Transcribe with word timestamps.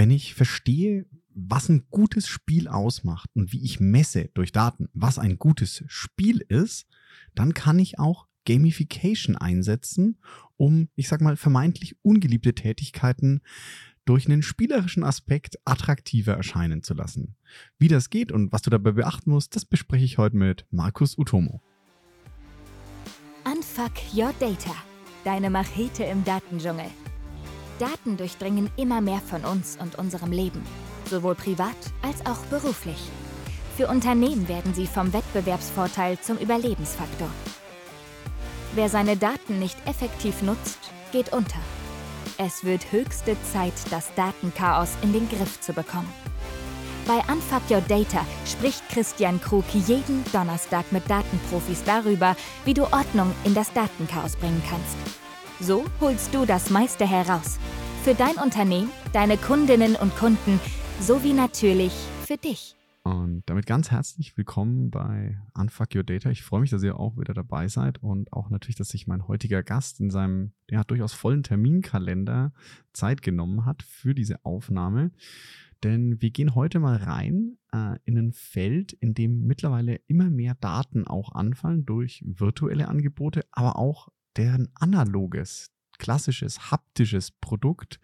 Wenn 0.00 0.10
ich 0.10 0.32
verstehe, 0.32 1.04
was 1.34 1.68
ein 1.68 1.84
gutes 1.90 2.26
Spiel 2.26 2.68
ausmacht 2.68 3.28
und 3.34 3.52
wie 3.52 3.62
ich 3.62 3.80
messe 3.80 4.30
durch 4.32 4.50
Daten, 4.50 4.88
was 4.94 5.18
ein 5.18 5.38
gutes 5.38 5.84
Spiel 5.88 6.38
ist, 6.48 6.86
dann 7.34 7.52
kann 7.52 7.78
ich 7.78 7.98
auch 7.98 8.26
Gamification 8.46 9.36
einsetzen, 9.36 10.16
um, 10.56 10.88
ich 10.94 11.06
sag 11.06 11.20
mal, 11.20 11.36
vermeintlich 11.36 11.96
ungeliebte 12.00 12.54
Tätigkeiten 12.54 13.42
durch 14.06 14.24
einen 14.24 14.42
spielerischen 14.42 15.04
Aspekt 15.04 15.58
attraktiver 15.66 16.32
erscheinen 16.32 16.82
zu 16.82 16.94
lassen. 16.94 17.36
Wie 17.78 17.88
das 17.88 18.08
geht 18.08 18.32
und 18.32 18.52
was 18.52 18.62
du 18.62 18.70
dabei 18.70 18.92
beachten 18.92 19.30
musst, 19.30 19.54
das 19.54 19.66
bespreche 19.66 20.06
ich 20.06 20.16
heute 20.16 20.38
mit 20.38 20.64
Markus 20.70 21.18
Utomo. 21.18 21.60
Unfuck 23.44 23.92
Your 24.14 24.32
Data, 24.40 24.74
deine 25.24 25.50
Machete 25.50 26.04
im 26.04 26.24
Datendschungel. 26.24 26.86
Daten 27.80 28.16
durchdringen 28.16 28.70
immer 28.76 29.00
mehr 29.00 29.20
von 29.20 29.44
uns 29.44 29.78
und 29.80 29.96
unserem 29.96 30.32
Leben, 30.32 30.62
sowohl 31.08 31.34
privat 31.34 31.76
als 32.02 32.24
auch 32.26 32.44
beruflich. 32.50 32.98
Für 33.76 33.88
Unternehmen 33.88 34.46
werden 34.48 34.74
sie 34.74 34.86
vom 34.86 35.12
Wettbewerbsvorteil 35.14 36.20
zum 36.20 36.36
Überlebensfaktor. 36.36 37.30
Wer 38.74 38.90
seine 38.90 39.16
Daten 39.16 39.58
nicht 39.58 39.76
effektiv 39.86 40.42
nutzt, 40.42 40.78
geht 41.10 41.32
unter. 41.32 41.58
Es 42.36 42.64
wird 42.64 42.92
höchste 42.92 43.36
Zeit, 43.52 43.72
das 43.90 44.14
Datenchaos 44.14 44.90
in 45.02 45.12
den 45.12 45.28
Griff 45.28 45.60
zu 45.60 45.72
bekommen. 45.72 46.12
Bei 47.06 47.16
Unfuck 47.32 47.62
Your 47.70 47.80
Data 47.80 48.24
spricht 48.46 48.86
Christian 48.90 49.40
Krug 49.40 49.64
jeden 49.72 50.22
Donnerstag 50.32 50.92
mit 50.92 51.08
Datenprofis 51.10 51.82
darüber, 51.84 52.36
wie 52.64 52.74
du 52.74 52.82
Ordnung 52.84 53.32
in 53.44 53.54
das 53.54 53.72
Datenchaos 53.72 54.36
bringen 54.36 54.62
kannst. 54.68 54.96
So 55.60 55.84
holst 56.00 56.34
du 56.34 56.46
das 56.46 56.70
meiste 56.70 57.06
heraus. 57.06 57.58
Für 58.02 58.14
dein 58.14 58.36
Unternehmen, 58.36 58.88
deine 59.12 59.36
Kundinnen 59.36 59.94
und 59.94 60.16
Kunden 60.16 60.58
sowie 61.00 61.34
natürlich 61.34 61.92
für 62.24 62.38
dich. 62.38 62.74
Und 63.02 63.42
damit 63.44 63.66
ganz 63.66 63.90
herzlich 63.90 64.38
willkommen 64.38 64.90
bei 64.90 65.38
Unfuck 65.52 65.94
Your 65.94 66.02
Data. 66.02 66.30
Ich 66.30 66.42
freue 66.42 66.62
mich, 66.62 66.70
dass 66.70 66.82
ihr 66.82 66.98
auch 66.98 67.18
wieder 67.18 67.34
dabei 67.34 67.68
seid 67.68 68.02
und 68.02 68.32
auch 68.32 68.48
natürlich, 68.48 68.76
dass 68.76 68.88
sich 68.88 69.06
mein 69.06 69.28
heutiger 69.28 69.62
Gast 69.62 70.00
in 70.00 70.10
seinem 70.10 70.52
ja, 70.70 70.82
durchaus 70.82 71.12
vollen 71.12 71.42
Terminkalender 71.42 72.54
Zeit 72.94 73.20
genommen 73.20 73.66
hat 73.66 73.82
für 73.82 74.14
diese 74.14 74.46
Aufnahme. 74.46 75.10
Denn 75.84 76.22
wir 76.22 76.30
gehen 76.30 76.54
heute 76.54 76.80
mal 76.80 76.96
rein 76.96 77.58
äh, 77.70 77.98
in 78.06 78.16
ein 78.16 78.32
Feld, 78.32 78.94
in 78.94 79.12
dem 79.12 79.46
mittlerweile 79.46 79.96
immer 80.06 80.30
mehr 80.30 80.54
Daten 80.54 81.06
auch 81.06 81.32
anfallen 81.32 81.84
durch 81.84 82.24
virtuelle 82.26 82.88
Angebote, 82.88 83.44
aber 83.52 83.76
auch 83.76 84.08
deren 84.38 84.70
analoges, 84.74 85.70
klassisches, 86.00 86.72
haptisches 86.72 87.30
Produkt 87.30 88.00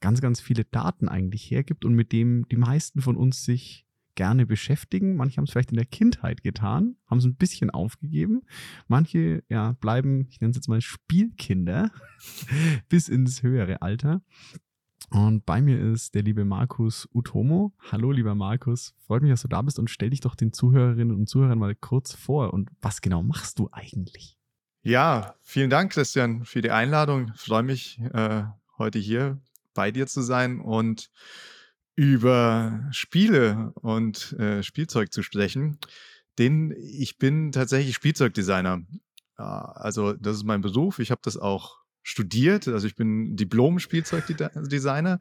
ganz, 0.00 0.20
ganz 0.20 0.40
viele 0.40 0.64
Daten 0.64 1.08
eigentlich 1.08 1.50
hergibt 1.50 1.84
und 1.84 1.94
mit 1.94 2.12
dem 2.12 2.46
die 2.48 2.56
meisten 2.56 3.02
von 3.02 3.16
uns 3.16 3.44
sich 3.44 3.86
gerne 4.14 4.46
beschäftigen. 4.46 5.16
Manche 5.16 5.38
haben 5.38 5.44
es 5.44 5.50
vielleicht 5.50 5.70
in 5.70 5.76
der 5.76 5.86
Kindheit 5.86 6.42
getan, 6.42 6.96
haben 7.06 7.18
es 7.18 7.24
ein 7.24 7.36
bisschen 7.36 7.70
aufgegeben. 7.70 8.42
Manche 8.86 9.42
ja, 9.48 9.72
bleiben, 9.72 10.26
ich 10.28 10.40
nenne 10.40 10.52
es 10.52 10.56
jetzt 10.56 10.68
mal 10.68 10.80
Spielkinder, 10.80 11.90
bis 12.88 13.08
ins 13.08 13.42
höhere 13.42 13.82
Alter. 13.82 14.22
Und 15.10 15.44
bei 15.46 15.60
mir 15.60 15.80
ist 15.80 16.14
der 16.14 16.22
liebe 16.22 16.44
Markus 16.44 17.08
Utomo. 17.12 17.72
Hallo, 17.90 18.12
lieber 18.12 18.34
Markus. 18.34 18.94
Freut 19.06 19.22
mich, 19.22 19.30
dass 19.30 19.42
du 19.42 19.48
da 19.48 19.62
bist 19.62 19.78
und 19.78 19.90
stell 19.90 20.10
dich 20.10 20.20
doch 20.20 20.34
den 20.34 20.52
Zuhörerinnen 20.52 21.16
und 21.16 21.28
Zuhörern 21.28 21.58
mal 21.58 21.74
kurz 21.74 22.14
vor. 22.14 22.52
Und 22.52 22.70
was 22.80 23.00
genau 23.00 23.22
machst 23.22 23.58
du 23.58 23.68
eigentlich? 23.72 24.38
Ja, 24.86 25.34
vielen 25.40 25.70
Dank, 25.70 25.92
Christian, 25.92 26.44
für 26.44 26.60
die 26.60 26.70
Einladung. 26.70 27.32
Ich 27.34 27.40
freue 27.40 27.62
mich, 27.62 27.98
äh, 28.12 28.42
heute 28.76 28.98
hier 28.98 29.40
bei 29.72 29.90
dir 29.90 30.06
zu 30.06 30.20
sein 30.20 30.60
und 30.60 31.10
über 31.96 32.86
Spiele 32.90 33.72
und 33.76 34.34
äh, 34.34 34.62
Spielzeug 34.62 35.10
zu 35.10 35.22
sprechen, 35.22 35.78
denn 36.36 36.70
ich 36.76 37.16
bin 37.16 37.50
tatsächlich 37.50 37.94
Spielzeugdesigner. 37.94 38.82
Also 39.36 40.12
das 40.12 40.36
ist 40.36 40.44
mein 40.44 40.60
Beruf. 40.60 40.98
Ich 40.98 41.10
habe 41.10 41.22
das 41.24 41.38
auch 41.38 41.78
studiert. 42.04 42.68
Also 42.68 42.86
ich 42.86 42.94
bin 42.94 43.34
Diplom-Spielzeugdesigner. 43.34 45.18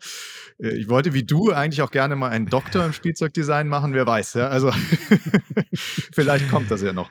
Äh, 0.60 0.78
ich 0.78 0.90
wollte 0.90 1.14
wie 1.14 1.24
du 1.24 1.52
eigentlich 1.52 1.82
auch 1.82 1.90
gerne 1.90 2.16
mal 2.16 2.30
einen 2.30 2.46
Doktor 2.46 2.86
im 2.86 2.94
Spielzeugdesign 2.94 3.68
machen, 3.68 3.94
wer 3.94 4.06
weiß. 4.06 4.36
Ja? 4.36 4.50
Also 4.50 4.72
vielleicht 6.14 6.50
kommt 6.50 6.70
das 6.70 6.84
ja 6.84 6.94
noch. 6.94 7.10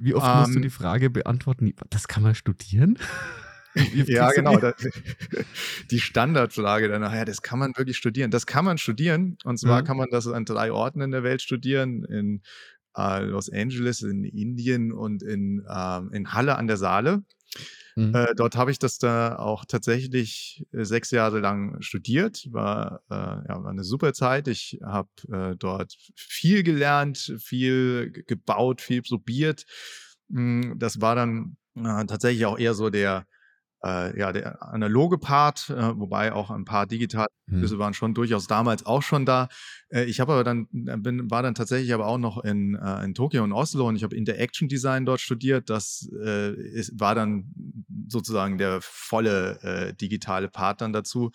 Wie, 0.00 0.14
oft 0.14 0.26
ähm, 0.26 0.38
musst 0.38 0.54
du 0.54 0.56
ähm. 0.56 0.62
die 0.62 0.70
Frage 0.70 1.10
beantworten, 1.10 1.74
das 1.90 2.08
kann 2.08 2.22
man 2.24 2.34
studieren? 2.34 2.98
ja, 4.06 4.30
genau. 4.32 4.56
Das, 4.56 4.74
die 5.90 6.00
Standardfrage 6.00 6.88
danach, 6.88 7.14
ja, 7.14 7.24
das 7.24 7.42
kann 7.42 7.58
man 7.58 7.76
wirklich 7.76 7.98
studieren. 7.98 8.30
Das 8.30 8.46
kann 8.46 8.64
man 8.64 8.78
studieren. 8.78 9.36
Und 9.44 9.58
zwar 9.58 9.82
mhm. 9.82 9.86
kann 9.86 9.96
man 9.96 10.08
das 10.10 10.26
an 10.26 10.44
drei 10.44 10.72
Orten 10.72 11.02
in 11.02 11.10
der 11.10 11.22
Welt 11.22 11.42
studieren. 11.42 12.04
In 12.04 12.42
äh, 12.96 13.22
Los 13.22 13.52
Angeles, 13.52 14.02
in 14.02 14.24
Indien 14.24 14.92
und 14.92 15.22
in, 15.22 15.62
äh, 15.68 16.00
in 16.16 16.32
Halle 16.32 16.56
an 16.56 16.66
der 16.66 16.78
Saale. 16.78 17.22
Mhm. 17.96 18.14
Äh, 18.14 18.34
dort 18.36 18.56
habe 18.56 18.70
ich 18.70 18.78
das 18.78 18.98
da 18.98 19.36
auch 19.36 19.64
tatsächlich 19.64 20.64
äh, 20.72 20.84
sechs 20.84 21.10
Jahre 21.10 21.40
lang 21.40 21.80
studiert. 21.82 22.46
War, 22.50 23.02
äh, 23.10 23.14
ja, 23.14 23.62
war 23.62 23.70
eine 23.70 23.84
super 23.84 24.12
Zeit. 24.12 24.48
Ich 24.48 24.78
habe 24.84 25.08
äh, 25.32 25.56
dort 25.56 25.96
viel 26.16 26.62
gelernt, 26.62 27.34
viel 27.40 28.12
gebaut, 28.26 28.80
viel 28.80 29.02
probiert. 29.02 29.64
Hm, 30.30 30.74
das 30.78 31.00
war 31.00 31.14
dann 31.14 31.56
tatsächlich 31.74 32.44
auch 32.46 32.58
eher 32.58 32.74
so 32.74 32.90
der 32.90 33.26
äh, 33.84 34.18
ja, 34.18 34.32
der 34.32 34.62
analoge 34.62 35.18
Part, 35.18 35.70
äh, 35.70 35.98
wobei 35.98 36.32
auch 36.32 36.50
ein 36.50 36.64
paar 36.64 36.86
digitale 36.86 37.28
hm. 37.48 37.78
waren 37.78 37.94
schon 37.94 38.14
durchaus 38.14 38.46
damals 38.46 38.84
auch 38.86 39.02
schon 39.02 39.24
da. 39.24 39.48
Äh, 39.88 40.04
ich 40.04 40.20
habe 40.20 40.32
aber 40.32 40.44
dann, 40.44 40.68
äh, 40.86 40.96
bin, 40.96 41.30
war 41.30 41.42
dann 41.42 41.54
tatsächlich 41.54 41.92
aber 41.94 42.06
auch 42.06 42.18
noch 42.18 42.44
in, 42.44 42.74
äh, 42.74 43.04
in 43.04 43.14
Tokio 43.14 43.42
und 43.44 43.52
Oslo 43.52 43.88
und 43.88 43.96
ich 43.96 44.02
habe 44.02 44.16
Interaction 44.16 44.68
Design 44.68 45.06
dort 45.06 45.20
studiert. 45.20 45.70
Das 45.70 46.08
äh, 46.22 46.52
ist, 46.54 46.98
war 47.00 47.14
dann 47.14 47.52
sozusagen 48.08 48.58
der 48.58 48.80
volle 48.80 49.94
digitale 50.00 50.48
Part 50.48 50.80
dann 50.80 50.92
dazu. 50.92 51.30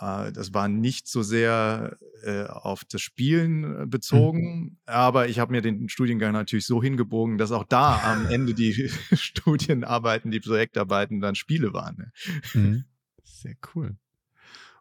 Äh, 0.00 0.32
das 0.32 0.54
war 0.54 0.68
nicht 0.68 1.06
so 1.06 1.22
sehr 1.22 1.96
äh, 2.22 2.44
auf 2.44 2.84
das 2.84 3.00
Spielen 3.00 3.64
äh, 3.64 3.84
mhm. 3.84 3.90
bezogen, 3.90 4.62
mhm. 4.62 4.76
aber 4.86 5.28
ich 5.28 5.38
habe 5.38 5.52
mir 5.52 5.60
den 5.60 5.88
Studiengang 5.88 6.32
natürlich 6.32 6.66
so 6.66 6.82
hingebogen, 6.82 7.38
dass 7.38 7.52
auch 7.52 7.64
da 7.64 8.00
am 8.02 8.26
Ende 8.30 8.54
die 8.54 8.90
Studienarbeiten, 9.12 10.30
die 10.30 10.40
Projektarbeiten 10.40 11.20
dann 11.20 11.34
Spiele 11.34 11.72
waren. 11.72 11.96
Ne? 11.96 12.12
Mhm. 12.54 12.84
Sehr 13.24 13.56
cool. 13.74 13.96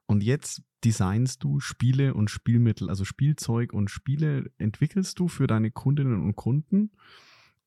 Und 0.06 0.24
jetzt 0.24 0.64
designst 0.84 1.44
du 1.44 1.60
Spiele 1.60 2.14
und 2.14 2.32
Spielmittel, 2.32 2.90
also 2.90 3.06
Spielzeug 3.06 3.74
und 3.74 3.92
Spiele 3.92 4.50
entwickelst 4.58 5.20
du 5.20 5.28
für 5.28 5.46
deine 5.46 5.72
Kundinnen 5.72 6.24
und 6.24 6.36
Kunden. 6.36 6.92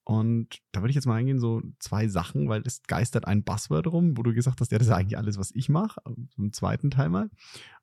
Und 0.05 0.59
da 0.73 0.81
würde 0.81 0.91
ich 0.91 0.97
jetzt 0.97 1.07
mal 1.07 1.15
eingehen, 1.15 1.39
so 1.39 1.63
zwei 1.79 2.09
Sachen, 2.09 2.49
weil 2.49 2.63
es 2.65 2.83
geistert 2.83 3.27
ein 3.27 3.45
Buzzword 3.45 3.87
rum, 3.87 4.17
wo 4.17 4.23
du 4.23 4.35
gesagt 4.35 4.61
hast, 4.61 4.73
ja, 4.73 4.79
das 4.79 4.89
ist 4.89 4.93
eigentlich 4.93 5.19
alles, 5.19 5.39
was 5.39 5.53
ich 5.55 5.69
mache, 5.69 6.01
im 6.37 6.53
zweiten 6.53 6.91
Teil 6.91 7.09
mal. 7.09 7.31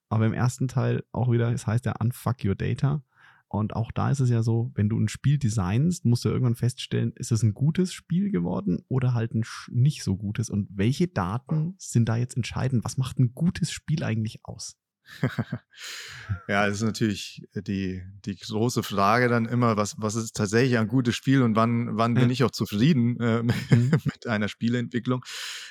Aber 0.10 0.26
im 0.26 0.34
ersten 0.34 0.68
Teil 0.68 1.04
auch 1.12 1.32
wieder, 1.32 1.52
es 1.54 1.68
heißt 1.68 1.86
ja 1.86 1.94
Unfuck 2.00 2.44
Your 2.44 2.56
Data. 2.56 3.04
Und 3.48 3.76
auch 3.76 3.92
da 3.92 4.12
ist 4.12 4.20
es 4.20 4.30
ja 4.30 4.44
so, 4.44 4.72
wenn 4.76 4.90
du 4.90 5.00
ein 5.00 5.08
Spiel 5.08 5.40
designst, 5.40 6.06
musst 6.06 6.24
du 6.24 6.30
irgendwann 6.30 6.56
feststellen, 6.56 7.14
ist 7.16 7.32
es 7.32 7.42
ein 7.42 7.54
gutes 7.56 7.94
Spiel 7.94 8.30
geworden 8.32 8.80
oder 8.90 9.16
halt 9.16 9.34
ein 9.34 9.44
nicht 9.70 10.04
so 10.04 10.18
gutes? 10.18 10.52
Und 10.52 10.68
welche 10.72 11.08
Daten 11.08 11.74
sind 11.80 12.10
da 12.10 12.16
jetzt 12.16 12.38
entscheidend? 12.38 12.84
Was 12.84 12.98
macht 12.98 13.18
ein 13.18 13.34
gutes 13.34 13.72
Spiel 13.72 14.04
eigentlich 14.04 14.42
aus? 14.44 14.78
ja, 16.48 16.68
das 16.68 16.78
ist 16.78 16.84
natürlich 16.84 17.48
die, 17.54 18.04
die 18.26 18.36
große 18.36 18.84
Frage 18.84 19.28
dann 19.28 19.46
immer, 19.46 19.78
was, 19.78 19.96
was 19.98 20.16
ist 20.16 20.36
tatsächlich 20.36 20.78
ein 20.78 20.88
gutes 20.88 21.16
Spiel 21.16 21.42
und 21.42 21.56
wann, 21.56 21.98
wann 21.98 22.14
bin 22.14 22.30
ich 22.30 22.44
auch 22.44 22.52
zufrieden 22.52 23.20
äh, 23.20 23.44
mhm. 23.76 23.92
mit 24.04 24.28
einer 24.28 24.48
Spieleentwicklung. 24.48 25.24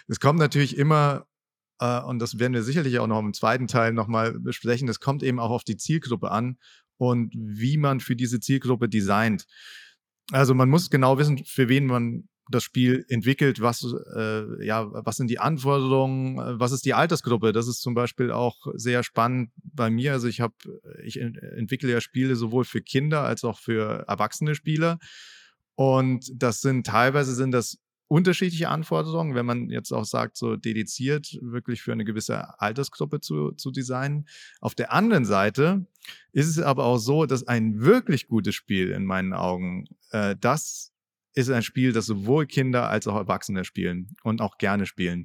Es 0.07 0.21
kommt 0.21 0.39
natürlich 0.39 0.77
immer, 0.77 1.27
äh, 1.81 2.01
und 2.01 2.19
das 2.19 2.39
werden 2.39 2.55
wir 2.55 2.63
sicherlich 2.63 2.99
auch 2.99 3.07
noch 3.07 3.21
im 3.21 3.35
zweiten 3.35 3.67
Teil 3.67 3.93
nochmal 3.93 4.39
besprechen, 4.39 4.89
es 4.89 5.01
kommt 5.01 5.23
eben 5.23 5.39
auch 5.41 5.51
auf 5.51 5.65
die 5.65 5.77
Zielgruppe 5.77 6.31
an 6.31 6.59
und 6.97 7.33
wie 7.35 7.77
man 7.77 8.01
für 8.01 8.17
diese 8.17 8.41
Zielgruppe 8.41 8.89
designt. 8.89 9.47
Also 10.31 10.55
man 10.55 10.69
muss 10.69 10.91
genau 10.91 11.19
wissen, 11.19 11.45
für 11.45 11.69
wen 11.69 11.87
man 11.87 12.29
das 12.51 12.63
Spiel 12.63 13.05
entwickelt, 13.09 13.61
was, 13.61 13.85
äh, 14.15 14.65
ja, 14.65 14.89
was 15.05 15.17
sind 15.17 15.29
die 15.29 15.39
Anforderungen, 15.39 16.39
äh, 16.39 16.61
was 16.61 16.73
ist 16.73 16.85
die 16.85 16.95
Altersgruppe? 16.95 17.53
Das 17.53 17.69
ist 17.69 17.81
zum 17.81 17.95
Beispiel 17.95 18.31
auch 18.31 18.67
sehr 18.75 19.03
spannend 19.03 19.51
bei 19.57 19.91
mir. 19.91 20.13
Also 20.13 20.29
ich 20.29 20.41
habe, 20.41 20.55
ich 21.03 21.21
entwickle 21.21 21.91
ja 21.91 22.01
Spiele 22.01 22.37
sowohl 22.37 22.65
für 22.65 22.81
Kinder 22.81 23.23
als 23.23 23.45
auch 23.45 23.59
für 23.59 24.05
erwachsene 24.09 24.55
Spieler. 24.55 24.99
Und 25.75 26.31
das 26.35 26.61
sind 26.61 26.87
teilweise 26.87 27.35
sind 27.35 27.53
das 27.53 27.79
unterschiedliche 28.09 28.71
Anforderungen, 28.71 29.35
wenn 29.35 29.47
man 29.47 29.69
jetzt 29.69 29.93
auch 29.93 30.05
sagt, 30.05 30.37
so 30.37 30.57
dediziert 30.57 31.39
wirklich 31.43 31.83
für 31.83 31.93
eine 31.93 32.05
gewisse 32.05 32.59
Altersgruppe 32.59 33.21
zu, 33.21 33.53
zu 33.53 33.71
designen. 33.71 34.27
Auf 34.61 34.75
der 34.75 34.93
anderen 34.93 35.27
Seite 35.27 35.87
ist 36.33 36.49
es 36.49 36.59
aber 36.59 36.85
auch 36.85 36.99
so, 36.99 37.27
dass 37.27 37.47
ein 37.47 37.81
wirklich 37.81 38.27
gutes 38.27 38.55
Spiel 38.55 38.91
in 38.91 39.05
meinen 39.05 39.35
Augen 39.35 39.85
äh, 40.11 40.35
das 40.41 40.93
ist 41.39 41.51
ein 41.51 41.63
Spiel, 41.63 41.93
das 41.93 42.07
sowohl 42.07 42.47
Kinder 42.47 42.89
als 42.89 43.07
auch 43.07 43.17
Erwachsene 43.17 43.65
spielen 43.65 44.17
und 44.25 44.41
auch 44.41 44.59
gerne 44.59 44.87
spielen. 44.87 45.25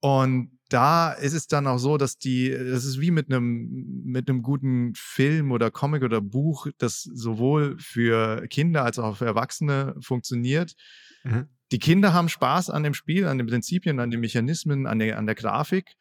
Und 0.00 0.58
da 0.68 1.12
ist 1.12 1.32
es 1.32 1.46
dann 1.46 1.66
auch 1.66 1.78
so, 1.78 1.96
dass 1.96 2.18
die, 2.18 2.50
das 2.50 2.84
ist 2.84 3.00
wie 3.00 3.10
mit 3.10 3.30
einem, 3.30 4.02
mit 4.04 4.28
einem 4.28 4.42
guten 4.42 4.92
Film 4.94 5.50
oder 5.52 5.70
Comic 5.70 6.02
oder 6.02 6.20
Buch, 6.20 6.66
das 6.78 7.02
sowohl 7.02 7.76
für 7.78 8.46
Kinder 8.48 8.84
als 8.84 8.98
auch 8.98 9.16
für 9.16 9.26
Erwachsene 9.26 9.94
funktioniert. 10.00 10.74
Mhm. 11.24 11.46
Die 11.72 11.78
Kinder 11.78 12.12
haben 12.12 12.28
Spaß 12.28 12.70
an 12.70 12.82
dem 12.82 12.94
Spiel, 12.94 13.26
an 13.26 13.38
den 13.38 13.46
Prinzipien, 13.46 14.00
an 14.00 14.10
den 14.10 14.20
Mechanismen, 14.20 14.86
an 14.86 14.98
der, 14.98 15.18
an 15.18 15.26
der 15.26 15.34
Grafik. 15.34 15.94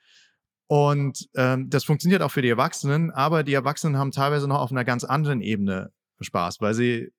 Und 0.67 1.29
ähm, 1.35 1.69
das 1.69 1.85
funktioniert 1.85 2.21
auch 2.21 2.31
für 2.31 2.41
die 2.41 2.49
Erwachsenen, 2.49 3.11
aber 3.11 3.43
die 3.43 3.53
Erwachsenen 3.53 3.97
haben 3.97 4.11
teilweise 4.11 4.47
noch 4.47 4.59
auf 4.59 4.71
einer 4.71 4.83
ganz 4.83 5.03
anderen 5.03 5.41
Ebene 5.41 5.91
Spaß, 6.19 6.59
weil 6.59 6.73
sie 6.73 7.11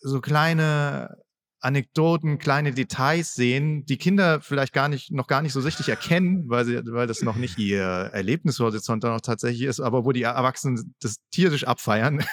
so 0.00 0.20
kleine 0.20 1.16
Anekdoten, 1.60 2.38
kleine 2.38 2.72
Details 2.72 3.34
sehen, 3.34 3.84
die 3.86 3.96
Kinder 3.96 4.40
vielleicht 4.40 4.72
gar 4.72 4.88
nicht, 4.88 5.10
noch 5.10 5.26
gar 5.26 5.42
nicht 5.42 5.52
so 5.52 5.60
richtig 5.60 5.88
erkennen, 5.88 6.48
weil, 6.48 6.64
sie, 6.64 6.80
weil 6.86 7.06
das 7.06 7.22
noch 7.22 7.36
nicht 7.36 7.58
ihr 7.58 7.80
Erlebnishorizont 7.80 9.04
dann 9.04 9.12
auch 9.12 9.20
tatsächlich 9.20 9.62
ist, 9.62 9.80
aber 9.80 10.04
wo 10.04 10.12
die 10.12 10.22
Erwachsenen 10.22 10.94
das 11.00 11.16
tierisch 11.30 11.64
abfeiern. 11.64 12.24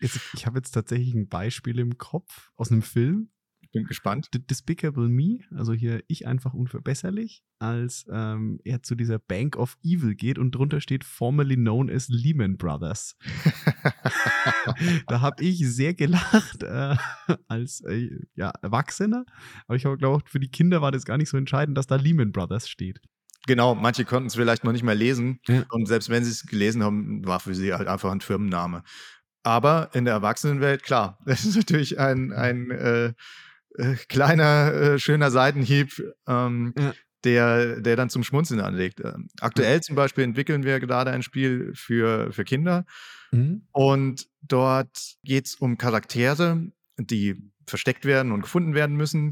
ich 0.00 0.46
habe 0.46 0.58
jetzt 0.58 0.72
tatsächlich 0.72 1.14
ein 1.14 1.28
Beispiel 1.28 1.78
im 1.78 1.98
Kopf 1.98 2.50
aus 2.56 2.70
einem 2.70 2.82
Film, 2.82 3.30
bin 3.72 3.84
gespannt. 3.84 4.28
Despicable 4.32 5.08
Me, 5.08 5.40
also 5.54 5.72
hier 5.72 6.02
ich 6.06 6.26
einfach 6.26 6.54
unverbesserlich, 6.54 7.42
als 7.58 8.06
ähm, 8.10 8.60
er 8.64 8.82
zu 8.82 8.94
dieser 8.94 9.18
Bank 9.18 9.56
of 9.56 9.76
Evil 9.82 10.14
geht 10.14 10.38
und 10.38 10.52
drunter 10.52 10.80
steht 10.80 11.04
formerly 11.04 11.56
known 11.56 11.90
as 11.90 12.08
Lehman 12.08 12.56
Brothers. 12.56 13.16
da 15.08 15.20
habe 15.20 15.42
ich 15.42 15.58
sehr 15.66 15.94
gelacht 15.94 16.62
äh, 16.62 16.96
als 17.48 17.80
äh, 17.82 18.10
ja, 18.34 18.50
Erwachsener, 18.62 19.24
aber 19.66 19.76
ich 19.76 19.82
glaube, 19.82 20.22
für 20.26 20.40
die 20.40 20.50
Kinder 20.50 20.82
war 20.82 20.92
das 20.92 21.04
gar 21.04 21.18
nicht 21.18 21.30
so 21.30 21.36
entscheidend, 21.36 21.76
dass 21.76 21.86
da 21.86 21.96
Lehman 21.96 22.32
Brothers 22.32 22.68
steht. 22.68 23.00
Genau, 23.46 23.74
manche 23.74 24.04
konnten 24.04 24.28
es 24.28 24.36
vielleicht 24.36 24.62
noch 24.62 24.72
nicht 24.72 24.84
mehr 24.84 24.94
lesen. 24.94 25.40
Ja. 25.48 25.64
Und 25.70 25.86
selbst 25.86 26.08
wenn 26.10 26.22
sie 26.24 26.30
es 26.30 26.46
gelesen 26.46 26.84
haben, 26.84 27.26
war 27.26 27.40
für 27.40 27.54
sie 27.54 27.74
halt 27.74 27.88
einfach 27.88 28.12
ein 28.12 28.20
Firmenname. 28.20 28.84
Aber 29.42 29.90
in 29.94 30.04
der 30.04 30.14
Erwachsenenwelt, 30.14 30.82
klar, 30.82 31.18
das 31.26 31.44
ist 31.44 31.56
natürlich 31.56 31.98
ein, 31.98 32.32
ein 32.32 32.70
äh, 32.70 33.12
äh, 33.76 33.96
kleiner, 34.08 34.72
äh, 34.72 34.98
schöner 34.98 35.30
Seitenhieb, 35.30 36.02
ähm, 36.26 36.74
ja. 36.78 36.94
der, 37.24 37.80
der 37.80 37.96
dann 37.96 38.10
zum 38.10 38.24
Schmunzeln 38.24 38.60
anlegt. 38.60 39.00
Ähm, 39.00 39.28
aktuell 39.40 39.82
zum 39.82 39.96
Beispiel 39.96 40.24
entwickeln 40.24 40.64
wir 40.64 40.80
gerade 40.80 41.10
ein 41.10 41.22
Spiel 41.22 41.72
für, 41.74 42.32
für 42.32 42.44
Kinder 42.44 42.84
mhm. 43.30 43.66
und 43.72 44.26
dort 44.42 45.16
geht 45.24 45.46
es 45.46 45.54
um 45.54 45.78
Charaktere, 45.78 46.66
die 46.98 47.36
versteckt 47.66 48.04
werden 48.04 48.32
und 48.32 48.42
gefunden 48.42 48.74
werden 48.74 48.96
müssen. 48.96 49.30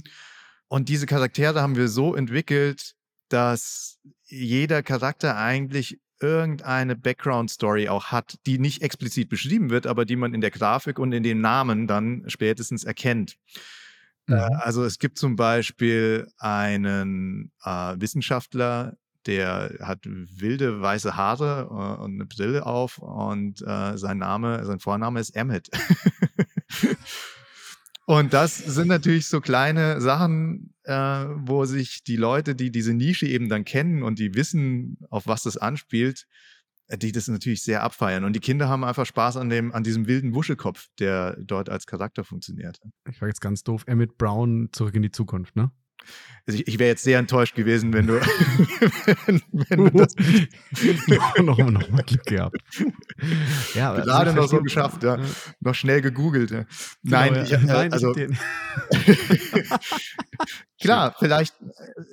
Und 0.68 0.88
diese 0.88 1.06
Charaktere 1.06 1.60
haben 1.60 1.76
wir 1.76 1.88
so 1.88 2.14
entwickelt, 2.14 2.94
dass 3.28 3.98
jeder 4.24 4.82
Charakter 4.82 5.36
eigentlich 5.36 5.98
irgendeine 6.20 6.96
Background-Story 6.96 7.88
auch 7.88 8.06
hat, 8.06 8.38
die 8.46 8.58
nicht 8.58 8.82
explizit 8.82 9.28
beschrieben 9.28 9.70
wird, 9.70 9.86
aber 9.86 10.04
die 10.04 10.16
man 10.16 10.34
in 10.34 10.40
der 10.40 10.50
Grafik 10.50 10.98
und 10.98 11.12
in 11.12 11.22
den 11.22 11.40
Namen 11.40 11.86
dann 11.86 12.24
spätestens 12.28 12.84
erkennt. 12.84 13.36
Äh, 14.28 14.34
mhm. 14.34 14.56
also 14.60 14.84
es 14.84 14.98
gibt 14.98 15.18
zum 15.18 15.36
Beispiel 15.36 16.28
einen 16.38 17.52
äh, 17.64 17.94
Wissenschaftler, 17.98 18.96
der 19.26 19.76
hat 19.82 20.00
wilde 20.04 20.80
weiße 20.80 21.16
Haare 21.16 21.68
äh, 21.70 22.02
und 22.02 22.14
eine 22.14 22.26
Brille 22.26 22.66
auf 22.66 22.98
und 22.98 23.62
äh, 23.62 23.96
sein 23.96 24.18
Name, 24.18 24.64
sein 24.64 24.80
Vorname 24.80 25.20
ist 25.20 25.36
Emmett. 25.36 25.68
und 28.06 28.32
das 28.32 28.56
sind 28.56 28.88
natürlich 28.88 29.26
so 29.26 29.40
kleine 29.40 30.00
Sachen, 30.00 30.74
äh, 30.84 30.94
wo 30.94 31.64
sich 31.66 32.02
die 32.02 32.16
Leute, 32.16 32.54
die 32.54 32.70
diese 32.70 32.94
Nische 32.94 33.26
eben 33.26 33.48
dann 33.48 33.64
kennen 33.64 34.02
und 34.02 34.18
die 34.18 34.34
wissen, 34.34 34.98
auf 35.10 35.26
was 35.26 35.42
das 35.42 35.56
anspielt, 35.56 36.26
die 36.96 37.12
das 37.12 37.28
natürlich 37.28 37.62
sehr 37.62 37.82
abfeiern. 37.82 38.24
Und 38.24 38.34
die 38.34 38.40
Kinder 38.40 38.68
haben 38.68 38.84
einfach 38.84 39.06
Spaß 39.06 39.36
an, 39.36 39.48
dem, 39.48 39.72
an 39.72 39.84
diesem 39.84 40.06
wilden 40.06 40.34
Wuschelkopf, 40.34 40.88
der 40.98 41.36
dort 41.40 41.68
als 41.68 41.86
Charakter 41.86 42.24
funktioniert. 42.24 42.80
Ich 43.08 43.20
war 43.20 43.28
jetzt 43.28 43.40
ganz 43.40 43.62
doof. 43.62 43.84
Emmett 43.86 44.18
Brown 44.18 44.68
zurück 44.72 44.94
in 44.94 45.02
die 45.02 45.10
Zukunft, 45.10 45.56
ne? 45.56 45.70
Also 46.46 46.58
ich, 46.58 46.68
ich 46.68 46.78
wäre 46.78 46.90
jetzt 46.90 47.04
sehr 47.04 47.18
enttäuscht 47.18 47.54
gewesen, 47.54 47.92
wenn 47.92 48.06
du, 48.06 48.14
wenn, 48.14 49.42
wenn 49.52 49.84
du 49.84 49.90
das 49.98 50.14
noch, 51.42 51.58
noch, 51.58 51.90
mal 51.90 52.02
Glück 52.02 52.24
gehabt. 52.24 52.56
Ja, 53.74 53.92
also 53.92 54.04
Gerade 54.04 54.32
noch 54.32 54.48
so 54.48 54.60
geschafft, 54.60 55.02
ja. 55.02 55.18
Noch 55.60 55.74
schnell 55.74 56.00
gegoogelt. 56.00 56.50
Ja. 56.50 56.64
Genau, 57.04 57.16
nein, 57.18 57.34
ja. 57.34 57.42
ich, 57.44 57.52
äh, 57.52 57.58
Nein, 57.58 57.92
also 57.92 58.14
klar, 60.80 61.14
vielleicht 61.18 61.54
äh, 61.60 61.66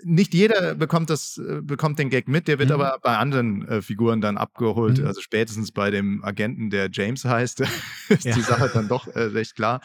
nicht 0.03 0.33
jeder 0.33 0.75
bekommt 0.75 1.09
das, 1.09 1.37
äh, 1.37 1.61
bekommt 1.61 1.97
den 1.97 2.09
Gag 2.09 2.27
mit, 2.27 2.47
der 2.47 2.59
wird 2.59 2.69
mhm. 2.69 2.75
aber 2.75 2.99
bei 3.01 3.17
anderen 3.17 3.67
äh, 3.67 3.81
Figuren 3.81 4.21
dann 4.21 4.37
abgeholt. 4.37 4.99
Mhm. 4.99 5.07
Also 5.07 5.21
spätestens 5.21 5.71
bei 5.71 5.89
dem 5.89 6.23
Agenten, 6.23 6.69
der 6.69 6.89
James 6.91 7.25
heißt, 7.25 7.61
ist 8.09 8.25
die 8.25 8.41
Sache 8.41 8.69
dann 8.73 8.87
doch 8.87 9.07
äh, 9.07 9.19
recht 9.19 9.55
klar. 9.55 9.81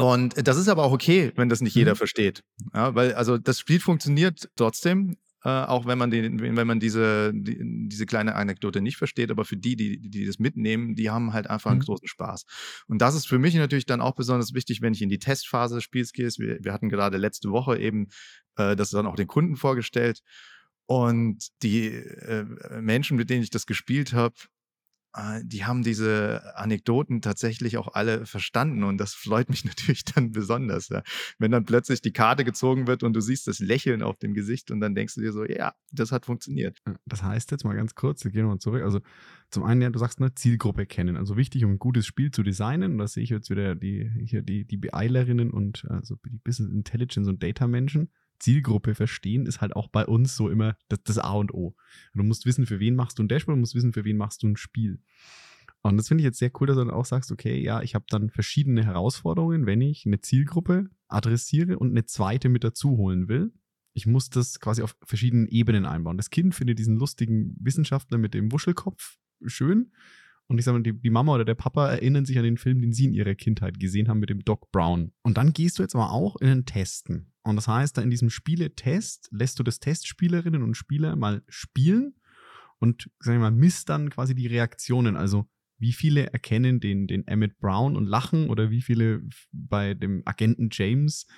Und 0.00 0.46
das 0.46 0.56
ist 0.56 0.68
aber 0.68 0.84
auch 0.84 0.92
okay, 0.92 1.32
wenn 1.36 1.48
das 1.48 1.60
nicht 1.60 1.74
jeder 1.74 1.92
mhm. 1.92 1.96
versteht. 1.96 2.42
Ja, 2.74 2.94
weil 2.94 3.14
also 3.14 3.38
das 3.38 3.58
Spiel 3.58 3.80
funktioniert 3.80 4.48
trotzdem, 4.56 5.16
äh, 5.44 5.48
auch 5.48 5.86
wenn 5.86 5.96
man, 5.96 6.10
den, 6.10 6.40
wenn 6.40 6.66
man 6.66 6.80
diese, 6.80 7.32
die, 7.34 7.58
diese 7.88 8.06
kleine 8.06 8.34
Anekdote 8.34 8.82
nicht 8.82 8.96
versteht, 8.96 9.30
aber 9.30 9.44
für 9.44 9.56
die, 9.56 9.74
die, 9.76 9.98
die 9.98 10.26
das 10.26 10.38
mitnehmen, 10.38 10.94
die 10.94 11.10
haben 11.10 11.32
halt 11.32 11.48
einfach 11.48 11.70
einen 11.70 11.80
mhm. 11.80 11.84
großen 11.84 12.08
Spaß. 12.08 12.44
Und 12.88 13.00
das 13.00 13.14
ist 13.14 13.26
für 13.26 13.38
mich 13.38 13.54
natürlich 13.54 13.86
dann 13.86 14.00
auch 14.00 14.14
besonders 14.14 14.52
wichtig, 14.52 14.82
wenn 14.82 14.92
ich 14.92 15.02
in 15.02 15.08
die 15.08 15.18
Testphase 15.18 15.76
des 15.76 15.84
Spiels 15.84 16.12
gehe. 16.12 16.28
Wir, 16.36 16.58
wir 16.62 16.72
hatten 16.72 16.88
gerade 16.88 17.16
letzte 17.16 17.50
Woche 17.50 17.78
eben 17.78 18.08
äh, 18.56 18.76
das 18.76 18.90
dann 18.90 19.06
auch 19.06 19.16
den 19.16 19.28
Kunden 19.28 19.56
vorgestellt. 19.56 20.20
Und 20.86 21.48
die 21.62 21.86
äh, 21.86 22.44
Menschen, 22.80 23.16
mit 23.16 23.30
denen 23.30 23.42
ich 23.42 23.50
das 23.50 23.64
gespielt 23.64 24.12
habe, 24.12 24.34
die 25.42 25.64
haben 25.64 25.82
diese 25.82 26.56
Anekdoten 26.56 27.20
tatsächlich 27.20 27.76
auch 27.78 27.88
alle 27.94 28.26
verstanden 28.26 28.84
und 28.84 28.98
das 28.98 29.14
freut 29.14 29.50
mich 29.50 29.64
natürlich 29.64 30.04
dann 30.04 30.30
besonders. 30.30 30.88
Ja. 30.88 31.02
Wenn 31.38 31.50
dann 31.50 31.64
plötzlich 31.64 32.00
die 32.00 32.12
Karte 32.12 32.44
gezogen 32.44 32.86
wird 32.86 33.02
und 33.02 33.14
du 33.14 33.20
siehst 33.20 33.48
das 33.48 33.58
Lächeln 33.58 34.02
auf 34.02 34.18
dem 34.18 34.34
Gesicht 34.34 34.70
und 34.70 34.80
dann 34.80 34.94
denkst 34.94 35.14
du 35.14 35.20
dir 35.20 35.32
so, 35.32 35.44
ja, 35.44 35.74
das 35.90 36.12
hat 36.12 36.26
funktioniert. 36.26 36.78
Das 37.06 37.22
heißt 37.22 37.50
jetzt 37.50 37.64
mal 37.64 37.74
ganz 37.74 37.94
kurz, 37.94 38.24
wir 38.24 38.30
gehen 38.30 38.46
mal 38.46 38.58
zurück. 38.58 38.82
Also 38.82 39.00
zum 39.50 39.64
einen, 39.64 39.82
ja, 39.82 39.90
du 39.90 39.98
sagst 39.98 40.20
eine 40.20 40.34
Zielgruppe 40.34 40.86
kennen. 40.86 41.16
Also 41.16 41.36
wichtig, 41.36 41.64
um 41.64 41.72
ein 41.72 41.78
gutes 41.78 42.06
Spiel 42.06 42.30
zu 42.30 42.42
designen. 42.42 42.92
Und 42.92 42.98
da 42.98 43.08
sehe 43.08 43.24
ich 43.24 43.30
jetzt 43.30 43.50
wieder 43.50 43.74
die, 43.74 44.08
hier 44.24 44.42
die, 44.42 44.64
die 44.64 44.76
Beeilerinnen 44.76 45.50
und 45.50 45.86
also 45.88 46.16
die 46.24 46.38
Business 46.38 46.70
Intelligence 46.70 47.28
und 47.28 47.42
Data 47.42 47.66
Menschen 47.66 48.10
Zielgruppe 48.40 48.94
verstehen, 48.94 49.46
ist 49.46 49.60
halt 49.60 49.76
auch 49.76 49.88
bei 49.88 50.06
uns 50.06 50.34
so 50.34 50.48
immer 50.48 50.76
das, 50.88 51.02
das 51.04 51.18
A 51.18 51.32
und 51.32 51.54
O. 51.54 51.76
Du 52.14 52.22
musst 52.22 52.46
wissen, 52.46 52.66
für 52.66 52.80
wen 52.80 52.96
machst 52.96 53.18
du 53.18 53.22
ein 53.22 53.28
Dashboard, 53.28 53.56
du 53.56 53.60
musst 53.60 53.74
wissen, 53.74 53.92
für 53.92 54.04
wen 54.04 54.16
machst 54.16 54.42
du 54.42 54.48
ein 54.48 54.56
Spiel. 54.56 55.00
Und 55.82 55.96
das 55.96 56.08
finde 56.08 56.22
ich 56.22 56.26
jetzt 56.26 56.38
sehr 56.38 56.50
cool, 56.60 56.66
dass 56.66 56.76
du 56.76 56.84
dann 56.84 56.94
auch 56.94 57.04
sagst, 57.04 57.32
okay, 57.32 57.58
ja, 57.62 57.80
ich 57.82 57.94
habe 57.94 58.04
dann 58.08 58.30
verschiedene 58.30 58.84
Herausforderungen, 58.84 59.66
wenn 59.66 59.80
ich 59.80 60.04
eine 60.04 60.20
Zielgruppe 60.20 60.90
adressiere 61.08 61.78
und 61.78 61.90
eine 61.90 62.04
zweite 62.04 62.48
mit 62.48 62.64
dazu 62.64 62.96
holen 62.96 63.28
will. 63.28 63.52
Ich 63.92 64.06
muss 64.06 64.30
das 64.30 64.60
quasi 64.60 64.82
auf 64.82 64.96
verschiedenen 65.04 65.48
Ebenen 65.48 65.86
einbauen. 65.86 66.16
Das 66.16 66.30
Kind 66.30 66.54
findet 66.54 66.78
diesen 66.78 66.96
lustigen 66.96 67.56
Wissenschaftler 67.60 68.18
mit 68.18 68.34
dem 68.34 68.52
Wuschelkopf 68.52 69.16
schön. 69.46 69.92
Und 70.50 70.58
ich 70.58 70.64
sage 70.64 70.78
mal, 70.78 70.82
die, 70.82 70.92
die, 70.92 71.10
Mama 71.10 71.32
oder 71.32 71.44
der 71.44 71.54
Papa 71.54 71.88
erinnern 71.88 72.24
sich 72.24 72.36
an 72.36 72.42
den 72.42 72.56
Film, 72.56 72.80
den 72.80 72.92
sie 72.92 73.04
in 73.04 73.14
ihrer 73.14 73.36
Kindheit 73.36 73.78
gesehen 73.78 74.08
haben 74.08 74.18
mit 74.18 74.30
dem 74.30 74.44
Doc 74.44 74.72
Brown. 74.72 75.12
Und 75.22 75.38
dann 75.38 75.52
gehst 75.52 75.78
du 75.78 75.82
jetzt 75.84 75.94
aber 75.94 76.10
auch 76.10 76.34
in 76.40 76.48
den 76.48 76.64
Testen. 76.66 77.32
Und 77.42 77.54
das 77.54 77.68
heißt, 77.68 77.96
da 77.96 78.02
in 78.02 78.10
diesem 78.10 78.30
Spieletest 78.30 79.28
lässt 79.30 79.60
du 79.60 79.62
das 79.62 79.78
Testspielerinnen 79.78 80.64
und 80.64 80.74
Spieler 80.74 81.14
mal 81.14 81.44
spielen 81.48 82.16
und, 82.80 83.08
sag 83.20 83.34
ich 83.34 83.40
mal, 83.40 83.52
misst 83.52 83.90
dann 83.90 84.10
quasi 84.10 84.34
die 84.34 84.48
Reaktionen. 84.48 85.16
Also, 85.16 85.48
wie 85.78 85.92
viele 85.92 86.32
erkennen 86.32 86.80
den, 86.80 87.06
den 87.06 87.28
Emmett 87.28 87.60
Brown 87.60 87.96
und 87.96 88.06
lachen 88.06 88.50
oder 88.50 88.72
wie 88.72 88.82
viele 88.82 89.22
bei 89.52 89.94
dem 89.94 90.22
Agenten 90.24 90.70
James 90.72 91.28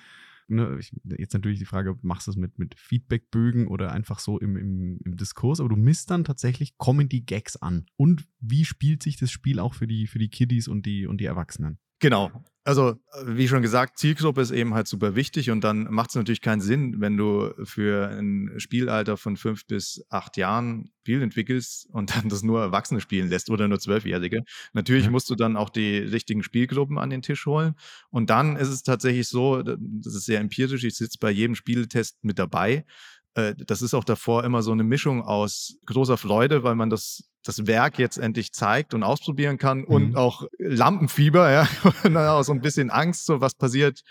ne, 0.47 0.77
ich, 0.79 0.91
jetzt 1.17 1.33
natürlich 1.33 1.59
die 1.59 1.65
Frage, 1.65 1.97
machst 2.01 2.27
du 2.27 2.31
es 2.31 2.37
mit, 2.37 2.59
mit 2.59 2.75
Feedbackbögen 2.77 3.67
oder 3.67 3.91
einfach 3.91 4.19
so 4.19 4.39
im, 4.39 4.55
im, 4.57 4.99
im 5.03 5.17
Diskurs, 5.17 5.59
aber 5.59 5.69
du 5.69 5.75
misst 5.75 6.11
dann 6.11 6.23
tatsächlich, 6.23 6.77
kommen 6.77 7.09
die 7.09 7.25
Gags 7.25 7.55
an? 7.57 7.85
Und 7.95 8.27
wie 8.39 8.65
spielt 8.65 9.03
sich 9.03 9.17
das 9.17 9.31
Spiel 9.31 9.59
auch 9.59 9.73
für 9.73 9.87
die, 9.87 10.07
für 10.07 10.19
die 10.19 10.29
Kiddies 10.29 10.67
und 10.67 10.85
die, 10.85 11.07
und 11.07 11.19
die 11.19 11.25
Erwachsenen? 11.25 11.79
Genau. 11.99 12.43
Also, 12.65 12.91
äh, 12.91 12.95
wie 13.25 13.47
schon 13.47 13.61
gesagt, 13.61 13.97
Zielgruppe 13.99 14.41
ist 14.41 14.51
eben 14.51 14.73
halt 14.73 14.87
super 14.87 15.15
wichtig 15.15 15.49
und 15.51 15.63
dann 15.63 15.91
macht 15.91 16.09
es 16.09 16.15
natürlich 16.15 16.41
keinen 16.41 16.61
Sinn, 16.61 17.01
wenn 17.01 17.17
du 17.17 17.53
für 17.63 18.07
ein 18.07 18.53
Spielalter 18.57 19.17
von 19.17 19.35
fünf 19.35 19.67
bis 19.67 20.05
acht 20.09 20.37
Jahren 20.37 20.89
Spiel 21.01 21.21
entwickelst 21.21 21.87
und 21.91 22.09
dann 22.15 22.29
das 22.29 22.43
nur 22.43 22.61
Erwachsene 22.61 23.01
spielen 23.01 23.27
lässt 23.27 23.49
oder 23.49 23.67
nur 23.67 23.79
Zwölfjährige. 23.79 24.43
Natürlich 24.71 25.05
ja. 25.05 25.11
musst 25.11 25.29
du 25.29 25.35
dann 25.35 25.57
auch 25.57 25.69
die 25.69 25.97
richtigen 25.97 26.41
Spielgruppen 26.41 26.97
an 26.97 27.09
den 27.09 27.21
Tisch 27.21 27.45
holen. 27.45 27.75
Und 28.09 28.29
dann 28.29 28.55
ist 28.55 28.69
es 28.69 28.83
tatsächlich 28.83 29.27
so, 29.27 29.61
das 29.61 30.15
ist 30.15 30.25
sehr 30.25 30.39
empirisch, 30.39 30.85
ich 30.85 30.95
sitze 30.95 31.17
bei 31.19 31.31
jedem 31.31 31.55
Spieltest 31.55 32.23
mit 32.23 32.39
dabei. 32.39 32.85
Äh, 33.35 33.55
das 33.57 33.81
ist 33.81 33.93
auch 33.93 34.03
davor 34.03 34.43
immer 34.43 34.61
so 34.61 34.71
eine 34.71 34.83
Mischung 34.83 35.21
aus 35.21 35.77
großer 35.85 36.17
Freude, 36.17 36.63
weil 36.63 36.75
man 36.75 36.89
das, 36.89 37.23
das 37.43 37.67
Werk 37.67 37.99
jetzt 37.99 38.17
endlich 38.17 38.53
zeigt 38.53 38.93
und 38.93 39.03
ausprobieren 39.03 39.57
kann 39.57 39.79
mhm. 39.79 39.85
und 39.85 40.15
auch 40.15 40.47
Lampenfieber, 40.57 41.51
ja, 41.51 41.67
und 42.03 42.15
dann 42.15 42.27
auch 42.27 42.43
so 42.43 42.53
ein 42.53 42.61
bisschen 42.61 42.89
Angst, 42.89 43.25
so 43.25 43.41
was 43.41 43.55
passiert, 43.55 44.01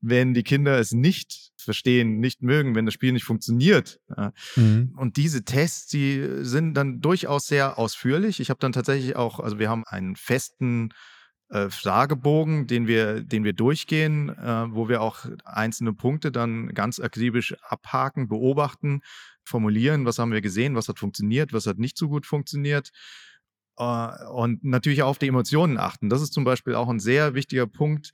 wenn 0.00 0.34
die 0.34 0.42
Kinder 0.42 0.78
es 0.78 0.92
nicht 0.92 1.52
verstehen, 1.56 2.18
nicht 2.18 2.42
mögen, 2.42 2.74
wenn 2.74 2.86
das 2.86 2.94
Spiel 2.94 3.12
nicht 3.12 3.24
funktioniert. 3.24 4.00
Mhm. 4.56 4.94
Und 4.96 5.16
diese 5.16 5.44
Tests, 5.44 5.86
die 5.86 6.26
sind 6.40 6.74
dann 6.74 7.00
durchaus 7.00 7.46
sehr 7.46 7.78
ausführlich. 7.78 8.40
Ich 8.40 8.50
habe 8.50 8.58
dann 8.58 8.72
tatsächlich 8.72 9.14
auch, 9.14 9.38
also 9.38 9.60
wir 9.60 9.70
haben 9.70 9.84
einen 9.86 10.16
festen 10.16 10.92
äh, 11.52 11.68
Fragebogen, 11.68 12.66
den 12.66 12.86
wir, 12.86 13.22
den 13.22 13.44
wir 13.44 13.52
durchgehen, 13.52 14.30
äh, 14.30 14.74
wo 14.74 14.88
wir 14.88 15.02
auch 15.02 15.26
einzelne 15.44 15.92
Punkte 15.92 16.32
dann 16.32 16.68
ganz 16.68 16.98
akribisch 16.98 17.54
abhaken, 17.68 18.26
beobachten, 18.26 19.02
formulieren, 19.44 20.06
was 20.06 20.18
haben 20.18 20.32
wir 20.32 20.40
gesehen, 20.40 20.74
was 20.74 20.88
hat 20.88 20.98
funktioniert, 20.98 21.52
was 21.52 21.66
hat 21.66 21.78
nicht 21.78 21.98
so 21.98 22.08
gut 22.08 22.24
funktioniert. 22.24 22.90
Äh, 23.76 24.24
und 24.30 24.64
natürlich 24.64 25.02
auch 25.02 25.08
auf 25.08 25.18
die 25.18 25.28
Emotionen 25.28 25.76
achten. 25.76 26.08
Das 26.08 26.22
ist 26.22 26.32
zum 26.32 26.44
Beispiel 26.44 26.74
auch 26.74 26.88
ein 26.88 27.00
sehr 27.00 27.34
wichtiger 27.34 27.66
Punkt, 27.66 28.12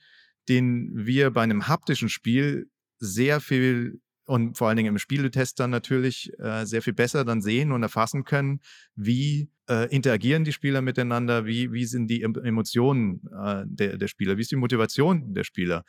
den 0.48 0.90
wir 0.94 1.30
bei 1.30 1.42
einem 1.42 1.68
haptischen 1.68 2.08
Spiel 2.08 2.68
sehr 2.98 3.40
viel 3.40 4.00
und 4.28 4.58
vor 4.58 4.68
allen 4.68 4.76
Dingen 4.76 4.94
im 4.94 4.98
Spieletest 4.98 5.58
dann 5.58 5.70
natürlich 5.70 6.30
äh, 6.38 6.66
sehr 6.66 6.82
viel 6.82 6.92
besser 6.92 7.24
dann 7.24 7.40
sehen 7.40 7.72
und 7.72 7.82
erfassen 7.82 8.24
können, 8.24 8.60
wie 8.94 9.48
äh, 9.70 9.88
interagieren 9.88 10.44
die 10.44 10.52
Spieler 10.52 10.82
miteinander, 10.82 11.46
wie, 11.46 11.72
wie 11.72 11.86
sind 11.86 12.08
die 12.08 12.22
Emotionen 12.22 13.22
äh, 13.42 13.64
der, 13.66 13.96
der 13.96 14.06
Spieler, 14.06 14.36
wie 14.36 14.42
ist 14.42 14.50
die 14.50 14.56
Motivation 14.56 15.32
der 15.32 15.44
Spieler 15.44 15.84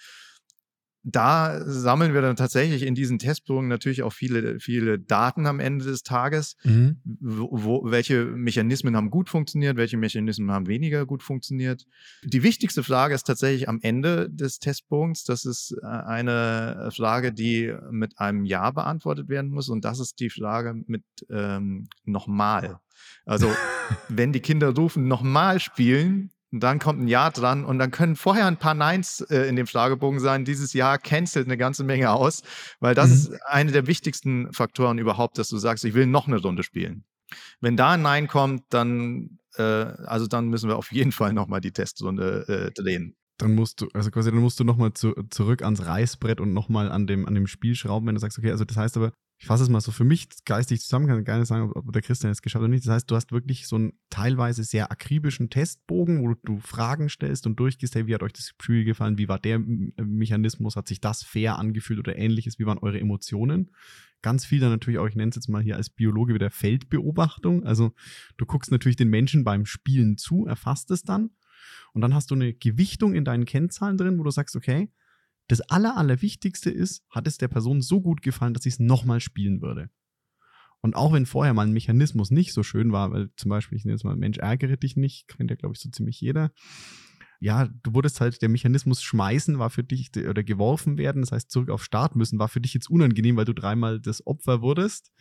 da 1.04 1.62
sammeln 1.66 2.14
wir 2.14 2.22
dann 2.22 2.36
tatsächlich 2.36 2.84
in 2.84 2.94
diesen 2.94 3.20
Testbogen 3.20 3.68
natürlich 3.68 4.04
auch 4.04 4.12
viele, 4.12 4.60
viele 4.60 5.00
Daten 5.00 5.46
am 5.46 5.60
Ende 5.60 5.86
des 5.86 6.04
Tages. 6.04 6.58
Mhm. 6.64 6.98
Wo, 7.04 7.50
wo, 7.52 7.92
welche 7.92 8.26
Mechanismen 8.26 8.96
haben 8.96 9.10
gut 9.10 9.30
funktioniert, 9.30 9.78
welche 9.78 9.98
Mechanismen 9.98 10.52
haben 10.52 10.68
weniger 10.68 11.06
gut 11.06 11.24
funktioniert. 11.24 11.86
Die 12.24 12.44
wichtigste 12.44 12.84
Frage 12.84 13.16
ist 13.16 13.24
tatsächlich 13.24 13.70
am 13.70 13.80
Ende 13.82 14.30
des 14.30 14.60
Testbogens. 14.60 15.24
Das 15.24 15.46
ist 15.46 15.76
äh, 15.82 15.86
eine 15.86 16.90
Frage, 16.94 17.32
die 17.32 17.74
mit 17.92 18.20
einem 18.20 18.44
Ja 18.46 18.72
beantwortet 18.72 19.30
werden 19.30 19.52
muss. 19.52 19.70
Und 19.70 19.86
das 19.86 20.00
ist 20.00 20.20
die 20.20 20.30
Frage 20.30 20.84
mit 20.86 21.04
ähm, 21.30 21.88
nochmal. 22.04 22.80
Also, 23.26 23.50
wenn 24.10 24.34
die 24.34 24.42
Kinder 24.42 24.76
rufen, 24.76 25.08
nochmal 25.08 25.60
spielen, 25.60 26.32
dann 26.52 26.80
kommt 26.80 27.02
ein 27.02 27.08
Jahr 27.08 27.32
dran 27.32 27.64
und 27.64 27.80
dann 27.80 27.92
können 27.92 28.16
vorher 28.16 28.48
ein 28.48 28.58
paar 28.58 28.74
Neins 28.74 29.22
äh, 29.22 29.48
in 29.48 29.56
dem 29.56 29.68
Fragebogen 29.68 30.20
sein. 30.20 30.46
Dieses 30.46 30.74
Jahr 30.74 30.98
cancelt 30.98 31.48
eine 31.48 31.58
ganze 31.58 31.84
Menge 31.84 32.12
aus, 32.12 32.42
weil 32.80 32.96
das 32.96 33.10
mhm. 33.10 33.14
ist 33.14 33.42
eine 33.46 33.72
der 33.72 33.88
wichtigsten 33.88 34.52
Faktoren 34.52 34.98
überhaupt, 34.98 35.38
dass 35.38 35.50
du 35.50 35.58
sagst, 35.58 35.86
ich 35.86 35.94
will 35.94 36.08
noch 36.08 36.28
eine 36.28 36.38
Runde 36.38 36.64
spielen. 36.64 37.04
Wenn 37.62 37.78
da 37.78 37.92
ein 37.92 38.02
Nein 38.02 38.28
kommt, 38.28 38.64
dann, 38.70 39.40
äh, 39.58 39.64
also 39.64 40.26
dann 40.26 40.48
müssen 40.48 40.70
wir 40.70 40.78
auf 40.78 40.92
jeden 40.92 41.12
Fall 41.12 41.34
nochmal 41.34 41.62
die 41.62 41.72
Testrunde 41.72 42.46
äh, 42.48 42.72
drehen. 42.72 43.16
Dann 43.38 43.56
musst 43.56 43.82
du, 43.82 43.88
also 43.94 44.10
quasi, 44.12 44.32
dann 44.32 44.42
musst 44.42 44.60
du 44.60 44.64
nochmal 44.64 44.94
zu, 44.94 45.14
zurück 45.30 45.62
ans 45.64 45.86
Reißbrett 45.86 46.42
und 46.42 46.54
nochmal 46.54 46.92
an 46.92 47.08
dem, 47.08 47.26
an 47.26 47.36
dem 47.36 47.48
Spiel 47.48 47.76
schrauben, 47.76 48.08
wenn 48.08 48.16
du 48.16 48.22
sagst, 48.22 48.38
okay, 48.38 48.52
also 48.52 48.66
das 48.66 48.76
heißt 48.76 48.98
aber, 48.98 49.14
ich 49.42 49.48
fasse 49.48 49.64
es 49.64 49.70
mal 49.70 49.80
so 49.80 49.92
für 49.92 50.04
mich 50.04 50.28
geistig 50.44 50.82
zusammen, 50.82 51.08
kann 51.08 51.24
gar 51.24 51.40
nicht 51.40 51.48
sagen, 51.48 51.72
ob, 51.74 51.94
der 51.94 52.02
Christian 52.02 52.30
es 52.30 52.42
geschafft 52.42 52.62
hat 52.62 52.68
oder 52.68 52.74
nicht. 52.74 52.86
Das 52.86 52.94
heißt, 52.94 53.10
du 53.10 53.16
hast 53.16 53.32
wirklich 53.32 53.68
so 53.68 53.78
einen 53.78 53.94
teilweise 54.10 54.66
sehr 54.66 54.92
akribischen 54.92 55.50
Testbogen, 55.50 56.22
wo 56.22 56.34
du 56.44 56.60
Fragen 56.60 57.08
stellst 57.08 57.48
und 57.48 57.58
durchgehst, 57.58 57.96
hey, 57.96 58.06
wie 58.06 58.14
hat 58.14 58.22
euch 58.22 58.34
das 58.34 58.50
Spiel 58.50 58.84
gefallen? 58.84 59.18
Wie 59.18 59.30
war 59.30 59.40
der 59.40 59.60
Mechanismus? 59.60 60.76
Hat 60.76 60.90
sich 60.90 61.00
das 61.00 61.24
fair 61.24 61.58
angefühlt 61.58 62.00
oder 62.00 62.18
ähnliches? 62.18 62.60
Wie 62.60 62.66
waren 62.66 62.80
eure 62.80 63.00
Emotionen? 63.00 63.72
Ganz 64.22 64.44
viel 64.44 64.60
dann 64.60 64.72
natürlich 64.72 65.00
auch, 65.00 65.08
ich 65.08 65.16
nenne 65.16 65.30
es 65.30 65.38
jetzt 65.38 65.48
mal 65.48 65.64
hier 65.64 65.78
als 65.78 65.90
Biologe 65.90 66.34
wieder 66.34 66.52
Feldbeobachtung. 66.52 67.64
Also 67.64 67.94
du 68.36 68.46
guckst 68.46 68.72
natürlich 68.72 68.98
den 68.98 69.10
Menschen 69.10 69.46
beim 69.46 69.66
Spielen 69.66 70.18
zu, 70.18 70.48
erfasst 70.48 70.92
es 70.92 71.04
dann 71.04 71.30
und 71.94 72.02
dann 72.02 72.14
hast 72.14 72.32
du 72.32 72.36
eine 72.36 72.54
Gewichtung 72.54 73.14
in 73.14 73.24
deinen 73.24 73.46
Kennzahlen 73.46 73.98
drin, 73.98 74.20
wo 74.20 74.24
du 74.24 74.32
sagst, 74.32 74.58
okay, 74.58 74.92
das 75.50 75.62
Aller, 75.62 75.98
Allerwichtigste 75.98 76.70
ist, 76.70 77.04
hat 77.10 77.28
es 77.28 77.38
der 77.38 77.48
Person 77.48 77.82
so 77.82 78.02
gut 78.02 78.22
gefallen, 78.22 78.54
dass 78.54 78.64
sie 78.64 78.70
es 78.70 78.80
nochmal 78.80 79.20
spielen 79.20 79.62
würde. 79.62 79.90
Und 80.82 80.96
auch 80.96 81.12
wenn 81.12 81.26
vorher 81.26 81.54
mal 81.54 81.66
ein 81.66 81.74
Mechanismus 81.74 82.32
nicht 82.32 82.54
so 82.54 82.64
schön 82.64 82.92
war, 82.92 83.12
weil 83.12 83.30
zum 83.36 83.50
Beispiel, 83.50 83.78
ich 83.78 83.84
nenne 83.84 83.96
jetzt 83.96 84.04
mal, 84.04 84.16
Mensch, 84.16 84.38
ärgere 84.38 84.78
dich 84.78 84.96
nicht, 84.96 85.28
kennt 85.28 85.50
ja, 85.50 85.58
glaube 85.58 85.74
ich, 85.76 85.82
so 85.82 85.90
ziemlich 85.90 86.22
jeder. 86.22 86.52
Ja, 87.42 87.68
du 87.84 87.94
wurdest 87.94 88.22
halt, 88.22 88.42
der 88.42 88.50
Mechanismus 88.50 89.02
schmeißen 89.02 89.60
war 89.60 89.70
für 89.72 89.84
dich, 89.84 90.12
oder 90.16 90.44
geworfen 90.44 90.98
werden, 90.98 91.22
das 91.22 91.32
heißt 91.32 91.50
zurück 91.50 91.70
auf 91.70 91.84
Start 91.84 92.16
müssen, 92.16 92.38
war 92.38 92.48
für 92.48 92.62
dich 92.62 92.74
jetzt 92.74 92.90
unangenehm, 92.90 93.36
weil 93.36 93.46
du 93.46 93.54
dreimal 93.54 94.00
das 94.00 94.26
Opfer 94.28 94.62
wurdest. 94.62 95.12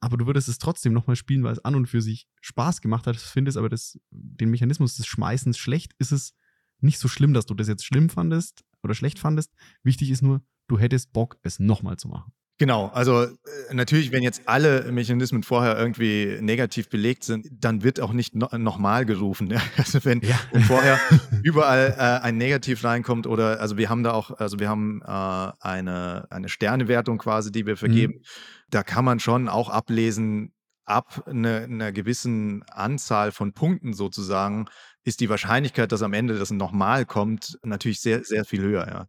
Aber 0.00 0.16
du 0.16 0.26
würdest 0.26 0.48
es 0.48 0.58
trotzdem 0.58 0.92
nochmal 0.92 1.16
spielen, 1.16 1.42
weil 1.42 1.52
es 1.52 1.64
an 1.64 1.74
und 1.74 1.86
für 1.86 2.00
sich 2.00 2.28
Spaß 2.42 2.80
gemacht 2.80 3.06
hat. 3.06 3.16
Findest 3.16 3.58
aber 3.58 3.68
das, 3.68 3.98
den 4.10 4.50
Mechanismus 4.50 4.96
des 4.96 5.06
Schmeißens 5.06 5.58
schlecht, 5.58 5.94
ist 5.98 6.12
es 6.12 6.34
nicht 6.80 6.98
so 6.98 7.08
schlimm, 7.08 7.34
dass 7.34 7.46
du 7.46 7.54
das 7.54 7.68
jetzt 7.68 7.84
schlimm 7.84 8.08
fandest, 8.08 8.64
oder 8.84 8.94
schlecht 8.94 9.18
fandest. 9.18 9.52
Wichtig 9.82 10.10
ist 10.10 10.22
nur, 10.22 10.42
du 10.68 10.78
hättest 10.78 11.12
Bock, 11.12 11.38
es 11.42 11.58
nochmal 11.58 11.96
zu 11.96 12.08
machen. 12.08 12.32
Genau, 12.56 12.86
also 12.94 13.24
äh, 13.24 13.28
natürlich, 13.72 14.12
wenn 14.12 14.22
jetzt 14.22 14.42
alle 14.46 14.92
Mechanismen 14.92 15.42
vorher 15.42 15.76
irgendwie 15.76 16.38
negativ 16.40 16.88
belegt 16.88 17.24
sind, 17.24 17.48
dann 17.50 17.82
wird 17.82 17.98
auch 17.98 18.12
nicht 18.12 18.36
no 18.36 18.48
nochmal 18.56 19.04
gerufen. 19.04 19.50
Ja? 19.50 19.60
Also 19.76 20.04
wenn, 20.04 20.20
ja. 20.20 20.38
wenn 20.52 20.62
vorher 20.62 21.00
überall 21.42 21.94
äh, 21.98 22.24
ein 22.24 22.36
Negativ 22.36 22.84
reinkommt 22.84 23.26
oder 23.26 23.60
also 23.60 23.76
wir 23.76 23.90
haben 23.90 24.04
da 24.04 24.12
auch, 24.12 24.30
also 24.38 24.60
wir 24.60 24.68
haben 24.68 25.02
äh, 25.02 25.52
eine, 25.60 26.28
eine 26.30 26.48
Sternewertung 26.48 27.18
quasi, 27.18 27.50
die 27.50 27.66
wir 27.66 27.76
vergeben. 27.76 28.14
Mhm. 28.14 28.22
Da 28.70 28.84
kann 28.84 29.04
man 29.04 29.18
schon 29.18 29.48
auch 29.48 29.68
ablesen, 29.68 30.52
ab 30.84 31.24
einer 31.26 31.62
eine 31.62 31.92
gewissen 31.92 32.62
Anzahl 32.64 33.32
von 33.32 33.52
Punkten 33.52 33.94
sozusagen 33.94 34.66
ist 35.04 35.20
die 35.20 35.28
Wahrscheinlichkeit, 35.28 35.92
dass 35.92 36.02
am 36.02 36.12
Ende 36.12 36.38
das 36.38 36.50
nochmal 36.50 37.04
kommt, 37.04 37.58
natürlich 37.62 38.00
sehr, 38.00 38.24
sehr 38.24 38.44
viel 38.44 38.62
höher, 38.62 38.86
ja. 38.86 39.06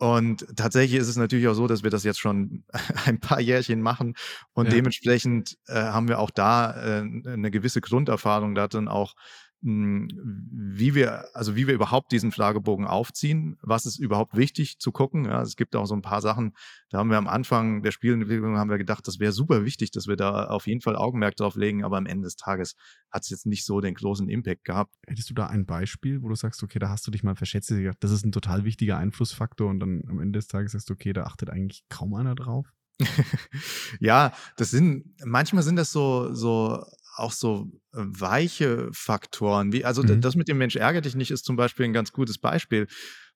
Und 0.00 0.46
tatsächlich 0.54 1.00
ist 1.00 1.08
es 1.08 1.16
natürlich 1.16 1.48
auch 1.48 1.54
so, 1.54 1.66
dass 1.66 1.82
wir 1.82 1.90
das 1.90 2.04
jetzt 2.04 2.20
schon 2.20 2.64
ein 3.06 3.18
paar 3.18 3.40
Jährchen 3.40 3.82
machen 3.82 4.14
und 4.52 4.66
ja. 4.66 4.72
dementsprechend 4.72 5.58
äh, 5.66 5.74
haben 5.74 6.06
wir 6.06 6.20
auch 6.20 6.30
da 6.30 6.70
äh, 6.70 7.00
eine 7.00 7.50
gewisse 7.50 7.80
Grunderfahrung 7.80 8.54
darin 8.54 8.86
auch 8.86 9.14
hm, 9.14 9.22
wie 9.60 10.94
wir, 10.94 11.34
also 11.34 11.56
wie 11.56 11.66
wir 11.66 11.74
überhaupt 11.74 12.12
diesen 12.12 12.30
Fragebogen 12.30 12.86
aufziehen, 12.86 13.58
was 13.60 13.86
ist 13.86 13.98
überhaupt 13.98 14.36
wichtig 14.36 14.78
zu 14.78 14.92
gucken. 14.92 15.24
Ja, 15.24 15.42
es 15.42 15.56
gibt 15.56 15.74
auch 15.74 15.86
so 15.86 15.94
ein 15.94 16.02
paar 16.02 16.20
Sachen, 16.20 16.54
da 16.90 16.98
haben 16.98 17.10
wir 17.10 17.18
am 17.18 17.26
Anfang 17.26 17.82
der 17.82 17.90
Spielentwicklung 17.90 18.56
haben 18.56 18.70
wir 18.70 18.78
gedacht, 18.78 19.08
das 19.08 19.18
wäre 19.18 19.32
super 19.32 19.64
wichtig, 19.64 19.90
dass 19.90 20.06
wir 20.06 20.14
da 20.14 20.44
auf 20.44 20.68
jeden 20.68 20.80
Fall 20.80 20.94
Augenmerk 20.94 21.34
drauf 21.34 21.56
legen, 21.56 21.82
aber 21.84 21.96
am 21.96 22.06
Ende 22.06 22.26
des 22.26 22.36
Tages 22.36 22.76
hat 23.10 23.24
es 23.24 23.30
jetzt 23.30 23.46
nicht 23.46 23.64
so 23.64 23.80
den 23.80 23.94
großen 23.94 24.28
Impact 24.28 24.64
gehabt. 24.64 24.94
Hättest 25.06 25.28
du 25.30 25.34
da 25.34 25.46
ein 25.46 25.66
Beispiel, 25.66 26.22
wo 26.22 26.28
du 26.28 26.36
sagst, 26.36 26.62
okay, 26.62 26.78
da 26.78 26.88
hast 26.88 27.06
du 27.06 27.10
dich 27.10 27.24
mal 27.24 27.34
verschätzt, 27.34 27.72
das 28.00 28.10
ist 28.12 28.24
ein 28.24 28.32
total 28.32 28.64
wichtiger 28.64 28.96
Einflussfaktor 28.96 29.68
und 29.68 29.80
dann 29.80 30.02
am 30.08 30.20
Ende 30.20 30.38
des 30.38 30.46
Tages 30.46 30.72
sagst 30.72 30.88
du, 30.88 30.94
okay, 30.94 31.12
da 31.12 31.24
achtet 31.24 31.50
eigentlich 31.50 31.82
kaum 31.88 32.14
einer 32.14 32.36
drauf? 32.36 32.66
ja, 34.00 34.32
das 34.56 34.70
sind, 34.70 35.04
manchmal 35.24 35.62
sind 35.62 35.76
das 35.76 35.90
so, 35.90 36.32
so 36.34 36.84
auch 37.18 37.32
so 37.32 37.70
äh, 37.92 37.98
weiche 37.98 38.88
Faktoren, 38.92 39.72
wie, 39.72 39.84
also 39.84 40.02
mhm. 40.02 40.20
das 40.20 40.36
mit 40.36 40.48
dem 40.48 40.58
Mensch 40.58 40.76
ärgert 40.76 41.04
dich 41.04 41.14
nicht 41.14 41.30
ist 41.30 41.44
zum 41.44 41.56
Beispiel 41.56 41.84
ein 41.84 41.92
ganz 41.92 42.12
gutes 42.12 42.38
Beispiel. 42.38 42.86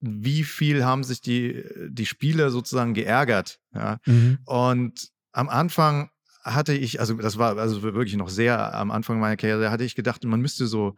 Wie 0.00 0.44
viel 0.44 0.84
haben 0.84 1.04
sich 1.04 1.20
die, 1.20 1.64
die 1.88 2.06
Spieler 2.06 2.50
sozusagen 2.50 2.94
geärgert? 2.94 3.60
Ja? 3.74 3.98
Mhm. 4.06 4.38
Und 4.44 5.08
am 5.32 5.48
Anfang 5.48 6.10
hatte 6.42 6.74
ich, 6.74 7.00
also 7.00 7.14
das 7.14 7.38
war 7.38 7.56
also 7.56 7.82
wirklich 7.82 8.16
noch 8.16 8.28
sehr 8.28 8.74
am 8.74 8.90
Anfang 8.90 9.20
meiner 9.20 9.36
Karriere, 9.36 9.70
hatte 9.70 9.84
ich 9.84 9.94
gedacht, 9.94 10.24
man 10.24 10.40
müsste 10.40 10.66
so 10.66 10.96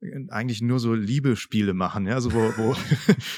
äh, 0.00 0.26
eigentlich 0.28 0.62
nur 0.62 0.80
so 0.80 0.94
Liebesspiele 0.94 1.74
machen, 1.74 2.06
ja, 2.06 2.20
so 2.20 2.32
wo, 2.32 2.52
wo, 2.56 2.76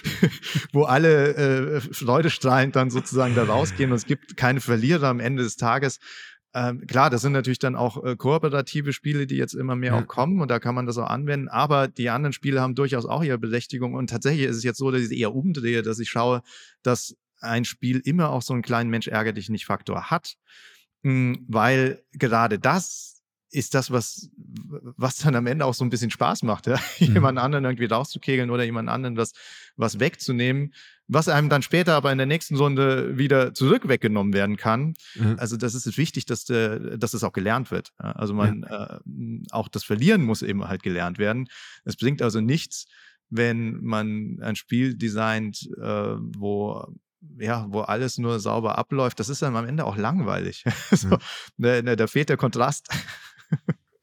wo 0.72 0.84
alle 0.84 1.34
äh, 1.34 1.80
freudestrahlend 1.80 2.76
dann 2.76 2.90
sozusagen 2.90 3.34
da 3.34 3.44
rausgehen 3.44 3.90
und 3.90 3.96
es 3.96 4.06
gibt 4.06 4.36
keine 4.36 4.60
Verlierer 4.60 5.08
am 5.08 5.20
Ende 5.20 5.42
des 5.42 5.56
Tages. 5.56 5.98
Ähm, 6.54 6.86
klar, 6.86 7.10
das 7.10 7.20
sind 7.22 7.32
natürlich 7.32 7.58
dann 7.58 7.76
auch 7.76 8.02
äh, 8.02 8.16
kooperative 8.16 8.92
Spiele, 8.92 9.26
die 9.26 9.36
jetzt 9.36 9.54
immer 9.54 9.76
mehr 9.76 9.92
ja. 9.92 10.00
auch 10.00 10.06
kommen 10.06 10.40
und 10.40 10.50
da 10.50 10.58
kann 10.58 10.74
man 10.74 10.86
das 10.86 10.96
auch 10.96 11.08
anwenden, 11.08 11.48
aber 11.48 11.88
die 11.88 12.08
anderen 12.08 12.32
Spiele 12.32 12.60
haben 12.60 12.74
durchaus 12.74 13.04
auch 13.04 13.22
ihre 13.22 13.38
Berechtigung 13.38 13.94
und 13.94 14.08
tatsächlich 14.08 14.46
ist 14.46 14.56
es 14.56 14.64
jetzt 14.64 14.78
so, 14.78 14.90
dass 14.90 15.00
ich 15.00 15.06
es 15.08 15.12
eher 15.12 15.34
umdrehe, 15.34 15.82
dass 15.82 15.98
ich 15.98 16.08
schaue, 16.08 16.42
dass 16.82 17.14
ein 17.40 17.64
Spiel 17.64 18.00
immer 18.02 18.30
auch 18.30 18.42
so 18.42 18.54
einen 18.54 18.62
kleinen 18.62 18.88
Mensch 18.88 19.08
ärgere 19.08 19.34
dich 19.34 19.50
nicht 19.50 19.66
Faktor 19.66 20.10
hat, 20.10 20.36
mh, 21.02 21.12
hm, 21.36 21.44
weil 21.48 22.02
gerade 22.12 22.58
das 22.58 23.17
ist 23.50 23.74
das, 23.74 23.90
was, 23.90 24.30
was 24.36 25.16
dann 25.16 25.34
am 25.34 25.46
Ende 25.46 25.64
auch 25.64 25.74
so 25.74 25.84
ein 25.84 25.90
bisschen 25.90 26.10
Spaß 26.10 26.42
macht, 26.42 26.66
ja? 26.66 26.78
Mhm. 27.00 27.14
jemand 27.14 27.38
anderen 27.38 27.64
irgendwie 27.64 27.86
rauszukegeln 27.86 28.50
oder 28.50 28.64
jemand 28.64 28.88
anderen 28.88 29.16
was, 29.16 29.32
was 29.76 30.00
wegzunehmen, 30.00 30.74
was 31.06 31.28
einem 31.28 31.48
dann 31.48 31.62
später 31.62 31.94
aber 31.94 32.12
in 32.12 32.18
der 32.18 32.26
nächsten 32.26 32.56
Runde 32.56 33.16
wieder 33.16 33.54
zurück 33.54 33.88
weggenommen 33.88 34.32
werden 34.32 34.56
kann. 34.56 34.94
Mhm. 35.14 35.36
Also 35.38 35.56
das 35.56 35.74
ist 35.74 35.96
wichtig, 35.96 36.26
dass, 36.26 36.44
de, 36.44 36.98
dass 36.98 37.14
es 37.14 37.24
auch 37.24 37.32
gelernt 37.32 37.70
wird. 37.70 37.92
Also 37.96 38.34
man, 38.34 38.66
ja. 38.68 38.96
äh, 38.96 39.40
auch 39.50 39.68
das 39.68 39.84
Verlieren 39.84 40.24
muss 40.24 40.42
eben 40.42 40.66
halt 40.66 40.82
gelernt 40.82 41.18
werden. 41.18 41.48
Es 41.84 41.96
bringt 41.96 42.20
also 42.20 42.40
nichts, 42.40 42.86
wenn 43.30 43.82
man 43.82 44.38
ein 44.42 44.56
Spiel 44.56 44.94
designt, 44.94 45.68
äh, 45.80 46.16
wo 46.18 46.86
ja, 47.38 47.66
wo 47.68 47.80
alles 47.80 48.18
nur 48.18 48.38
sauber 48.38 48.78
abläuft, 48.78 49.18
das 49.18 49.28
ist 49.28 49.42
dann 49.42 49.56
am 49.56 49.66
Ende 49.66 49.84
auch 49.84 49.96
langweilig. 49.96 50.64
so, 50.90 51.08
mhm. 51.56 51.84
da, 51.84 51.96
da, 51.96 52.06
fehlt 52.06 52.28
der 52.28 52.36
Kontrast. 52.36 52.88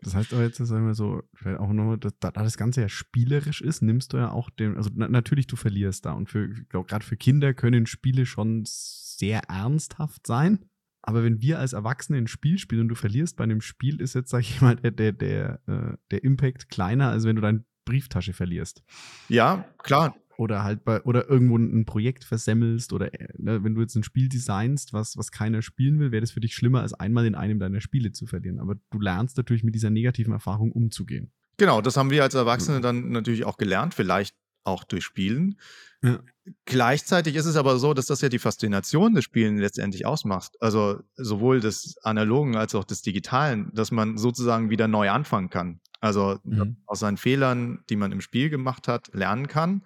Das 0.05 0.13
heißt 0.13 0.33
aber 0.33 0.43
jetzt, 0.43 0.57
sagen 0.57 0.85
wir 0.85 0.93
so, 0.93 1.23
auch 1.57 1.73
nur, 1.73 1.97
da, 1.97 2.09
da 2.19 2.29
das 2.29 2.57
Ganze 2.57 2.81
ja 2.81 2.89
spielerisch 2.89 3.61
ist, 3.61 3.81
nimmst 3.81 4.13
du 4.13 4.17
ja 4.17 4.29
auch 4.29 4.51
den, 4.51 4.77
also 4.77 4.91
na, 4.93 5.07
natürlich 5.07 5.47
du 5.47 5.55
verlierst 5.55 6.05
da. 6.05 6.11
Und 6.11 6.29
für, 6.29 6.47
gerade 6.47 7.03
für 7.03 7.17
Kinder 7.17 7.55
können 7.55 7.87
Spiele 7.87 8.27
schon 8.27 8.61
sehr 8.67 9.41
ernsthaft 9.49 10.27
sein. 10.27 10.65
Aber 11.01 11.23
wenn 11.23 11.41
wir 11.41 11.57
als 11.57 11.73
Erwachsene 11.73 12.19
ein 12.19 12.27
Spiel 12.27 12.59
spielen 12.59 12.81
und 12.81 12.89
du 12.89 12.95
verlierst 12.95 13.35
bei 13.35 13.45
einem 13.45 13.61
Spiel, 13.61 13.99
ist 13.99 14.13
jetzt, 14.13 14.29
sag 14.29 14.41
ich 14.41 14.61
mal, 14.61 14.75
der, 14.75 14.91
der, 14.91 15.11
der, 15.11 15.59
äh, 15.65 15.97
der 16.11 16.23
Impact 16.23 16.69
kleiner, 16.69 17.09
als 17.09 17.23
wenn 17.23 17.35
du 17.35 17.41
deine 17.41 17.65
Brieftasche 17.85 18.33
verlierst. 18.33 18.83
Ja, 19.27 19.65
klar. 19.79 20.15
Oder 20.37 20.63
halt 20.63 20.83
bei, 20.83 21.01
oder 21.03 21.29
irgendwo 21.29 21.57
ein 21.57 21.85
Projekt 21.85 22.23
versemmelst 22.23 22.91
oder 22.91 23.13
äh, 23.13 23.27
ne, 23.37 23.63
wenn 23.63 23.75
du 23.75 23.81
jetzt 23.81 23.95
ein 23.95 24.03
Spiel 24.03 24.27
designst, 24.27 24.91
was, 24.91 25.17
was 25.17 25.31
keiner 25.31 25.61
spielen 25.61 25.99
will, 25.99 26.11
wäre 26.11 26.21
das 26.21 26.31
für 26.31 26.41
dich 26.41 26.55
schlimmer, 26.55 26.81
als 26.81 26.93
einmal 26.93 27.25
in 27.25 27.35
einem 27.35 27.59
deiner 27.59 27.81
Spiele 27.81 28.11
zu 28.11 28.25
verlieren. 28.25 28.59
Aber 28.59 28.75
du 28.91 28.99
lernst 28.99 29.37
natürlich 29.37 29.63
mit 29.63 29.75
dieser 29.75 29.89
negativen 29.89 30.33
Erfahrung 30.33 30.71
umzugehen. 30.71 31.31
Genau, 31.57 31.81
das 31.81 31.95
haben 31.95 32.09
wir 32.09 32.23
als 32.23 32.33
Erwachsene 32.33 32.81
dann 32.81 33.11
natürlich 33.11 33.45
auch 33.45 33.57
gelernt, 33.57 33.93
vielleicht 33.93 34.35
auch 34.65 34.83
durch 34.83 35.05
Spielen. 35.05 35.57
Ja. 36.03 36.19
Gleichzeitig 36.65 37.35
ist 37.35 37.45
es 37.45 37.55
aber 37.55 37.77
so, 37.79 37.93
dass 37.93 38.07
das 38.07 38.21
ja 38.21 38.29
die 38.29 38.39
Faszination 38.39 39.13
des 39.15 39.23
Spielen 39.23 39.57
letztendlich 39.57 40.05
ausmacht. 40.05 40.53
Also 40.59 40.99
sowohl 41.15 41.59
des 41.59 41.97
Analogen 42.03 42.55
als 42.55 42.75
auch 42.75 42.83
des 42.83 43.01
Digitalen, 43.01 43.71
dass 43.73 43.91
man 43.91 44.17
sozusagen 44.17 44.69
wieder 44.69 44.87
neu 44.87 45.09
anfangen 45.09 45.49
kann. 45.49 45.79
Also 46.01 46.39
mhm. 46.43 46.77
aus 46.85 46.99
seinen 46.99 47.17
Fehlern, 47.17 47.83
die 47.89 47.95
man 47.95 48.11
im 48.11 48.21
Spiel 48.21 48.49
gemacht 48.49 48.87
hat, 48.87 49.09
lernen 49.13 49.47
kann, 49.47 49.83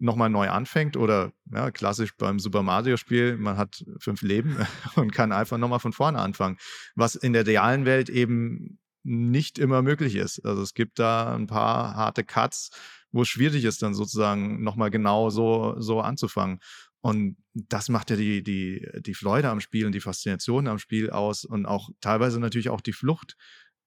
nochmal 0.00 0.30
neu 0.30 0.48
anfängt 0.48 0.96
oder 0.96 1.32
ja, 1.52 1.70
klassisch 1.70 2.16
beim 2.16 2.38
Super 2.38 2.62
Mario-Spiel, 2.62 3.36
man 3.36 3.56
hat 3.56 3.84
fünf 3.98 4.22
Leben 4.22 4.56
und 4.96 5.12
kann 5.12 5.32
einfach 5.32 5.58
nochmal 5.58 5.78
von 5.78 5.92
vorne 5.92 6.18
anfangen. 6.18 6.56
Was 6.94 7.14
in 7.14 7.32
der 7.32 7.46
realen 7.46 7.84
Welt 7.84 8.08
eben 8.08 8.78
nicht 9.02 9.58
immer 9.58 9.82
möglich 9.82 10.16
ist. 10.16 10.44
Also 10.44 10.62
es 10.62 10.74
gibt 10.74 10.98
da 10.98 11.34
ein 11.34 11.46
paar 11.46 11.94
harte 11.94 12.24
Cuts, 12.24 12.70
wo 13.12 13.22
es 13.22 13.28
schwierig 13.28 13.64
ist, 13.64 13.82
dann 13.82 13.94
sozusagen 13.94 14.62
nochmal 14.62 14.90
genau 14.90 15.30
so, 15.30 15.74
so 15.78 16.00
anzufangen. 16.00 16.58
Und 17.00 17.38
das 17.54 17.88
macht 17.88 18.10
ja 18.10 18.16
die, 18.16 18.42
die, 18.42 18.86
die 19.00 19.14
Freude 19.14 19.48
am 19.48 19.60
Spiel 19.60 19.86
und 19.86 19.92
die 19.92 20.00
Faszination 20.00 20.68
am 20.68 20.78
Spiel 20.78 21.10
aus 21.10 21.44
und 21.44 21.64
auch 21.64 21.88
teilweise 22.02 22.40
natürlich 22.40 22.68
auch 22.68 22.82
die 22.82 22.92
Flucht 22.92 23.36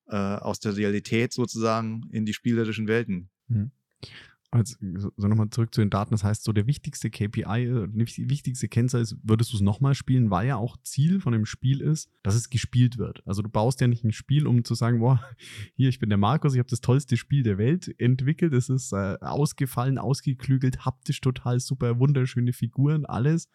äh, 0.08 0.16
aus 0.16 0.60
der 0.60 0.76
Realität 0.76 1.32
sozusagen 1.32 2.10
in 2.12 2.26
die 2.26 2.34
spielerischen 2.34 2.88
Welten. 2.88 3.30
Mhm 3.48 3.72
also, 4.54 4.76
so 5.18 5.28
nochmal 5.28 5.50
zurück 5.50 5.74
zu 5.74 5.82
den 5.82 5.90
Daten, 5.90 6.12
das 6.12 6.24
heißt, 6.24 6.44
so 6.44 6.54
der 6.54 6.68
wichtigste 6.68 7.10
KPI, 7.10 7.88
die 7.92 8.30
wichtigste 8.30 8.68
Kennzahl 8.68 9.02
ist, 9.02 9.18
würdest 9.24 9.52
du 9.52 9.58
es 9.58 9.62
nochmal 9.62 9.96
spielen, 9.96 10.30
weil 10.30 10.48
ja 10.48 10.58
auch 10.58 10.78
Ziel 10.84 11.20
von 11.20 11.34
dem 11.34 11.46
Spiel 11.46 11.82
ist, 11.82 12.10
dass 12.22 12.36
es 12.36 12.50
gespielt 12.50 13.00
wird. 13.00 13.24
Also 13.26 13.42
du 13.42 13.50
baust 13.50 13.82
ja 13.82 13.88
nicht 13.88 14.04
ein 14.04 14.12
Spiel, 14.12 14.46
um 14.46 14.64
zu 14.64 14.76
sagen, 14.76 15.00
boah, 15.00 15.20
hier, 15.76 15.90
ich 15.90 16.00
bin 16.00 16.10
der 16.10 16.20
Markus, 16.20 16.54
ich 16.54 16.60
habe 16.60 16.70
das 16.70 16.82
tollste 16.82 17.18
Spiel 17.18 17.42
der 17.42 17.58
Welt 17.58 17.94
entwickelt, 18.00 18.54
es 18.54 18.70
ist 18.70 18.94
äh, 18.94 19.18
ausgefallen, 19.22 19.98
ausgeklügelt, 19.98 20.86
haptisch 20.86 21.20
total 21.20 21.60
super, 21.60 21.98
wunderschöne 21.98 22.54
Figuren, 22.54 23.06
alles, 23.06 23.50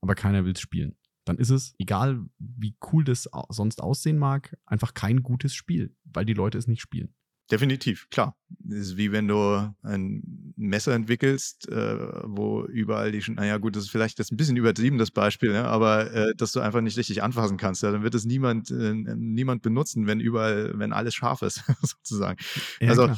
aber 0.00 0.16
keiner 0.16 0.44
will 0.44 0.52
es 0.52 0.60
spielen. 0.60 0.96
Dann 1.24 1.38
ist 1.38 1.50
es, 1.50 1.76
egal 1.78 2.24
wie 2.38 2.74
cool 2.92 3.04
das 3.04 3.28
sonst 3.48 3.80
aussehen 3.80 4.18
mag, 4.18 4.58
einfach 4.66 4.92
kein 4.92 5.22
gutes 5.22 5.54
Spiel, 5.54 5.94
weil 6.02 6.24
die 6.24 6.34
Leute 6.34 6.58
es 6.58 6.66
nicht 6.66 6.80
spielen. 6.80 7.14
Definitiv, 7.50 8.08
klar. 8.10 8.36
Das 8.48 8.78
ist 8.78 8.96
wie 8.96 9.12
wenn 9.12 9.28
du 9.28 9.74
ein 9.82 10.54
Messer 10.56 10.94
entwickelst, 10.94 11.68
äh, 11.68 11.96
wo 12.24 12.64
überall 12.64 13.12
die 13.12 13.22
schon, 13.22 13.34
naja 13.34 13.58
gut, 13.58 13.76
das 13.76 13.84
ist 13.84 13.90
vielleicht 13.90 14.18
das 14.18 14.30
ein 14.30 14.36
bisschen 14.36 14.56
übertrieben, 14.56 14.98
das 14.98 15.10
Beispiel, 15.10 15.52
ne? 15.52 15.64
aber 15.64 16.12
äh, 16.12 16.34
dass 16.36 16.52
du 16.52 16.60
einfach 16.60 16.80
nicht 16.80 16.96
richtig 16.96 17.22
anfassen 17.22 17.56
kannst. 17.56 17.82
Ja? 17.82 17.90
Dann 17.90 18.02
wird 18.02 18.14
es 18.14 18.24
niemand, 18.24 18.70
äh, 18.70 18.94
niemand 18.94 19.62
benutzen, 19.62 20.06
wenn 20.06 20.20
überall, 20.20 20.72
wenn 20.78 20.92
alles 20.92 21.14
scharf 21.14 21.42
ist, 21.42 21.62
sozusagen. 21.82 22.38
Ja, 22.80 22.90
also 22.90 23.10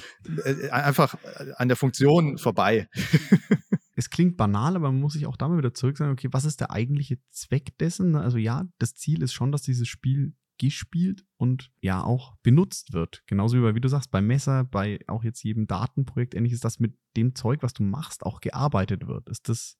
äh, 0.44 0.70
einfach 0.70 1.16
an 1.56 1.68
der 1.68 1.76
Funktion 1.76 2.38
vorbei. 2.38 2.88
es 3.96 4.10
klingt 4.10 4.36
banal, 4.36 4.76
aber 4.76 4.90
man 4.90 5.00
muss 5.00 5.12
sich 5.14 5.26
auch 5.26 5.36
damit 5.36 5.58
wieder 5.58 5.74
zurück 5.74 5.96
sagen, 5.96 6.12
okay, 6.12 6.28
was 6.32 6.44
ist 6.44 6.60
der 6.60 6.70
eigentliche 6.70 7.18
Zweck 7.30 7.76
dessen? 7.78 8.16
Also 8.16 8.38
ja, 8.38 8.64
das 8.78 8.94
Ziel 8.94 9.22
ist 9.22 9.32
schon, 9.32 9.52
dass 9.52 9.62
dieses 9.62 9.88
Spiel 9.88 10.34
gespielt 10.64 11.24
und 11.36 11.70
ja 11.80 12.02
auch 12.02 12.36
benutzt 12.42 12.92
wird. 12.92 13.22
Genauso 13.26 13.56
wie 13.56 13.62
bei, 13.62 13.74
wie 13.74 13.80
du 13.80 13.88
sagst, 13.88 14.10
beim 14.10 14.26
Messer, 14.26 14.64
bei 14.64 14.98
auch 15.06 15.24
jetzt 15.24 15.42
jedem 15.42 15.66
Datenprojekt, 15.66 16.34
ähnlich 16.34 16.52
ist 16.52 16.64
das 16.64 16.80
mit 16.80 16.96
dem 17.16 17.34
Zeug, 17.34 17.62
was 17.62 17.74
du 17.74 17.82
machst, 17.82 18.24
auch 18.24 18.40
gearbeitet 18.40 19.06
wird. 19.06 19.28
Ist 19.28 19.48
das 19.48 19.78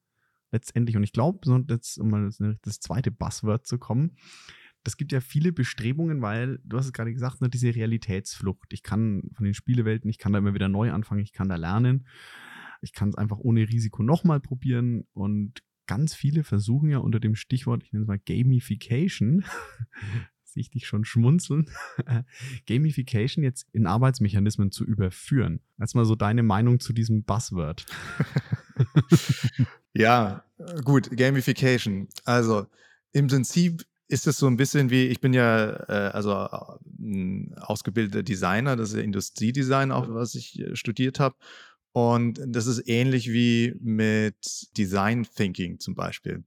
letztendlich, 0.53 0.97
und 0.97 1.03
ich 1.03 1.13
glaube, 1.13 1.65
jetzt, 1.69 1.99
um 1.99 2.11
mal 2.11 2.31
das 2.63 2.81
zweite 2.81 3.11
Buzzword 3.11 3.67
zu 3.67 3.79
kommen, 3.79 4.17
das 4.85 4.97
gibt 4.99 5.13
ja 5.13 5.21
viele 5.21 5.53
Bestrebungen, 5.53 6.21
weil 6.21 6.61
du 6.63 6.77
hast 6.77 6.87
es 6.87 6.93
gerade 6.93 7.13
gesagt, 7.13 7.41
ne, 7.41 7.49
diese 7.49 7.75
Realitätsflucht. 7.75 8.73
Ich 8.73 8.83
kann 8.83 9.31
von 9.33 9.45
den 9.45 9.55
Spielewelten, 9.55 10.11
ich 10.11 10.19
kann 10.19 10.33
da 10.33 10.39
immer 10.39 10.55
wieder 10.55 10.69
neu 10.69 10.93
anfangen, 10.93 11.23
ich 11.23 11.33
kann 11.33 11.49
da 11.49 11.57
lernen. 11.57 12.07
Ich 12.83 12.93
kann 12.93 13.09
es 13.09 13.15
einfach 13.15 13.39
ohne 13.39 13.67
Risiko 13.67 14.03
nochmal 14.03 14.41
probieren 14.41 15.07
und 15.15 15.63
ganz 15.87 16.15
viele 16.15 16.45
versuchen 16.45 16.91
ja 16.91 16.99
unter 16.99 17.21
dem 17.21 17.35
Stichwort, 17.35 17.83
ich 17.83 17.93
nenne 17.93 18.03
es 18.03 18.09
mal 18.09 18.19
Gamification, 18.19 19.45
sehe 20.55 20.63
ich 20.63 20.71
dich 20.71 20.87
schon 20.87 21.05
schmunzeln, 21.05 21.69
Gamification 22.67 23.45
jetzt 23.45 23.67
in 23.73 23.87
Arbeitsmechanismen 23.87 24.71
zu 24.71 24.85
überführen. 24.85 25.61
Als 25.79 25.95
mal 25.95 26.05
so 26.05 26.15
deine 26.15 26.43
Meinung 26.43 26.81
zu 26.81 26.93
diesem 26.93 27.25
Buzzword. 27.25 27.85
ja, 29.95 30.45
gut, 30.85 31.11
Gamification. 31.17 32.09
Also 32.25 32.67
im 33.13 33.27
Prinzip 33.27 33.85
ist 34.09 34.27
es 34.27 34.39
so 34.39 34.47
ein 34.47 34.57
bisschen 34.57 34.91
wie, 34.91 35.07
ich 35.09 35.21
bin 35.21 35.33
ja 35.33 35.71
äh, 35.89 36.11
also 36.13 36.33
äh, 36.33 37.51
ausgebildeter 37.57 38.23
Designer, 38.23 38.77
das 38.77 38.91
ist 38.91 38.97
ja 38.97 39.03
Industriedesign 39.03 39.91
auch, 39.91 40.09
was 40.09 40.35
ich 40.35 40.61
äh, 40.61 40.77
studiert 40.77 41.21
habe. 41.21 41.37
Und 41.93 42.41
das 42.47 42.67
ist 42.67 42.89
ähnlich 42.89 43.33
wie 43.33 43.75
mit 43.81 44.69
Design 44.77 45.27
Thinking 45.37 45.79
zum 45.79 45.95
Beispiel. 45.95 46.45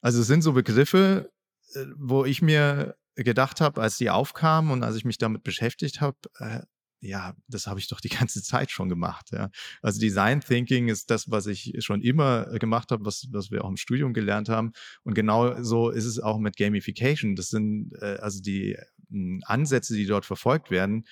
Also 0.00 0.20
es 0.20 0.26
sind 0.26 0.42
so 0.42 0.52
Begriffe, 0.52 1.32
äh, 1.74 1.84
wo 1.96 2.24
ich 2.24 2.42
mir 2.42 2.96
gedacht 3.14 3.60
habe, 3.60 3.80
als 3.80 3.96
die 3.98 4.10
aufkamen 4.10 4.70
und 4.70 4.82
als 4.82 4.96
ich 4.96 5.04
mich 5.04 5.18
damit 5.18 5.42
beschäftigt 5.42 6.00
habe, 6.00 6.16
äh, 6.38 6.60
ja, 7.02 7.34
das 7.48 7.66
habe 7.66 7.80
ich 7.80 7.88
doch 7.88 8.00
die 8.00 8.08
ganze 8.20 8.42
Zeit 8.42 8.70
schon 8.70 8.88
gemacht. 8.88 9.30
Ja. 9.32 9.50
Also 9.82 10.00
Design 10.00 10.40
Thinking 10.40 10.88
ist 10.88 11.10
das, 11.10 11.30
was 11.30 11.46
ich 11.46 11.74
schon 11.80 12.02
immer 12.02 12.52
äh, 12.52 12.58
gemacht 12.58 12.90
habe, 12.90 13.04
was, 13.04 13.26
was 13.30 13.50
wir 13.50 13.64
auch 13.64 13.70
im 13.70 13.76
Studium 13.76 14.12
gelernt 14.12 14.48
haben. 14.48 14.72
Und 15.02 15.14
genau 15.14 15.62
so 15.62 15.90
ist 15.90 16.04
es 16.04 16.20
auch 16.20 16.38
mit 16.38 16.56
Gamification. 16.56 17.36
Das 17.36 17.48
sind 17.48 17.92
äh, 18.00 18.18
also 18.20 18.40
die 18.40 18.72
äh, 18.72 19.40
Ansätze, 19.44 19.94
die 19.94 20.06
dort 20.06 20.26
verfolgt 20.26 20.70
werden, 20.70 21.06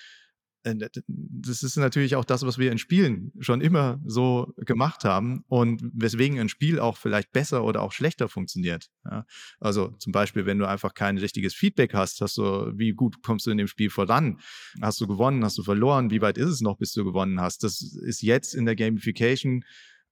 das 0.65 1.63
ist 1.63 1.77
natürlich 1.77 2.17
auch 2.17 2.25
das, 2.25 2.43
was 2.43 2.59
wir 2.59 2.73
in 2.73 2.79
Spielen 2.79 3.33
schon 3.41 3.61
immer 3.61 4.01
so 4.05 4.53
gemacht 4.57 5.05
haben 5.05 5.45
und 5.49 5.83
weswegen 5.95 6.39
ein 6.39 6.49
Spiel 6.49 6.81
auch 6.81 6.97
vielleicht 6.97 7.33
besser 7.33 7.65
oder 7.65 7.83
auch 7.83 7.93
schlechter 7.93 8.29
funktioniert. 8.29 8.89
Ja? 9.05 9.25
Also 9.61 9.89
zum 9.99 10.13
Beispiel, 10.13 10.47
wenn 10.47 10.59
du 10.59 10.67
einfach 10.67 10.95
kein 10.95 11.19
richtiges 11.19 11.55
Feedback 11.55 11.95
hast, 11.95 12.21
hast 12.21 12.37
du, 12.39 12.73
wie 12.77 12.93
gut 12.93 13.23
kommst 13.23 13.47
du 13.47 13.51
in 13.51 13.59
dem 13.59 13.69
Spiel 13.69 13.91
voran? 13.91 14.41
Hast 14.83 15.01
du 15.01 15.07
gewonnen? 15.07 15.45
Hast 15.45 15.59
du 15.59 15.63
verloren? 15.63 16.11
Wie 16.11 16.21
weit 16.21 16.39
ist 16.39 16.49
es 16.49 16.61
noch, 16.61 16.77
bis 16.79 16.93
du 16.93 17.05
gewonnen 17.05 17.41
hast? 17.41 17.63
Das 17.63 17.81
ist 17.81 18.23
jetzt 18.23 18.55
in 18.55 18.67
der 18.67 18.77
Gamification 18.77 19.65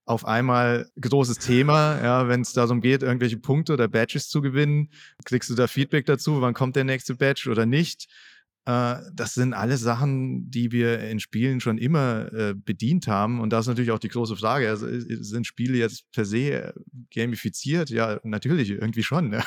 auf 0.07 0.25
einmal 0.25 0.89
großes 1.01 1.39
Thema, 1.39 2.01
ja, 2.01 2.29
wenn 2.29 2.41
es 2.41 2.53
darum 2.53 2.81
geht, 2.81 3.03
irgendwelche 3.03 3.39
Punkte 3.39 3.73
oder 3.73 3.89
Badges 3.89 4.29
zu 4.29 4.41
gewinnen, 4.41 4.91
kriegst 5.25 5.51
du 5.51 5.57
da 5.57 5.67
Feedback 5.67 6.07
dazu, 6.07 6.41
wann 6.41 6.55
kommt 6.55 6.77
der 6.77 6.85
nächste 6.85 7.17
Badge 7.17 7.51
oder 7.51 7.67
nicht? 7.67 8.07
Äh, 8.67 8.97
das 9.15 9.35
sind 9.35 9.55
alle 9.55 9.77
Sachen, 9.77 10.51
die 10.51 10.73
wir 10.73 10.99
in 10.99 11.21
Spielen 11.21 11.61
schon 11.61 11.79
immer 11.79 12.33
äh, 12.33 12.55
bedient 12.55 13.07
haben. 13.07 13.41
Und 13.41 13.51
da 13.51 13.61
ist 13.61 13.69
natürlich 13.69 13.93
auch 13.93 14.01
die 14.01 14.09
große 14.09 14.37
Frage, 14.37 14.69
also, 14.69 14.87
sind 14.91 15.47
Spiele 15.47 15.79
jetzt 15.79 16.11
per 16.11 16.25
se 16.25 16.75
gamifiziert? 17.15 17.91
Ja, 17.91 18.21
natürlich, 18.25 18.71
irgendwie 18.71 19.05
schon. 19.05 19.41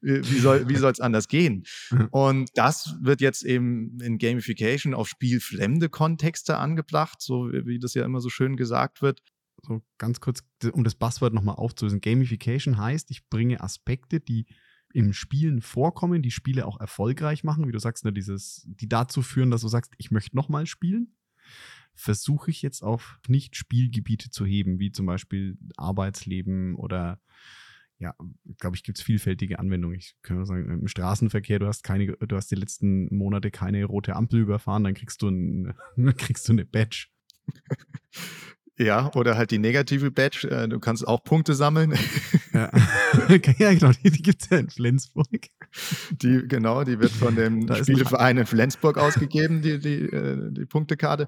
Ja. 0.00 0.22
wie 0.22 0.38
soll 0.38 0.68
wie 0.68 0.74
es 0.74 1.00
anders 1.00 1.28
gehen? 1.28 1.64
Und 2.10 2.50
das 2.54 2.94
wird 3.02 3.20
jetzt 3.20 3.42
eben 3.42 3.98
in 4.00 4.18
Gamification 4.18 4.94
auf 4.94 5.08
spielfremde 5.08 5.88
Kontexte 5.88 6.56
angebracht, 6.56 7.20
so 7.20 7.50
wie 7.52 7.78
das 7.78 7.94
ja 7.94 8.04
immer 8.04 8.20
so 8.20 8.30
schön 8.30 8.56
gesagt 8.56 9.02
wird. 9.02 9.22
So 9.66 9.82
ganz 9.98 10.20
kurz, 10.20 10.40
um 10.72 10.84
das 10.84 10.94
Buzzword 10.94 11.34
nochmal 11.34 11.56
aufzulösen. 11.56 12.00
Gamification 12.00 12.78
heißt, 12.78 13.10
ich 13.10 13.28
bringe 13.28 13.60
Aspekte, 13.60 14.20
die 14.20 14.46
im 14.92 15.12
Spielen 15.12 15.60
vorkommen, 15.60 16.22
die 16.22 16.30
Spiele 16.30 16.66
auch 16.66 16.80
erfolgreich 16.80 17.44
machen, 17.44 17.66
wie 17.66 17.72
du 17.72 17.78
sagst, 17.78 18.04
ne, 18.04 18.12
dieses, 18.12 18.66
die 18.66 18.88
dazu 18.88 19.22
führen, 19.22 19.50
dass 19.50 19.60
du 19.60 19.68
sagst, 19.68 19.92
ich 19.98 20.10
möchte 20.10 20.36
nochmal 20.36 20.66
spielen, 20.66 21.14
versuche 21.94 22.50
ich 22.50 22.62
jetzt 22.62 22.82
auf 22.82 23.20
Nicht-Spielgebiete 23.28 24.30
zu 24.30 24.46
heben, 24.46 24.78
wie 24.78 24.92
zum 24.92 25.06
Beispiel 25.06 25.58
Arbeitsleben 25.76 26.76
oder 26.76 27.20
ja, 27.98 28.14
glaube 28.58 28.76
ich, 28.76 28.84
gibt 28.84 28.98
es 28.98 29.04
vielfältige 29.04 29.58
Anwendungen. 29.58 29.98
Ich 29.98 30.14
kann 30.22 30.44
sagen, 30.44 30.70
im 30.70 30.86
Straßenverkehr, 30.86 31.58
du 31.58 31.66
hast 31.66 31.82
keine, 31.82 32.12
du 32.12 32.36
hast 32.36 32.48
die 32.50 32.54
letzten 32.54 33.12
Monate 33.14 33.50
keine 33.50 33.84
rote 33.84 34.14
Ampel 34.14 34.40
überfahren, 34.40 34.84
dann 34.84 34.94
kriegst 34.94 35.20
du, 35.22 35.28
ein, 35.28 35.74
kriegst 36.16 36.48
du 36.48 36.52
eine 36.52 36.64
Badge. 36.64 37.08
Ja, 38.78 39.10
oder 39.14 39.36
halt 39.36 39.50
die 39.50 39.58
negative 39.58 40.10
Badge. 40.10 40.48
Äh, 40.48 40.68
du 40.68 40.78
kannst 40.78 41.06
auch 41.06 41.22
Punkte 41.22 41.54
sammeln. 41.54 41.94
Ja, 42.54 42.70
ja 43.58 43.74
genau, 43.74 43.92
die, 43.92 44.10
die 44.10 44.22
gibt 44.22 44.42
es 44.42 44.48
ja 44.48 44.56
in 44.56 44.70
Flensburg. 44.70 45.28
die, 46.10 46.44
genau, 46.48 46.82
die 46.82 46.98
wird 46.98 47.12
von 47.12 47.36
dem 47.36 47.72
Spieleverein 47.74 48.38
in 48.38 48.46
Flensburg 48.46 48.96
ausgegeben, 48.96 49.60
die, 49.60 49.78
die, 49.78 50.04
äh, 50.04 50.50
die 50.50 50.64
Punktekarte. 50.64 51.26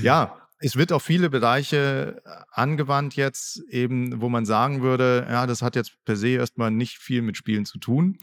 Ja, 0.00 0.40
es 0.60 0.76
wird 0.76 0.92
auf 0.92 1.02
viele 1.02 1.28
Bereiche 1.28 2.22
äh, 2.24 2.30
angewandt 2.52 3.16
jetzt, 3.16 3.62
eben, 3.68 4.20
wo 4.20 4.28
man 4.28 4.46
sagen 4.46 4.80
würde, 4.80 5.26
ja, 5.28 5.46
das 5.46 5.60
hat 5.60 5.74
jetzt 5.74 5.92
per 6.04 6.16
se 6.16 6.28
erstmal 6.28 6.70
nicht 6.70 6.98
viel 6.98 7.20
mit 7.20 7.36
Spielen 7.36 7.64
zu 7.64 7.78
tun. 7.78 8.16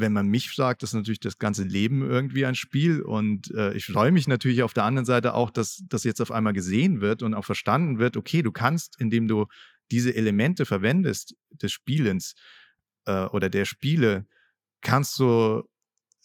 Wenn 0.00 0.12
man 0.12 0.28
mich 0.28 0.50
fragt, 0.50 0.82
ist 0.82 0.94
natürlich 0.94 1.20
das 1.20 1.38
ganze 1.38 1.64
Leben 1.64 2.02
irgendwie 2.02 2.46
ein 2.46 2.54
Spiel. 2.54 3.02
Und 3.02 3.50
äh, 3.54 3.72
ich 3.74 3.86
freue 3.86 4.12
mich 4.12 4.28
natürlich 4.28 4.62
auf 4.62 4.74
der 4.74 4.84
anderen 4.84 5.06
Seite 5.06 5.34
auch, 5.34 5.50
dass 5.50 5.82
das 5.88 6.04
jetzt 6.04 6.20
auf 6.20 6.30
einmal 6.30 6.52
gesehen 6.52 7.00
wird 7.00 7.22
und 7.22 7.34
auch 7.34 7.44
verstanden 7.44 7.98
wird, 7.98 8.16
okay, 8.16 8.42
du 8.42 8.52
kannst, 8.52 9.00
indem 9.00 9.28
du 9.28 9.46
diese 9.90 10.14
Elemente 10.14 10.66
verwendest 10.66 11.34
des 11.50 11.72
Spielens 11.72 12.34
äh, 13.06 13.24
oder 13.26 13.48
der 13.48 13.64
Spiele, 13.64 14.26
kannst 14.80 15.18
du 15.18 15.62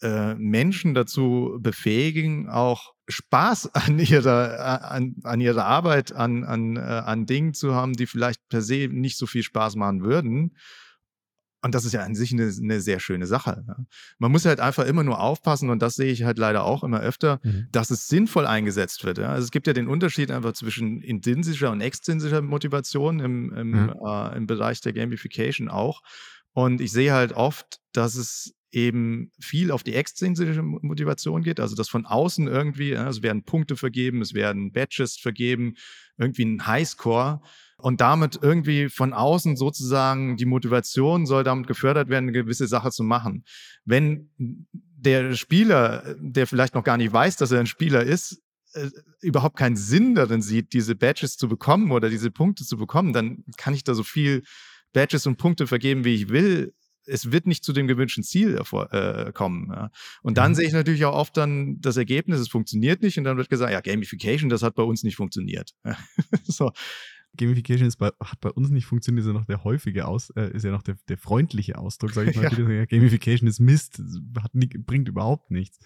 äh, 0.02 0.34
Menschen 0.34 0.94
dazu 0.94 1.58
befähigen, 1.60 2.48
auch 2.48 2.94
Spaß 3.08 3.74
an 3.74 3.98
ihrer, 3.98 4.90
an, 4.90 5.16
an 5.24 5.40
ihrer 5.40 5.64
Arbeit, 5.64 6.12
an, 6.12 6.44
an, 6.44 6.76
äh, 6.76 6.80
an 6.80 7.26
Dingen 7.26 7.54
zu 7.54 7.74
haben, 7.74 7.94
die 7.94 8.06
vielleicht 8.06 8.46
per 8.48 8.62
se 8.62 8.88
nicht 8.90 9.18
so 9.18 9.26
viel 9.26 9.42
Spaß 9.42 9.76
machen 9.76 10.02
würden. 10.02 10.56
Und 11.64 11.74
das 11.74 11.86
ist 11.86 11.92
ja 11.92 12.02
an 12.02 12.14
sich 12.14 12.30
eine, 12.30 12.52
eine 12.62 12.82
sehr 12.82 13.00
schöne 13.00 13.26
Sache. 13.26 13.64
Ne? 13.66 13.86
Man 14.18 14.30
muss 14.30 14.44
halt 14.44 14.60
einfach 14.60 14.84
immer 14.84 15.02
nur 15.02 15.18
aufpassen, 15.18 15.70
und 15.70 15.80
das 15.80 15.94
sehe 15.94 16.12
ich 16.12 16.22
halt 16.22 16.36
leider 16.36 16.62
auch 16.64 16.84
immer 16.84 17.00
öfter, 17.00 17.40
mhm. 17.42 17.68
dass 17.72 17.90
es 17.90 18.06
sinnvoll 18.06 18.46
eingesetzt 18.46 19.02
wird. 19.02 19.16
Ja? 19.16 19.30
Also 19.30 19.44
es 19.44 19.50
gibt 19.50 19.66
ja 19.66 19.72
den 19.72 19.88
Unterschied 19.88 20.30
einfach 20.30 20.52
zwischen 20.52 21.00
intrinsischer 21.00 21.70
und 21.70 21.80
extrinsischer 21.80 22.42
Motivation 22.42 23.18
im, 23.18 23.50
im, 23.54 23.70
mhm. 23.70 23.94
äh, 24.06 24.36
im 24.36 24.46
Bereich 24.46 24.82
der 24.82 24.92
Gamification 24.92 25.70
auch. 25.70 26.02
Und 26.52 26.82
ich 26.82 26.92
sehe 26.92 27.14
halt 27.14 27.32
oft, 27.32 27.80
dass 27.92 28.14
es 28.14 28.52
eben 28.70 29.30
viel 29.40 29.70
auf 29.70 29.82
die 29.82 29.94
extrinsische 29.94 30.62
Motivation 30.62 31.42
geht, 31.42 31.60
also 31.60 31.74
dass 31.76 31.88
von 31.88 32.04
außen 32.04 32.46
irgendwie, 32.46 32.94
also 32.94 33.20
es 33.20 33.22
werden 33.22 33.44
Punkte 33.44 33.76
vergeben, 33.76 34.20
es 34.20 34.34
werden 34.34 34.70
Badges 34.70 35.16
vergeben, 35.16 35.76
irgendwie 36.18 36.44
ein 36.44 36.66
Highscore 36.66 37.40
und 37.84 38.00
damit 38.00 38.38
irgendwie 38.40 38.88
von 38.88 39.12
außen 39.12 39.56
sozusagen 39.56 40.38
die 40.38 40.46
Motivation 40.46 41.26
soll 41.26 41.44
damit 41.44 41.66
gefördert 41.66 42.08
werden, 42.08 42.24
eine 42.24 42.32
gewisse 42.32 42.66
Sache 42.66 42.90
zu 42.90 43.02
machen. 43.04 43.44
Wenn 43.84 44.30
der 44.38 45.34
Spieler, 45.34 46.16
der 46.18 46.46
vielleicht 46.46 46.74
noch 46.74 46.82
gar 46.82 46.96
nicht 46.96 47.12
weiß, 47.12 47.36
dass 47.36 47.50
er 47.50 47.60
ein 47.60 47.66
Spieler 47.66 48.02
ist, 48.02 48.40
äh, 48.72 48.88
überhaupt 49.20 49.58
keinen 49.58 49.76
Sinn 49.76 50.14
darin 50.14 50.40
sieht, 50.40 50.72
diese 50.72 50.94
Badges 50.94 51.36
zu 51.36 51.46
bekommen 51.46 51.92
oder 51.92 52.08
diese 52.08 52.30
Punkte 52.30 52.64
zu 52.64 52.78
bekommen, 52.78 53.12
dann 53.12 53.44
kann 53.58 53.74
ich 53.74 53.84
da 53.84 53.92
so 53.92 54.02
viel 54.02 54.44
Badges 54.94 55.26
und 55.26 55.36
Punkte 55.36 55.66
vergeben, 55.66 56.06
wie 56.06 56.14
ich 56.14 56.30
will 56.30 56.72
es 57.06 57.32
wird 57.32 57.46
nicht 57.46 57.64
zu 57.64 57.74
dem 57.74 57.86
gewünschten 57.86 58.24
Ziel 58.24 58.58
äh, 58.90 59.32
kommen. 59.32 59.68
Ja. 59.70 59.90
Und 60.22 60.38
dann 60.38 60.52
mhm. 60.52 60.54
sehe 60.54 60.66
ich 60.66 60.72
natürlich 60.72 61.04
auch 61.04 61.14
oft 61.14 61.36
dann 61.36 61.78
das 61.82 61.98
Ergebnis, 61.98 62.40
es 62.40 62.48
funktioniert 62.48 63.02
nicht 63.02 63.18
und 63.18 63.24
dann 63.24 63.36
wird 63.36 63.50
gesagt, 63.50 63.72
ja, 63.72 63.82
Gamification, 63.82 64.48
das 64.48 64.62
hat 64.62 64.74
bei 64.74 64.82
uns 64.82 65.02
nicht 65.02 65.16
funktioniert. 65.16 65.74
so. 66.44 66.72
Gamification 67.36 67.90
bei, 67.98 68.10
hat 68.20 68.40
bei 68.40 68.50
uns 68.50 68.70
nicht 68.70 68.86
funktioniert, 68.86 69.24
ist 69.24 69.28
ja 69.28 69.32
noch 69.32 69.46
der 69.46 69.64
häufige 69.64 70.06
Aus, 70.06 70.30
äh, 70.30 70.50
ist 70.52 70.64
ja 70.64 70.70
noch 70.70 70.82
der, 70.82 70.96
der 71.08 71.18
freundliche 71.18 71.78
Ausdruck, 71.78 72.12
sage 72.12 72.30
ich 72.30 72.36
mal. 72.36 72.44
Ja. 72.74 72.86
Gamification 72.86 73.48
ist 73.48 73.60
Mist, 73.60 74.02
nie, 74.52 74.66
bringt 74.66 75.08
überhaupt 75.08 75.50
nichts. 75.50 75.78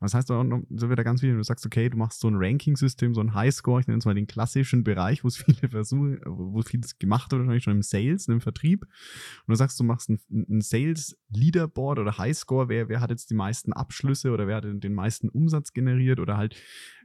Das 0.00 0.14
heißt 0.14 0.30
auch 0.30 0.44
noch, 0.44 0.62
so 0.70 0.88
wird 0.88 0.98
da 0.98 1.02
ganz 1.02 1.20
viel, 1.20 1.36
du 1.36 1.42
sagst, 1.42 1.66
okay, 1.66 1.88
du 1.88 1.96
machst 1.96 2.20
so 2.20 2.28
ein 2.28 2.36
Ranking-System, 2.36 3.14
so 3.14 3.20
ein 3.20 3.34
Highscore, 3.34 3.80
ich 3.80 3.86
nenne 3.86 3.98
es 3.98 4.04
mal 4.04 4.14
den 4.14 4.26
klassischen 4.26 4.84
Bereich, 4.84 5.24
wo 5.24 5.28
es 5.28 5.36
viele 5.36 5.68
Versuche, 5.68 6.20
wo 6.24 6.62
vieles 6.62 6.98
gemacht 6.98 7.32
wird, 7.32 7.40
wahrscheinlich 7.40 7.64
schon 7.64 7.76
im 7.76 7.82
Sales, 7.82 8.28
im 8.28 8.40
Vertrieb. 8.40 8.82
Und 8.82 9.52
du 9.52 9.54
sagst, 9.54 9.78
du 9.78 9.84
machst 9.84 10.10
ein, 10.10 10.20
ein 10.30 10.60
Sales-Leaderboard 10.60 11.98
oder 11.98 12.18
Highscore, 12.18 12.68
wer, 12.68 12.88
wer 12.88 13.00
hat 13.00 13.10
jetzt 13.10 13.30
die 13.30 13.34
meisten 13.34 13.72
Abschlüsse 13.72 14.30
oder 14.30 14.46
wer 14.46 14.56
hat 14.56 14.64
den 14.64 14.94
meisten 14.94 15.28
Umsatz 15.28 15.72
generiert 15.72 16.20
oder 16.20 16.36
halt 16.36 16.56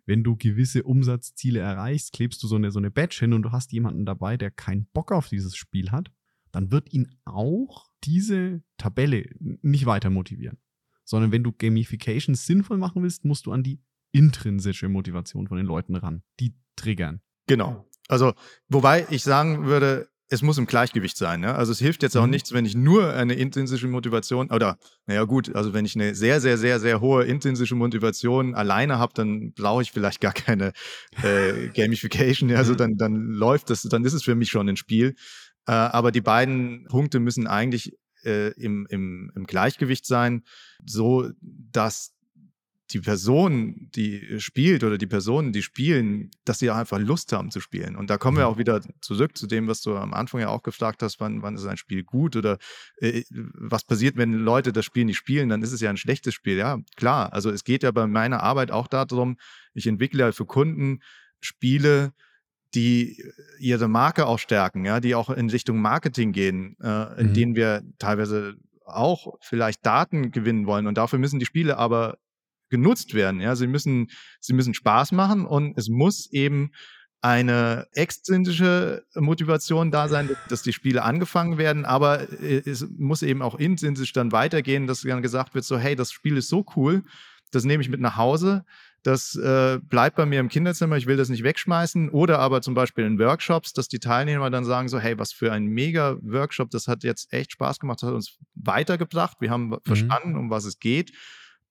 wenn 0.08 0.24
du 0.24 0.36
gewisse 0.36 0.84
Umsatzziele 0.84 1.60
erreichst, 1.60 2.14
klebst 2.14 2.42
du 2.42 2.48
so 2.48 2.56
eine, 2.56 2.72
so 2.72 2.80
eine 2.80 2.90
Badge 2.90 3.18
hin 3.20 3.34
und 3.34 3.44
du 3.44 3.52
hast 3.52 3.72
jemanden 3.74 4.06
dabei, 4.06 4.38
der 4.38 4.50
keinen 4.50 4.88
Bock 4.94 5.12
auf 5.12 5.28
dieses 5.28 5.56
Spiel 5.56 5.92
hat, 5.92 6.12
dann 6.52 6.72
wird 6.72 6.92
ihn 6.94 7.10
auch 7.26 7.88
diese 8.04 8.64
Tabelle 8.78 9.30
nicht 9.40 9.86
weiter 9.86 10.10
motivieren. 10.10 10.58
Sondern 11.04 11.32
wenn 11.32 11.44
du 11.44 11.52
Gamification 11.52 12.36
sinnvoll 12.36 12.78
machen 12.78 13.04
willst, 13.04 13.26
musst 13.26 13.46
du 13.46 13.52
an 13.52 13.64
die 13.64 13.82
intrinsische 14.12 14.90
Motivation 14.90 15.48
von 15.48 15.58
den 15.58 15.66
Leuten 15.66 15.96
ran, 15.96 16.24
die 16.40 16.56
triggern. 16.76 17.22
Genau. 17.48 17.86
Also, 18.08 18.34
wobei 18.70 19.06
ich 19.10 19.24
sagen 19.24 19.66
würde, 19.66 20.10
es 20.30 20.42
muss 20.42 20.58
im 20.58 20.66
Gleichgewicht 20.66 21.18
sein. 21.18 21.42
Ne? 21.42 21.56
Also 21.56 21.72
es 21.72 21.80
hilft 21.80 22.04
jetzt 22.04 22.18
auch 22.18 22.26
mhm. 22.26 22.32
nichts, 22.32 22.52
wenn 22.52 22.66
ich 22.66 22.76
nur 22.76 23.14
eine 23.14 23.34
intrinsische 23.34 23.88
Motivation 23.88 24.52
oder, 24.52 24.78
naja 25.06 25.24
gut, 25.24 25.56
also 25.56 25.74
wenn 25.74 25.86
ich 25.86 25.96
eine 25.96 26.16
sehr, 26.16 26.42
sehr, 26.42 26.58
sehr, 26.58 26.80
sehr 26.80 27.00
hohe 27.00 27.24
intrinsische 27.24 27.76
Motivation 27.76 28.54
alleine 28.54 29.00
habe, 29.00 29.14
dann 29.16 29.54
brauche 29.54 29.82
ich 29.82 29.92
vielleicht 29.92 30.20
gar 30.22 30.34
keine 30.34 30.74
äh, 31.24 31.70
Gamification. 31.70 32.52
Also 32.52 32.76
dann, 32.76 32.98
dann 32.98 33.16
läuft 33.30 33.70
das, 33.70 33.84
dann 33.84 34.04
ist 34.04 34.14
es 34.14 34.24
für 34.24 34.36
mich 34.36 34.50
schon 34.50 34.68
ein 34.68 34.78
Spiel. 34.78 35.16
Äh, 35.66 35.72
aber 35.72 36.12
die 36.12 36.22
beiden 36.22 36.86
Punkte 36.86 37.20
müssen 37.20 37.48
eigentlich 37.48 37.94
äh, 38.24 38.52
im, 38.54 38.86
im, 38.90 39.32
im 39.36 39.46
Gleichgewicht 39.46 40.06
sein, 40.06 40.44
so 40.86 41.30
dass 41.40 42.17
die 42.92 43.00
Person, 43.02 43.90
die 43.96 44.40
spielt 44.40 44.84
oder 44.84 44.98
die 44.98 45.08
Personen, 45.08 45.52
die 45.52 45.62
spielen, 45.62 46.32
dass 46.46 46.60
sie 46.60 46.72
einfach 46.72 47.00
Lust 47.00 47.34
haben 47.34 47.52
zu 47.52 47.60
spielen. 47.60 47.96
Und 47.96 48.10
da 48.10 48.18
kommen 48.18 48.38
wir 48.38 48.46
mhm. 48.46 48.54
auch 48.54 48.58
wieder 48.58 48.82
zurück 49.02 49.38
zu 49.38 49.46
dem, 49.46 49.68
was 49.68 49.82
du 49.82 49.96
am 49.96 50.14
Anfang 50.14 50.42
ja 50.42 50.50
auch 50.50 50.64
gefragt 50.64 51.04
hast, 51.04 51.20
wann, 51.20 51.42
wann 51.42 51.56
ist 51.56 51.66
ein 51.66 51.78
Spiel 51.78 52.04
gut 52.04 52.36
oder 52.36 52.58
äh, 52.98 53.24
was 53.30 53.84
passiert, 53.84 54.16
wenn 54.16 54.34
Leute 54.34 54.72
das 54.72 54.86
Spiel 54.86 55.06
nicht 55.06 55.18
spielen, 55.18 55.50
dann 55.50 55.62
ist 55.62 55.74
es 55.74 55.82
ja 55.82 55.90
ein 55.90 55.98
schlechtes 55.98 56.34
Spiel. 56.34 56.58
Ja, 56.58 56.80
klar. 56.96 57.34
Also 57.34 57.52
es 57.52 57.64
geht 57.64 57.84
ja 57.84 57.92
bei 57.92 58.08
meiner 58.08 58.42
Arbeit 58.42 58.72
auch 58.72 58.88
darum, 58.88 59.38
ich 59.74 59.86
entwickle 59.86 60.24
ja 60.24 60.32
für 60.32 60.46
Kunden 60.46 61.02
Spiele, 61.42 62.14
die 62.74 63.22
ihre 63.60 63.88
Marke 63.88 64.26
auch 64.26 64.40
stärken, 64.40 64.86
ja, 64.86 65.00
die 65.00 65.16
auch 65.16 65.30
in 65.30 65.50
Richtung 65.50 65.82
Marketing 65.82 66.32
gehen, 66.32 66.78
äh, 66.82 67.20
in 67.20 67.30
mhm. 67.30 67.34
denen 67.34 67.56
wir 67.56 67.84
teilweise 68.00 68.56
auch 68.86 69.36
vielleicht 69.42 69.86
Daten 69.86 70.32
gewinnen 70.32 70.66
wollen. 70.66 70.88
Und 70.88 70.98
dafür 70.98 71.20
müssen 71.20 71.40
die 71.40 71.46
Spiele 71.46 71.78
aber 71.78 72.18
genutzt 72.70 73.14
werden. 73.14 73.42
Ja, 73.42 73.56
sie 73.56 73.68
müssen, 73.68 74.08
sie 74.40 74.54
müssen 74.54 74.74
Spaß 74.74 75.12
machen 75.12 75.46
und 75.46 75.78
es 75.78 75.90
muss 75.90 76.32
eben 76.32 76.72
eine 77.22 77.88
extrinsische 77.94 79.04
Motivation 79.16 79.92
da 79.92 80.08
sein, 80.08 80.30
dass 80.50 80.62
die 80.62 80.74
Spiele 80.74 81.04
angefangen 81.04 81.58
werden, 81.58 81.84
aber 81.84 82.30
äh, 82.42 82.62
es 82.66 82.88
muss 82.98 83.24
eben 83.24 83.42
auch 83.42 83.56
intrinsisch 83.56 84.14
dann 84.14 84.32
weitergehen, 84.32 84.88
dass 84.88 85.02
dann 85.02 85.22
gesagt 85.22 85.56
wird, 85.56 85.66
so 85.66 85.78
hey, 85.78 85.96
das 85.96 86.12
Spiel 86.12 86.38
ist 86.38 86.50
so 86.50 86.66
cool, 86.76 87.04
das 87.52 87.64
nehme 87.64 87.82
ich 87.82 87.90
mit 87.90 88.02
nach 88.02 88.18
Hause, 88.18 88.66
das 89.04 89.36
äh, 89.36 89.80
bleibt 89.82 90.18
bei 90.18 90.26
mir 90.26 90.40
im 90.40 90.50
Kinderzimmer, 90.50 90.98
ich 90.98 91.06
will 91.06 91.16
das 91.16 91.30
nicht 91.30 91.44
wegschmeißen. 91.44 92.10
Oder 92.10 92.40
aber 92.40 92.62
zum 92.62 92.74
Beispiel 92.74 93.06
in 93.06 93.20
Workshops, 93.20 93.72
dass 93.72 93.88
die 93.88 94.00
Teilnehmer 94.00 94.50
dann 94.50 94.66
sagen 94.66 94.90
so, 94.90 95.00
hey, 95.00 95.18
was 95.18 95.32
für 95.32 95.54
ein 95.54 95.66
mega 95.66 96.18
Workshop, 96.22 96.72
das 96.72 96.90
hat 96.90 97.06
jetzt 97.06 97.32
echt 97.32 97.54
Spaß 97.54 97.80
gemacht, 97.80 98.02
das 98.02 98.10
hat 98.10 98.16
uns 98.16 98.38
weitergebracht, 98.56 99.38
wir 99.40 99.50
haben 99.50 99.70
mhm. 99.70 99.78
verstanden, 99.86 100.36
um 100.36 100.50
was 100.50 100.66
es 100.66 100.80
geht. 100.80 101.14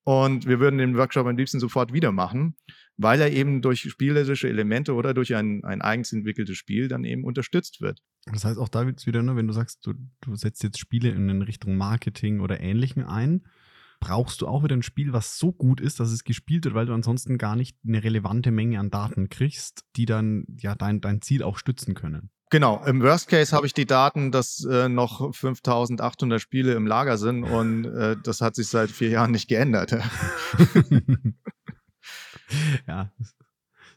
Und 0.09 0.47
wir 0.47 0.61
würden 0.61 0.79
den 0.79 0.97
Workshop 0.97 1.27
am 1.27 1.37
liebsten 1.37 1.59
sofort 1.59 1.93
wieder 1.93 2.13
machen, 2.13 2.55
weil 2.97 3.21
er 3.21 3.33
eben 3.33 3.61
durch 3.61 3.81
spielerische 3.81 4.49
Elemente 4.49 4.95
oder 4.95 5.15
durch 5.15 5.35
ein, 5.35 5.65
ein 5.65 5.83
eigens 5.83 6.13
entwickeltes 6.13 6.57
Spiel 6.57 6.87
dann 6.87 7.03
eben 7.03 7.25
unterstützt 7.25 7.81
wird. 7.81 8.01
Das 8.27 8.45
heißt 8.45 8.57
auch 8.57 8.69
da 8.69 8.87
wieder, 8.87 9.25
ne, 9.25 9.35
wenn 9.35 9.49
du 9.49 9.53
sagst, 9.53 9.85
du, 9.85 9.95
du 10.21 10.37
setzt 10.37 10.63
jetzt 10.63 10.79
Spiele 10.79 11.09
in 11.09 11.43
Richtung 11.43 11.77
Marketing 11.77 12.39
oder 12.39 12.61
Ähnlichem 12.61 13.05
ein, 13.05 13.49
brauchst 13.99 14.43
du 14.43 14.47
auch 14.47 14.63
wieder 14.63 14.77
ein 14.77 14.85
Spiel, 14.85 15.13
was 15.13 15.41
so 15.41 15.51
gut 15.51 15.81
ist, 15.81 15.99
dass 15.99 16.13
es 16.13 16.23
gespielt 16.23 16.65
wird, 16.67 16.77
weil 16.77 16.87
du 16.87 16.95
ansonsten 16.95 17.37
gar 17.37 17.57
nicht 17.57 17.77
eine 17.85 18.05
relevante 18.05 18.53
Menge 18.53 18.79
an 18.79 18.91
Daten 18.91 19.29
kriegst, 19.29 19.83
die 19.97 20.07
dann 20.07 20.47
ja 20.57 20.77
dein, 20.77 21.01
dein 21.01 21.21
Ziel 21.21 21.43
auch 21.43 21.59
stützen 21.59 21.95
können. 21.95 22.31
Genau, 22.51 22.85
im 22.85 23.03
Worst 23.03 23.29
Case 23.29 23.55
habe 23.55 23.67
ich 23.67 23.75
die 23.75 23.87
Daten, 23.87 24.31
dass 24.31 24.65
äh, 24.65 24.89
noch 24.89 25.35
5800 25.35 26.41
Spiele 26.41 26.75
im 26.75 26.87
Lager 26.87 27.19
sind 27.19 27.43
und 27.43 27.87
äh, 27.87 28.17
das 28.23 28.41
hat 28.41 28.55
sich 28.55 28.69
seit 28.69 28.91
vier 28.91 29.09
Jahren 29.09 29.33
nicht 29.33 29.49
geändert. 29.49 29.91
ja, 32.87 33.11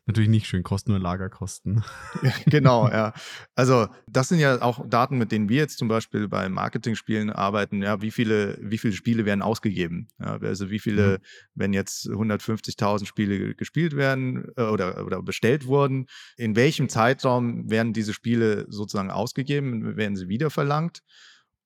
natürlich 0.10 0.30
nicht 0.30 0.48
schön, 0.48 0.64
kosten 0.64 0.92
nur 0.92 1.00
Lagerkosten. 1.00 1.84
genau, 2.46 2.90
ja. 2.90 3.14
Also 3.56 3.88
das 4.08 4.30
sind 4.30 4.40
ja 4.40 4.62
auch 4.62 4.88
Daten, 4.88 5.18
mit 5.18 5.32
denen 5.32 5.50
wir 5.50 5.58
jetzt 5.58 5.78
zum 5.78 5.88
Beispiel 5.88 6.28
bei 6.28 6.50
Marketing-Spielen 6.50 7.30
arbeiten. 7.30 7.82
Ja, 7.82 8.02
wie 8.02 8.12
viele, 8.12 8.58
wie 8.62 8.78
viele 8.78 8.94
Spiele 8.94 9.26
werden 9.26 9.42
ausgegeben? 9.42 10.08
Ja, 10.20 10.38
also 10.38 10.70
wie 10.70 10.80
viele, 10.80 11.20
mhm. 11.20 11.24
wenn 11.56 11.74
jetzt 11.74 12.08
150.000 12.08 13.06
Spiele 13.06 13.56
gespielt 13.56 13.96
werden 13.96 14.46
äh, 14.58 14.64
oder, 14.64 15.06
oder 15.06 15.22
bestellt 15.22 15.68
wurden, 15.68 16.08
in 16.38 16.56
welchem 16.56 16.90
Zeitraum 16.90 17.70
werden 17.70 17.94
diese 17.94 18.14
Spiele 18.14 18.66
sozusagen 18.70 19.12
ausgegeben? 19.12 19.96
Werden 19.98 20.16
sie 20.16 20.28
wieder 20.28 20.50
verlangt? 20.50 21.02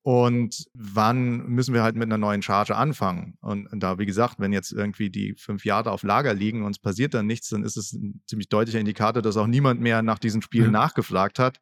Und 0.04 0.66
wann 0.74 1.48
müssen 1.48 1.74
wir 1.74 1.82
halt 1.82 1.96
mit 1.96 2.04
einer 2.04 2.18
neuen 2.18 2.42
Charge 2.42 2.76
anfangen. 2.76 3.38
Und, 3.39 3.70
da, 3.72 3.98
wie 4.00 4.06
gesagt, 4.06 4.36
wenn 4.38 4.52
jetzt 4.52 4.74
irgendwie 4.74 5.10
die 5.10 5.34
fünf 5.36 5.63
Jahre 5.63 5.92
auf 5.92 6.04
Lager 6.04 6.34
liegen 6.34 6.63
und 6.63 6.72
es 6.72 6.80
passiert 6.80 7.13
dann 7.13 7.26
nichts, 7.26 7.48
dann 7.50 7.63
ist 7.63 7.78
es 7.78 7.94
ein 7.94 8.22
ziemlich 8.28 8.50
deutlicher 8.50 8.80
Indikator, 8.80 9.22
dass 9.22 9.38
auch 9.38 9.48
niemand 9.48 9.80
mehr 9.80 10.02
nach 10.02 10.20
diesen 10.20 10.42
Spielen 10.42 10.68
mhm. 10.68 10.74
nachgefragt 10.74 11.39
hat. 11.39 11.60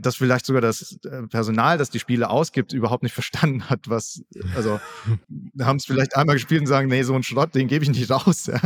Dass 0.00 0.16
vielleicht 0.16 0.46
sogar 0.46 0.62
das 0.62 0.98
äh, 1.04 1.22
Personal, 1.28 1.78
das 1.78 1.90
die 1.90 1.98
Spiele 1.98 2.30
ausgibt, 2.30 2.72
überhaupt 2.72 3.02
nicht 3.02 3.12
verstanden 3.12 3.68
hat, 3.68 3.88
was, 3.88 4.22
also 4.54 4.80
haben 5.60 5.76
es 5.76 5.84
vielleicht 5.84 6.16
einmal 6.16 6.36
gespielt 6.36 6.62
und 6.62 6.66
sagen, 6.66 6.88
nee, 6.88 7.02
so 7.02 7.14
ein 7.14 7.22
Schrott, 7.22 7.54
den 7.54 7.68
gebe 7.68 7.84
ich 7.84 7.90
nicht 7.90 8.10
raus. 8.10 8.46
Ja. 8.46 8.60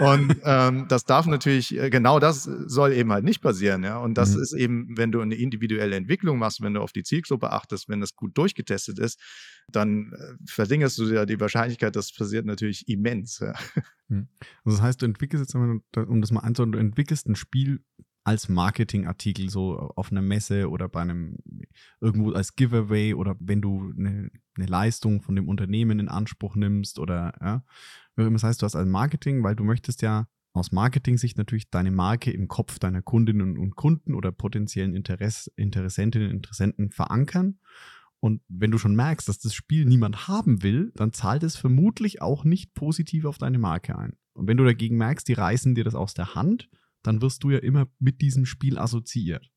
Und 0.00 0.36
ähm, 0.44 0.86
das 0.88 1.04
darf 1.04 1.26
natürlich, 1.26 1.76
äh, 1.76 1.90
genau 1.90 2.18
das 2.18 2.44
soll 2.44 2.92
eben 2.92 3.12
halt 3.12 3.24
nicht 3.24 3.40
passieren. 3.40 3.84
Ja. 3.84 3.98
Und 3.98 4.14
das 4.14 4.34
mhm. 4.34 4.42
ist 4.42 4.52
eben, 4.52 4.96
wenn 4.96 5.12
du 5.12 5.20
eine 5.20 5.34
individuelle 5.34 5.96
Entwicklung 5.96 6.38
machst, 6.38 6.60
wenn 6.60 6.74
du 6.74 6.80
auf 6.80 6.92
die 6.92 7.02
Zielgruppe 7.02 7.52
achtest, 7.52 7.88
wenn 7.88 8.00
das 8.00 8.14
gut 8.14 8.36
durchgetestet 8.36 8.98
ist, 8.98 9.18
dann 9.68 10.12
äh, 10.12 10.34
verringerst 10.46 10.98
du 10.98 11.04
ja 11.06 11.26
die 11.26 11.40
Wahrscheinlichkeit, 11.40 11.96
dass 11.96 12.12
passiert 12.12 12.46
natürlich 12.46 12.88
immens. 12.88 13.38
Ja. 13.38 13.54
Mhm. 14.08 14.28
Also 14.64 14.78
das 14.78 14.82
heißt, 14.82 15.02
du 15.02 15.06
entwickelst 15.06 15.42
jetzt, 15.42 15.54
um 15.54 16.20
das 16.20 16.32
mal 16.32 16.40
anzuhören, 16.40 16.72
du 16.72 16.78
entwickelst 16.78 17.26
ein 17.28 17.36
Spiel 17.36 17.80
als 18.24 18.48
Marketingartikel 18.48 19.48
so 19.48 19.78
auf 19.78 20.10
einer 20.12 20.22
Messe 20.22 20.68
oder 20.68 20.88
bei 20.88 21.00
einem 21.00 21.38
irgendwo 22.00 22.32
als 22.32 22.54
Giveaway 22.54 23.14
oder 23.14 23.36
wenn 23.40 23.62
du 23.62 23.92
eine, 23.96 24.30
eine 24.56 24.66
Leistung 24.66 25.22
von 25.22 25.36
dem 25.36 25.48
Unternehmen 25.48 25.98
in 25.98 26.08
Anspruch 26.08 26.54
nimmst 26.54 26.98
oder 26.98 27.32
ja. 27.40 27.64
Das 28.16 28.42
heißt, 28.42 28.60
du 28.60 28.66
hast 28.66 28.76
ein 28.76 28.90
Marketing, 28.90 29.42
weil 29.42 29.56
du 29.56 29.64
möchtest 29.64 30.02
ja 30.02 30.26
aus 30.52 30.72
Marketing-Sicht 30.72 31.38
natürlich 31.38 31.70
deine 31.70 31.90
Marke 31.90 32.30
im 32.30 32.48
Kopf 32.48 32.78
deiner 32.78 33.02
Kundinnen 33.02 33.56
und 33.56 33.76
Kunden 33.76 34.14
oder 34.14 34.32
potenziellen 34.32 34.94
Interess 34.94 35.50
Interessentinnen 35.56 36.28
und 36.28 36.36
Interessenten 36.36 36.90
verankern. 36.90 37.58
Und 38.18 38.42
wenn 38.48 38.70
du 38.70 38.76
schon 38.76 38.94
merkst, 38.94 39.28
dass 39.28 39.38
das 39.38 39.54
Spiel 39.54 39.86
niemand 39.86 40.28
haben 40.28 40.62
will, 40.62 40.92
dann 40.94 41.14
zahlt 41.14 41.42
es 41.42 41.56
vermutlich 41.56 42.20
auch 42.20 42.44
nicht 42.44 42.74
positiv 42.74 43.24
auf 43.24 43.38
deine 43.38 43.58
Marke 43.58 43.96
ein. 43.96 44.16
Und 44.34 44.46
wenn 44.46 44.58
du 44.58 44.64
dagegen 44.64 44.98
merkst, 44.98 45.26
die 45.26 45.32
reißen 45.32 45.74
dir 45.74 45.84
das 45.84 45.94
aus 45.94 46.12
der 46.12 46.34
Hand, 46.34 46.68
dann 47.02 47.22
wirst 47.22 47.42
du 47.44 47.50
ja 47.50 47.58
immer 47.58 47.86
mit 47.98 48.20
diesem 48.20 48.46
Spiel 48.46 48.78
assoziiert. 48.78 49.50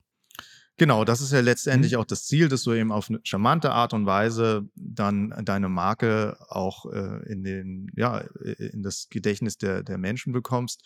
Genau, 0.78 1.06
das 1.06 1.22
ist 1.22 1.32
ja 1.32 1.40
letztendlich 1.40 1.94
mhm. 1.94 2.00
auch 2.00 2.06
das 2.06 2.26
Ziel, 2.26 2.50
dass 2.50 2.64
du 2.64 2.74
eben 2.74 2.92
auf 2.92 3.10
eine 3.10 3.20
charmante 3.24 3.72
Art 3.72 3.94
und 3.94 4.08
Weise 4.08 4.68
dann 4.76 5.34
deine 5.46 5.70
Marke 5.70 6.38
auch 6.50 6.92
äh, 6.92 7.32
in, 7.32 7.44
den, 7.44 7.92
ja, 7.96 8.20
in 8.58 8.82
das 8.82 9.08
Gedächtnis 9.10 9.58
der, 9.58 9.84
der 9.84 10.00
Menschen 10.00 10.34
bekommst 10.34 10.84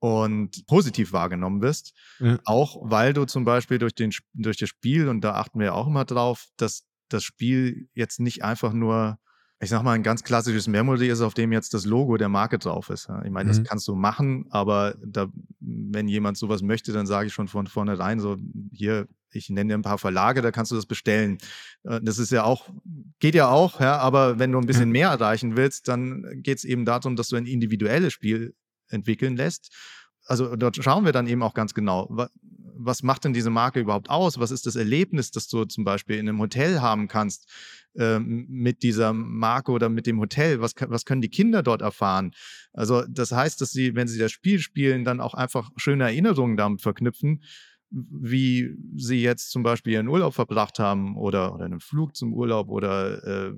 und 0.00 0.66
positiv 0.66 1.12
wahrgenommen 1.12 1.60
wirst. 1.60 1.92
Ja. 2.18 2.38
Auch 2.44 2.78
weil 2.82 3.12
du 3.12 3.26
zum 3.26 3.44
Beispiel 3.44 3.78
durch, 3.78 3.94
den, 3.94 4.12
durch 4.34 4.56
das 4.56 4.68
Spiel, 4.68 5.08
und 5.08 5.20
da 5.20 5.34
achten 5.34 5.60
wir 5.60 5.66
ja 5.66 5.72
auch 5.72 5.86
immer 5.86 6.04
drauf, 6.04 6.46
dass 6.56 6.84
das 7.08 7.22
Spiel 7.22 7.88
jetzt 7.94 8.18
nicht 8.18 8.42
einfach 8.42 8.72
nur 8.72 9.18
ich 9.60 9.70
sag 9.70 9.82
mal, 9.82 9.92
ein 9.92 10.04
ganz 10.04 10.22
klassisches 10.22 10.68
Memory 10.68 11.08
ist, 11.08 11.20
auf 11.20 11.34
dem 11.34 11.52
jetzt 11.52 11.74
das 11.74 11.84
Logo 11.84 12.16
der 12.16 12.28
Marke 12.28 12.58
drauf 12.58 12.90
ist. 12.90 13.08
Ich 13.24 13.30
meine, 13.30 13.50
mhm. 13.50 13.56
das 13.56 13.64
kannst 13.64 13.88
du 13.88 13.96
machen, 13.96 14.46
aber 14.50 14.94
da, 15.04 15.28
wenn 15.58 16.06
jemand 16.06 16.36
sowas 16.36 16.62
möchte, 16.62 16.92
dann 16.92 17.06
sage 17.06 17.26
ich 17.26 17.32
schon 17.32 17.48
von 17.48 17.66
vornherein 17.66 18.20
so, 18.20 18.36
hier, 18.72 19.08
ich 19.32 19.50
nenne 19.50 19.72
dir 19.72 19.78
ein 19.78 19.82
paar 19.82 19.98
Verlage, 19.98 20.42
da 20.42 20.52
kannst 20.52 20.70
du 20.70 20.76
das 20.76 20.86
bestellen. 20.86 21.38
Äh, 21.82 22.00
das 22.02 22.18
ist 22.18 22.30
ja 22.30 22.44
auch, 22.44 22.68
geht 23.18 23.34
ja 23.34 23.48
auch, 23.48 23.80
ja, 23.80 23.98
aber 23.98 24.38
wenn 24.38 24.52
du 24.52 24.58
ein 24.58 24.66
bisschen 24.66 24.90
mehr 24.90 25.08
erreichen 25.08 25.56
willst, 25.56 25.88
dann 25.88 26.24
geht 26.36 26.58
es 26.58 26.64
eben 26.64 26.84
darum, 26.84 27.16
dass 27.16 27.28
du 27.28 27.36
ein 27.36 27.46
individuelles 27.46 28.12
Spiel 28.12 28.54
entwickeln 28.90 29.36
lässt. 29.36 29.74
Also 30.28 30.56
dort 30.56 30.76
schauen 30.76 31.04
wir 31.04 31.12
dann 31.12 31.26
eben 31.26 31.42
auch 31.42 31.54
ganz 31.54 31.74
genau, 31.74 32.08
was 32.78 33.02
macht 33.02 33.24
denn 33.24 33.32
diese 33.32 33.50
Marke 33.50 33.80
überhaupt 33.80 34.08
aus? 34.08 34.38
Was 34.38 34.50
ist 34.50 34.66
das 34.66 34.76
Erlebnis, 34.76 35.30
das 35.30 35.48
du 35.48 35.64
zum 35.64 35.84
Beispiel 35.84 36.16
in 36.16 36.28
einem 36.28 36.38
Hotel 36.38 36.80
haben 36.80 37.08
kannst 37.08 37.50
äh, 37.96 38.18
mit 38.20 38.82
dieser 38.82 39.12
Marke 39.12 39.72
oder 39.72 39.88
mit 39.88 40.06
dem 40.06 40.20
Hotel? 40.20 40.60
Was, 40.60 40.74
was 40.86 41.04
können 41.04 41.20
die 41.20 41.28
Kinder 41.28 41.62
dort 41.62 41.82
erfahren? 41.82 42.32
Also 42.72 43.04
das 43.08 43.32
heißt, 43.32 43.60
dass 43.60 43.72
sie, 43.72 43.96
wenn 43.96 44.06
sie 44.06 44.18
das 44.18 44.30
Spiel 44.30 44.60
spielen, 44.60 45.04
dann 45.04 45.20
auch 45.20 45.34
einfach 45.34 45.70
schöne 45.76 46.04
Erinnerungen 46.04 46.56
damit 46.56 46.80
verknüpfen, 46.80 47.42
wie 47.90 48.76
sie 48.96 49.22
jetzt 49.22 49.50
zum 49.50 49.62
Beispiel 49.62 49.94
ihren 49.94 50.08
Urlaub 50.08 50.34
verbracht 50.34 50.78
haben 50.78 51.16
oder, 51.16 51.54
oder 51.54 51.64
einen 51.64 51.80
Flug 51.80 52.14
zum 52.14 52.34
Urlaub 52.34 52.68
oder 52.68 53.24
äh, 53.24 53.52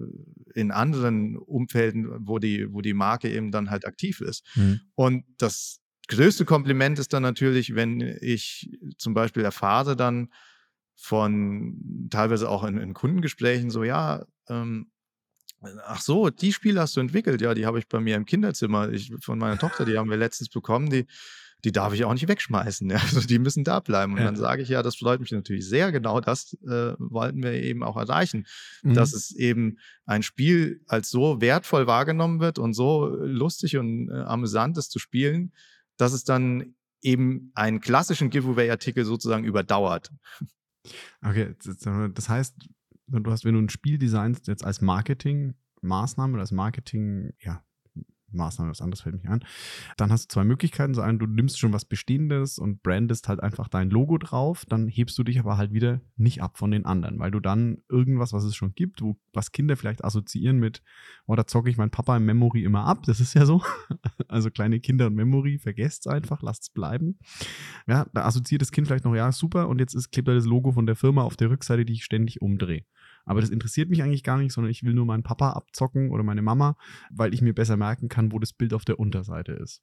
in 0.54 0.70
anderen 0.70 1.36
Umfelden, 1.36 2.08
wo 2.26 2.38
die, 2.38 2.72
wo 2.72 2.80
die 2.80 2.94
Marke 2.94 3.28
eben 3.28 3.50
dann 3.50 3.70
halt 3.70 3.86
aktiv 3.86 4.20
ist. 4.20 4.46
Mhm. 4.54 4.80
Und 4.94 5.24
das 5.38 5.79
größte 6.10 6.44
Kompliment 6.44 6.98
ist 6.98 7.12
dann 7.12 7.22
natürlich, 7.22 7.74
wenn 7.74 8.00
ich 8.20 8.70
zum 8.98 9.14
Beispiel 9.14 9.44
erfahre 9.44 9.96
dann 9.96 10.28
von 10.96 12.08
teilweise 12.10 12.48
auch 12.48 12.64
in, 12.64 12.76
in 12.78 12.94
Kundengesprächen 12.94 13.70
so, 13.70 13.84
ja, 13.84 14.26
ähm, 14.48 14.90
ach 15.86 16.00
so, 16.00 16.28
die 16.28 16.52
Spiele 16.52 16.80
hast 16.80 16.96
du 16.96 17.00
entwickelt, 17.00 17.40
ja, 17.40 17.54
die 17.54 17.64
habe 17.64 17.78
ich 17.78 17.88
bei 17.88 18.00
mir 18.00 18.16
im 18.16 18.26
Kinderzimmer 18.26 18.90
ich, 18.90 19.12
von 19.22 19.38
meiner 19.38 19.58
Tochter, 19.58 19.84
die 19.84 19.96
haben 19.96 20.10
wir 20.10 20.16
letztens 20.16 20.48
bekommen, 20.48 20.90
die, 20.90 21.06
die 21.64 21.72
darf 21.72 21.94
ich 21.94 22.04
auch 22.04 22.12
nicht 22.12 22.28
wegschmeißen. 22.28 22.90
Ja. 22.90 22.96
Also 22.96 23.20
die 23.20 23.38
müssen 23.38 23.62
da 23.64 23.80
bleiben. 23.80 24.12
Und 24.12 24.18
ja. 24.18 24.24
dann 24.24 24.36
sage 24.36 24.62
ich, 24.62 24.68
ja, 24.68 24.82
das 24.82 24.96
freut 24.96 25.20
mich 25.20 25.30
natürlich 25.30 25.68
sehr. 25.68 25.92
Genau 25.92 26.20
das 26.20 26.54
äh, 26.66 26.94
wollten 26.98 27.42
wir 27.42 27.52
eben 27.52 27.82
auch 27.82 27.96
erreichen. 27.96 28.46
Mhm. 28.82 28.94
Dass 28.94 29.12
es 29.12 29.30
eben 29.30 29.78
ein 30.06 30.22
Spiel 30.22 30.82
als 30.86 31.08
so 31.08 31.40
wertvoll 31.40 31.86
wahrgenommen 31.86 32.40
wird 32.40 32.58
und 32.58 32.74
so 32.74 33.06
lustig 33.06 33.76
und 33.76 34.08
äh, 34.08 34.22
amüsant 34.22 34.76
ist 34.76 34.90
zu 34.90 34.98
spielen, 34.98 35.52
dass 36.00 36.12
es 36.12 36.24
dann 36.24 36.74
eben 37.02 37.50
einen 37.54 37.80
klassischen 37.80 38.30
Giveaway-Artikel 38.30 39.04
sozusagen 39.04 39.44
überdauert. 39.44 40.10
Okay, 41.22 41.54
das 41.62 42.28
heißt, 42.28 42.56
du 43.06 43.30
hast, 43.30 43.44
wenn 43.44 43.54
du 43.54 43.60
ein 43.60 43.68
Spiel 43.68 43.98
designst, 43.98 44.48
jetzt 44.48 44.64
als 44.64 44.80
Marketingmaßnahme 44.80 46.34
oder 46.34 46.40
als 46.42 46.52
Marketing, 46.52 47.32
ja, 47.40 47.64
Maßnahme, 48.32 48.70
was 48.70 48.80
anderes 48.80 49.02
fällt 49.02 49.16
mich 49.16 49.28
an. 49.28 49.44
Dann 49.96 50.10
hast 50.10 50.24
du 50.24 50.34
zwei 50.34 50.44
Möglichkeiten. 50.44 50.94
So 50.94 51.00
einen, 51.00 51.18
du 51.18 51.26
nimmst 51.26 51.58
schon 51.58 51.72
was 51.72 51.84
Bestehendes 51.84 52.58
und 52.58 52.82
brandest 52.82 53.28
halt 53.28 53.42
einfach 53.42 53.68
dein 53.68 53.90
Logo 53.90 54.18
drauf, 54.18 54.64
dann 54.66 54.88
hebst 54.88 55.18
du 55.18 55.24
dich 55.24 55.38
aber 55.38 55.56
halt 55.56 55.72
wieder 55.72 56.00
nicht 56.16 56.42
ab 56.42 56.58
von 56.58 56.70
den 56.70 56.84
anderen, 56.84 57.18
weil 57.18 57.30
du 57.30 57.40
dann 57.40 57.78
irgendwas, 57.88 58.32
was 58.32 58.44
es 58.44 58.54
schon 58.54 58.74
gibt, 58.74 59.02
wo, 59.02 59.16
was 59.32 59.52
Kinder 59.52 59.76
vielleicht 59.76 60.04
assoziieren 60.04 60.58
mit, 60.58 60.82
oh, 61.26 61.34
da 61.34 61.46
zocke 61.46 61.70
ich 61.70 61.76
meinen 61.76 61.90
Papa 61.90 62.16
im 62.16 62.24
Memory 62.24 62.64
immer 62.64 62.84
ab. 62.84 63.04
Das 63.06 63.20
ist 63.20 63.34
ja 63.34 63.46
so. 63.46 63.62
also 64.28 64.50
kleine 64.50 64.80
Kinder 64.80 65.06
und 65.06 65.14
Memory, 65.14 65.58
vergesst 65.58 66.06
es 66.06 66.12
einfach, 66.12 66.42
lasst 66.42 66.62
es 66.62 66.70
bleiben. 66.70 67.18
Ja, 67.86 68.06
da 68.12 68.24
assoziiert 68.24 68.62
das 68.62 68.72
Kind 68.72 68.86
vielleicht 68.86 69.04
noch, 69.04 69.14
ja, 69.14 69.32
super, 69.32 69.68
und 69.68 69.78
jetzt 69.78 69.94
ist, 69.94 70.10
klebt 70.12 70.28
da 70.28 70.34
das 70.34 70.44
Logo 70.44 70.72
von 70.72 70.86
der 70.86 70.96
Firma 70.96 71.22
auf 71.22 71.36
der 71.36 71.50
Rückseite, 71.50 71.84
die 71.84 71.94
ich 71.94 72.04
ständig 72.04 72.42
umdrehe. 72.42 72.84
Aber 73.24 73.40
das 73.40 73.50
interessiert 73.50 73.90
mich 73.90 74.02
eigentlich 74.02 74.22
gar 74.22 74.38
nicht, 74.38 74.52
sondern 74.52 74.70
ich 74.70 74.82
will 74.82 74.94
nur 74.94 75.06
meinen 75.06 75.22
Papa 75.22 75.50
abzocken 75.50 76.10
oder 76.10 76.22
meine 76.22 76.42
Mama, 76.42 76.76
weil 77.10 77.34
ich 77.34 77.42
mir 77.42 77.54
besser 77.54 77.76
merken 77.76 78.08
kann, 78.08 78.32
wo 78.32 78.38
das 78.38 78.52
Bild 78.52 78.74
auf 78.74 78.84
der 78.84 78.98
Unterseite 78.98 79.52
ist. 79.52 79.82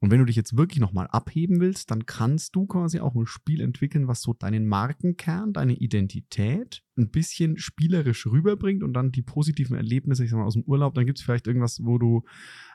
Und 0.00 0.12
wenn 0.12 0.20
du 0.20 0.26
dich 0.26 0.36
jetzt 0.36 0.56
wirklich 0.56 0.78
nochmal 0.78 1.08
abheben 1.08 1.58
willst, 1.60 1.90
dann 1.90 2.06
kannst 2.06 2.54
du 2.54 2.66
quasi 2.66 3.00
auch 3.00 3.16
ein 3.16 3.26
Spiel 3.26 3.60
entwickeln, 3.60 4.06
was 4.06 4.22
so 4.22 4.32
deinen 4.32 4.68
Markenkern, 4.68 5.52
deine 5.52 5.74
Identität 5.74 6.84
ein 6.96 7.10
bisschen 7.10 7.58
spielerisch 7.58 8.26
rüberbringt 8.26 8.84
und 8.84 8.92
dann 8.92 9.10
die 9.10 9.22
positiven 9.22 9.76
Erlebnisse, 9.76 10.24
ich 10.24 10.30
sag 10.30 10.38
mal, 10.38 10.44
aus 10.44 10.54
dem 10.54 10.62
Urlaub, 10.62 10.94
dann 10.94 11.06
gibt 11.06 11.18
es 11.18 11.24
vielleicht 11.24 11.48
irgendwas, 11.48 11.84
wo 11.84 11.98
du 11.98 12.22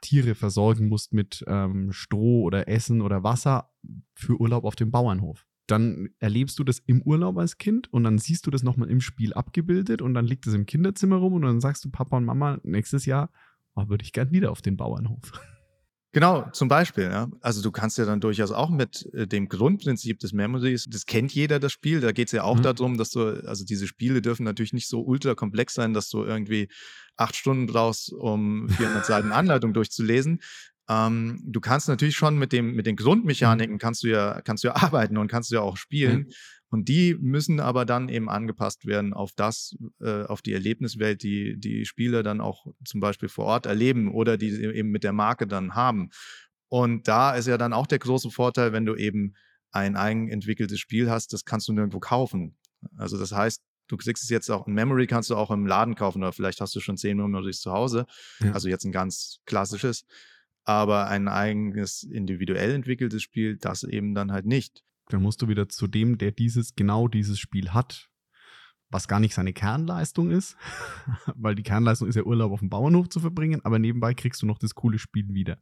Tiere 0.01 0.35
versorgen 0.35 0.89
musst 0.89 1.13
mit 1.13 1.45
ähm, 1.47 1.93
Stroh 1.93 2.43
oder 2.43 2.67
Essen 2.67 3.01
oder 3.01 3.23
Wasser 3.23 3.69
für 4.15 4.39
Urlaub 4.39 4.65
auf 4.65 4.75
dem 4.75 4.91
Bauernhof 4.91 5.45
dann 5.67 6.09
erlebst 6.19 6.59
du 6.59 6.63
das 6.63 6.79
im 6.79 7.01
Urlaub 7.01 7.37
als 7.37 7.57
Kind 7.57 7.91
und 7.91 8.03
dann 8.03 8.17
siehst 8.17 8.45
du 8.45 8.51
das 8.51 8.63
nochmal 8.63 8.89
im 8.89 9.01
Spiel 9.01 9.33
abgebildet 9.33 10.01
und 10.01 10.13
dann 10.13 10.25
liegt 10.25 10.45
es 10.45 10.53
im 10.53 10.65
Kinderzimmer 10.65 11.17
rum 11.17 11.33
und 11.33 11.43
dann 11.43 11.61
sagst 11.61 11.85
du 11.85 11.89
Papa 11.89 12.17
und 12.17 12.25
Mama, 12.25 12.59
nächstes 12.63 13.05
Jahr 13.05 13.29
oh, 13.75 13.87
würde 13.87 14.03
ich 14.03 14.13
gern 14.13 14.31
wieder 14.31 14.51
auf 14.51 14.61
den 14.61 14.77
Bauernhof. 14.77 15.31
Genau, 16.13 16.47
zum 16.51 16.67
Beispiel. 16.67 17.05
Ja. 17.05 17.27
Also 17.41 17.63
du 17.63 17.71
kannst 17.71 17.97
ja 17.97 18.05
dann 18.05 18.19
durchaus 18.19 18.51
auch 18.51 18.69
mit 18.69 19.09
äh, 19.13 19.25
dem 19.25 19.49
Grundprinzip 19.49 20.19
des 20.19 20.31
Memories, 20.31 20.85
das 20.87 21.07
kennt 21.07 21.33
jeder, 21.33 21.59
das 21.59 21.71
Spiel, 21.71 22.01
da 22.01 22.11
geht 22.11 22.27
es 22.27 22.33
ja 22.33 22.43
auch 22.43 22.57
mhm. 22.57 22.61
darum, 22.61 22.97
dass 22.99 23.09
du, 23.09 23.43
also 23.47 23.65
diese 23.65 23.87
Spiele 23.87 24.21
dürfen 24.21 24.43
natürlich 24.43 24.73
nicht 24.73 24.87
so 24.87 25.01
ultra 25.01 25.33
komplex 25.33 25.73
sein, 25.73 25.95
dass 25.95 26.09
du 26.09 26.23
irgendwie 26.23 26.69
acht 27.17 27.35
Stunden 27.35 27.65
brauchst, 27.65 28.13
um 28.13 28.69
400 28.69 29.05
Seiten 29.05 29.31
Anleitung 29.31 29.73
durchzulesen, 29.73 30.39
ähm, 30.89 31.41
du 31.45 31.61
kannst 31.61 31.87
natürlich 31.87 32.15
schon 32.15 32.37
mit, 32.37 32.51
dem, 32.51 32.75
mit 32.75 32.85
den 32.85 32.95
mhm. 32.95 33.03
Grundmechaniken 33.03 33.77
kannst 33.77 34.03
du 34.03 34.07
ja, 34.07 34.41
kannst 34.41 34.63
du 34.63 34.69
ja 34.69 34.75
arbeiten 34.83 35.17
und 35.17 35.27
kannst 35.27 35.51
du 35.51 35.55
ja 35.55 35.61
auch 35.61 35.77
spielen. 35.77 36.19
Mhm. 36.19 36.31
Und 36.69 36.89
die 36.89 37.15
müssen 37.19 37.59
aber 37.59 37.85
dann 37.85 38.09
eben 38.09 38.29
angepasst 38.29 38.87
werden 38.87 39.13
auf 39.13 39.31
das, 39.35 39.75
äh, 40.01 40.23
auf 40.23 40.41
die 40.41 40.53
Erlebniswelt, 40.53 41.21
die 41.21 41.55
die 41.59 41.85
Spieler 41.85 42.23
dann 42.23 42.41
auch 42.41 42.65
zum 42.83 42.99
Beispiel 42.99 43.29
vor 43.29 43.45
Ort 43.45 43.67
erleben 43.67 44.11
oder 44.11 44.37
die 44.37 44.49
sie 44.49 44.65
eben 44.65 44.89
mit 44.89 45.03
der 45.03 45.13
Marke 45.13 45.45
dann 45.45 45.75
haben. 45.75 46.09
Und 46.69 47.07
da 47.07 47.35
ist 47.35 47.47
ja 47.47 47.59
dann 47.59 47.73
auch 47.73 47.85
der 47.85 47.99
große 47.99 48.31
Vorteil, 48.31 48.73
wenn 48.73 48.87
du 48.87 48.95
eben 48.95 49.35
ein 49.71 49.95
eigenentwickeltes 49.95 50.79
Spiel 50.79 51.11
hast, 51.11 51.31
das 51.31 51.45
kannst 51.45 51.67
du 51.67 51.73
nirgendwo 51.73 51.99
kaufen. 51.99 52.57
Also 52.97 53.19
das 53.19 53.31
heißt, 53.31 53.61
du 53.87 53.97
kriegst 53.97 54.23
es 54.23 54.29
jetzt 54.29 54.49
auch 54.49 54.65
in 54.65 54.73
Memory, 54.73 55.05
kannst 55.05 55.29
du 55.29 55.35
auch 55.35 55.51
im 55.51 55.67
Laden 55.67 55.93
kaufen 55.93 56.23
oder 56.23 56.33
vielleicht 56.33 56.59
hast 56.59 56.75
du 56.75 56.79
schon 56.79 56.97
zehn 56.97 57.17
Memories 57.17 57.61
zu 57.61 57.71
Hause. 57.71 58.07
Ja. 58.39 58.53
Also 58.53 58.67
jetzt 58.69 58.85
ein 58.85 58.91
ganz 58.91 59.39
klassisches 59.45 60.05
aber 60.65 61.07
ein 61.07 61.27
eigenes 61.27 62.03
individuell 62.03 62.71
entwickeltes 62.71 63.21
Spiel, 63.21 63.57
das 63.57 63.83
eben 63.83 64.15
dann 64.15 64.31
halt 64.31 64.45
nicht. 64.45 64.83
Dann 65.09 65.21
musst 65.21 65.41
du 65.41 65.47
wieder 65.47 65.67
zu 65.67 65.87
dem, 65.87 66.17
der 66.17 66.31
dieses, 66.31 66.75
genau 66.75 67.07
dieses 67.07 67.39
Spiel 67.39 67.71
hat, 67.71 68.09
was 68.89 69.07
gar 69.07 69.19
nicht 69.19 69.33
seine 69.33 69.53
Kernleistung 69.53 70.31
ist, 70.31 70.55
weil 71.35 71.55
die 71.55 71.63
Kernleistung 71.63 72.07
ist 72.07 72.15
ja 72.15 72.23
Urlaub 72.23 72.51
auf 72.51 72.59
dem 72.59 72.69
Bauernhof 72.69 73.09
zu 73.09 73.19
verbringen, 73.19 73.61
aber 73.63 73.79
nebenbei 73.79 74.13
kriegst 74.13 74.41
du 74.41 74.45
noch 74.45 74.59
das 74.59 74.75
coole 74.75 74.99
Spiel 74.99 75.33
wieder. 75.33 75.57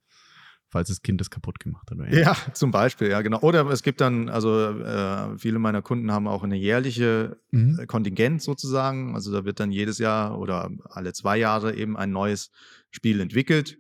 falls 0.72 0.88
das 0.88 1.02
Kind 1.02 1.20
das 1.20 1.30
kaputt 1.30 1.60
gemacht 1.60 1.90
hat. 1.92 1.98
Oder 1.98 2.18
ja, 2.18 2.36
zum 2.54 2.72
Beispiel, 2.72 3.10
ja, 3.10 3.22
genau. 3.22 3.40
Oder 3.42 3.70
es 3.72 3.84
gibt 3.84 4.00
dann, 4.00 4.30
also 4.30 4.70
äh, 4.70 5.38
viele 5.38 5.60
meiner 5.60 5.82
Kunden 5.82 6.12
haben 6.12 6.28
auch 6.28 6.44
eine 6.44 6.56
jährliche 6.56 7.38
mhm. 7.52 7.80
Äh, 7.80 7.86
Kontingent 7.88 8.42
sozusagen. 8.42 9.14
Also 9.16 9.34
da 9.34 9.44
wird 9.44 9.60
dann 9.60 9.72
jedes 9.72 9.98
Jahr 9.98 10.40
oder 10.40 10.70
alle 10.86 11.12
zwei 11.14 11.38
Jahre 11.38 11.76
eben 11.76 11.98
ein 11.98 12.12
neues 12.12 12.52
Spiel 12.90 13.20
entwickelt. 13.20 13.80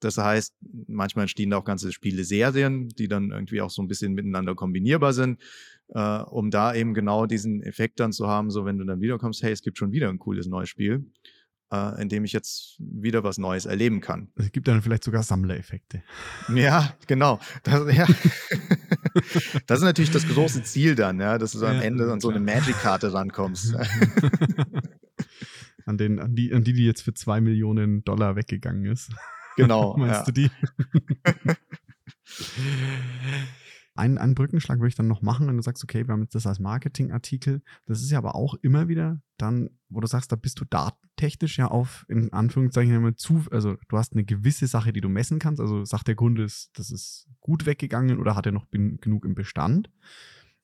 Das 0.00 0.16
heißt, 0.16 0.56
manchmal 0.86 1.24
entstehen 1.24 1.50
da 1.50 1.58
auch 1.58 1.64
ganze 1.64 1.92
Spiele-Serien, 1.92 2.88
die 2.88 3.08
dann 3.08 3.30
irgendwie 3.30 3.60
auch 3.60 3.70
so 3.70 3.82
ein 3.82 3.88
bisschen 3.88 4.14
miteinander 4.14 4.54
kombinierbar 4.54 5.12
sind, 5.12 5.40
äh, 5.88 6.18
um 6.18 6.50
da 6.50 6.74
eben 6.74 6.94
genau 6.94 7.26
diesen 7.26 7.62
Effekt 7.62 8.00
dann 8.00 8.12
zu 8.12 8.28
haben, 8.28 8.50
so 8.50 8.64
wenn 8.64 8.78
du 8.78 8.84
dann 8.84 9.00
wiederkommst, 9.00 9.42
hey, 9.42 9.52
es 9.52 9.62
gibt 9.62 9.78
schon 9.78 9.92
wieder 9.92 10.08
ein 10.08 10.18
cooles 10.18 10.46
neues 10.46 10.68
Spiel 10.68 11.04
äh, 11.72 12.02
in 12.02 12.08
dem 12.08 12.24
ich 12.24 12.32
jetzt 12.32 12.76
wieder 12.78 13.24
was 13.24 13.38
Neues 13.38 13.66
erleben 13.66 14.00
kann. 14.00 14.28
Es 14.36 14.52
gibt 14.52 14.68
dann 14.68 14.82
vielleicht 14.82 15.04
sogar 15.04 15.22
Sammlereffekte. 15.22 16.02
Ja, 16.54 16.94
genau. 17.06 17.38
Das, 17.62 17.94
ja. 17.94 18.06
das 19.66 19.78
ist 19.78 19.84
natürlich 19.84 20.10
das 20.10 20.26
große 20.26 20.62
Ziel 20.64 20.94
dann, 20.94 21.20
ja, 21.20 21.38
dass 21.38 21.52
du 21.52 21.60
ja, 21.60 21.70
am 21.70 21.80
Ende 21.80 22.10
an 22.12 22.20
so 22.20 22.30
eine 22.30 22.40
Magic-Karte 22.40 23.12
rankommst. 23.12 23.74
an, 25.86 25.98
den, 25.98 26.18
an, 26.18 26.34
die, 26.34 26.52
an 26.52 26.64
die, 26.64 26.72
die 26.72 26.84
jetzt 26.84 27.02
für 27.02 27.14
zwei 27.14 27.40
Millionen 27.40 28.04
Dollar 28.04 28.36
weggegangen 28.36 28.86
ist. 28.86 29.10
Genau. 29.62 29.96
Meinst 29.98 30.20
ja. 30.20 30.24
du 30.24 30.32
die? 30.32 30.50
einen, 33.94 34.18
einen 34.18 34.34
Brückenschlag 34.34 34.78
würde 34.78 34.88
ich 34.88 34.94
dann 34.94 35.08
noch 35.08 35.22
machen, 35.22 35.46
wenn 35.46 35.56
du 35.56 35.62
sagst, 35.62 35.84
okay, 35.84 36.06
wir 36.06 36.12
haben 36.12 36.22
jetzt 36.22 36.34
das 36.34 36.46
als 36.46 36.58
Marketingartikel. 36.58 37.62
Das 37.86 38.00
ist 38.00 38.10
ja 38.10 38.18
aber 38.18 38.34
auch 38.34 38.54
immer 38.62 38.88
wieder 38.88 39.20
dann, 39.36 39.70
wo 39.88 40.00
du 40.00 40.06
sagst, 40.06 40.32
da 40.32 40.36
bist 40.36 40.60
du 40.60 40.64
datentechnisch 40.64 41.58
ja 41.58 41.68
auf, 41.68 42.06
in 42.08 42.32
Anführungszeichen, 42.32 42.94
immer 42.94 43.16
zu, 43.16 43.44
also 43.50 43.76
du 43.88 43.98
hast 43.98 44.12
eine 44.12 44.24
gewisse 44.24 44.66
Sache, 44.66 44.92
die 44.92 45.00
du 45.00 45.08
messen 45.08 45.38
kannst. 45.38 45.60
Also 45.60 45.84
sagt 45.84 46.08
der 46.08 46.14
Kunde, 46.14 46.44
das 46.44 46.90
ist 46.90 47.28
gut 47.40 47.66
weggegangen 47.66 48.18
oder 48.18 48.36
hat 48.36 48.46
er 48.46 48.52
noch 48.52 48.70
genug 48.70 49.24
im 49.24 49.34
Bestand. 49.34 49.90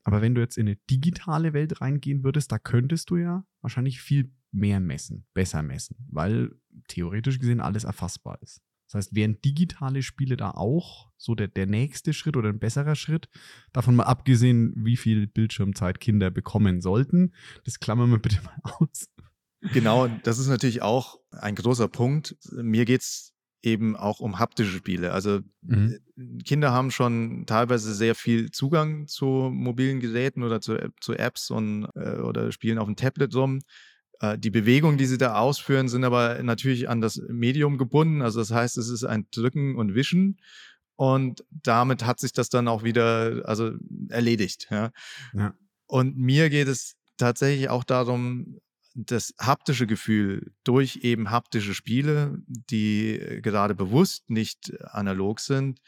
Aber 0.03 0.23
wenn 0.23 0.35
du 0.35 0.41
jetzt 0.41 0.57
in 0.57 0.69
eine 0.69 0.77
digitale 0.89 1.53
Welt 1.53 1.81
reingehen 1.81 2.23
würdest, 2.23 2.53
da 2.53 2.59
könntest 2.59 3.11
du 3.11 3.17
ja 3.17 3.45
wahrscheinlich 3.61 4.01
viel 4.01 4.31
mehr 4.53 4.79
messen, 4.81 5.27
besser 5.35 5.63
messen, 5.63 5.97
weil 6.09 6.53
theoretisch 6.89 7.39
gesehen 7.39 7.61
alles 7.61 7.85
erfassbar 7.85 8.39
ist. 8.41 8.63
Das 8.87 8.95
heißt, 8.95 9.15
wären 9.15 9.41
digitale 9.43 10.03
Spiele 10.03 10.37
da 10.37 10.51
auch 10.51 11.11
so 11.17 11.35
der, 11.35 11.49
der 11.49 11.67
nächste 11.67 12.13
Schritt 12.13 12.37
oder 12.37 12.51
ein 12.51 12.59
besserer 12.59 12.95
Schritt? 12.95 13.29
Davon 13.73 13.97
mal 13.97 14.05
abgesehen, 14.05 14.73
wie 14.77 14.97
viel 14.97 15.27
Bildschirmzeit 15.27 16.01
Kinder 16.01 16.31
bekommen 16.31 16.81
sollten. 16.81 17.35
Das 17.65 17.81
klammern 17.81 18.11
wir 18.11 18.19
bitte 18.19 18.41
mal 18.43 18.59
aus. 18.79 19.09
Genau, 19.73 20.09
das 20.23 20.39
ist 20.39 20.49
natürlich 20.49 20.83
auch 20.83 21.19
ein 21.31 21.55
großer 21.55 21.89
Punkt. 21.89 22.37
Mir 22.53 22.85
geht 22.85 23.01
es 23.01 23.33
eben 23.63 23.97
auch 23.97 24.21
um 24.21 24.39
haptische 24.39 24.77
Spiele. 24.77 25.13
Also 25.13 25.41
mhm. 25.63 25.99
Kinder 26.45 26.71
haben 26.71 26.93
schon 26.93 27.47
teilweise 27.47 27.95
sehr 27.95 28.15
viel 28.15 28.53
Zugang 28.53 29.09
zu 29.09 29.51
mobilen 29.53 29.99
Geräten 29.99 30.45
oder 30.45 30.61
zu, 30.61 30.93
zu 31.01 31.15
Apps 31.15 31.51
und, 31.51 31.89
äh, 31.97 32.21
oder 32.21 32.53
spielen 32.53 32.79
auf 32.79 32.87
dem 32.87 32.97
Tablet 32.97 33.35
rum. 33.35 33.61
Äh, 34.21 34.39
die 34.39 34.51
Bewegungen, 34.51 34.99
die 34.99 35.07
sie 35.07 35.19
da 35.19 35.37
ausführen, 35.37 35.89
sind 35.89 36.05
aber 36.05 36.43
natürlich 36.43 36.89
an 36.89 37.01
das 37.01 37.21
Medium 37.29 37.79
gebunden. 37.79 38.23
Also 38.23 38.41
das 38.41 38.51
heißt, 38.51 38.79
es 38.79 38.89
ist 38.89 39.05
ein 39.05 39.27
Drücken 39.31 39.77
und 39.77 39.95
Wischen. 39.95 40.41
Und 40.97 41.45
damit 41.51 42.07
hat 42.07 42.21
sich 42.21 42.33
das 42.33 42.49
dann 42.49 42.69
auch 42.69 42.83
wieder 42.83 43.43
also 43.45 43.73
erledigt. 44.09 44.69
Ja. 44.71 44.91
ja. 45.35 45.55
Und 45.87 46.17
mir 46.17 46.49
geht 46.51 46.69
es 46.69 46.97
tatsächlich 47.19 47.69
auch 47.69 47.85
darum, 47.85 48.61
das 48.95 49.35
haptische 49.39 49.87
Gefühl 49.87 50.53
durch 50.65 51.01
eben 51.03 51.31
haptische 51.31 51.75
Spiele, 51.75 52.39
die 52.47 53.41
gerade 53.43 53.75
bewusst 53.75 54.31
nicht 54.31 54.73
analog 54.87 55.41
sind, 55.41 55.81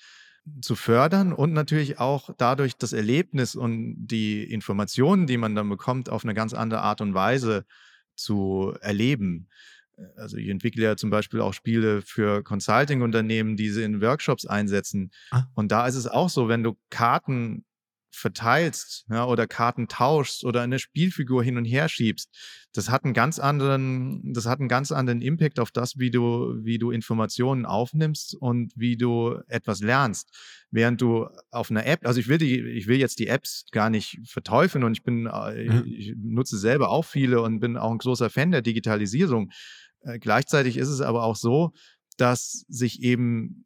zu 0.61 0.75
fördern 0.75 1.33
und 1.33 1.53
natürlich 1.53 1.99
auch 1.99 2.31
dadurch 2.37 2.77
das 2.77 2.93
Erlebnis 2.93 3.55
und 3.55 4.07
die 4.07 4.45
Informationen, 4.45 5.27
die 5.27 5.39
man 5.39 5.55
dann 5.55 5.69
bekommt, 5.69 6.11
auf 6.11 6.25
eine 6.25 6.35
ganz 6.35 6.55
andere 6.55 6.83
Art 6.83 7.01
und 7.01 7.15
Weise 7.15 7.65
zu 8.19 8.75
erleben. 8.81 9.49
Äh, 9.97 10.03
also 10.17 10.37
ich 10.37 10.49
entwickle 10.49 10.85
ja 10.85 10.97
zum 10.97 11.11
Beispiel 11.11 11.41
auch 11.41 11.55
Spiele 11.55 12.03
für 12.03 12.43
Consulting-Unternehmen, 12.43 13.57
die 13.57 13.71
sie 13.71 13.85
in 13.85 14.01
Workshops 14.01 14.47
einsetzen. 14.47 15.11
Ah. 15.31 15.45
Und 15.55 15.73
da 15.73 15.87
ist 15.87 15.97
es 15.97 16.07
auch 16.07 16.29
so, 16.29 16.49
wenn 16.49 16.63
du 16.63 16.77
Karten 16.91 17.65
verteilst 18.11 19.07
ja, 19.11 19.27
oder 19.27 19.47
Karten 19.47 19.89
tauschst 19.89 20.45
oder 20.45 20.63
eine 20.63 20.79
Spielfigur 20.79 21.43
hin 21.43 21.57
und 21.57 21.65
her 21.65 21.89
schiebst, 21.89 22.35
das 22.73 22.91
hat 22.91 23.05
einen 23.05 23.15
ganz 23.15 23.39
anderen, 23.39 24.33
das 24.33 24.47
hat 24.47 24.61
einen 24.61 24.69
ganz 24.69 24.93
anderen 24.93 25.21
Impact 25.21 25.61
auf 25.61 25.71
das, 25.71 25.99
wie 25.99 26.11
du, 26.11 26.55
wie 26.63 26.79
du 26.79 26.91
Informationen 26.91 27.67
aufnimmst 27.67 28.35
und 28.35 28.73
wie 28.77 28.97
du 28.97 29.39
etwas 29.49 29.81
lernst. 29.81 30.31
Während 30.71 31.01
du 31.01 31.29
auf 31.51 31.71
einer 31.71 31.87
App, 31.87 32.07
also 32.07 32.21
ich 32.21 32.29
will 32.29 32.39
die, 32.39 32.61
ich 32.61 32.87
will 32.87 32.99
jetzt 32.99 33.19
die 33.19 33.29
Apps 33.29 33.65
gar 33.73 33.91
nicht 33.91 34.21
verteufeln 34.25 34.85
und 34.85 34.93
ich 34.93 35.03
bin, 35.03 35.27
äh, 35.27 35.65
mhm. 35.65 35.85
ich 35.87 36.15
nutze 36.17 36.59
selber 36.59 36.91
auch 36.91 37.05
viele 37.05 37.43
und 37.43 37.61
bin 37.61 37.77
auch 37.77 37.91
ein 37.91 37.99
großer 37.99 38.31
Fan 38.31 38.51
der 38.51 38.63
Digitalisierung. 38.63 39.51
Äh, 40.03 40.19
gleichzeitig 40.19 40.77
ist 40.77 40.89
es 40.89 41.01
aber 41.01 41.25
auch 41.25 41.37
so, 41.37 41.73
dass 42.17 42.65
sich 42.69 43.03
eben 43.03 43.65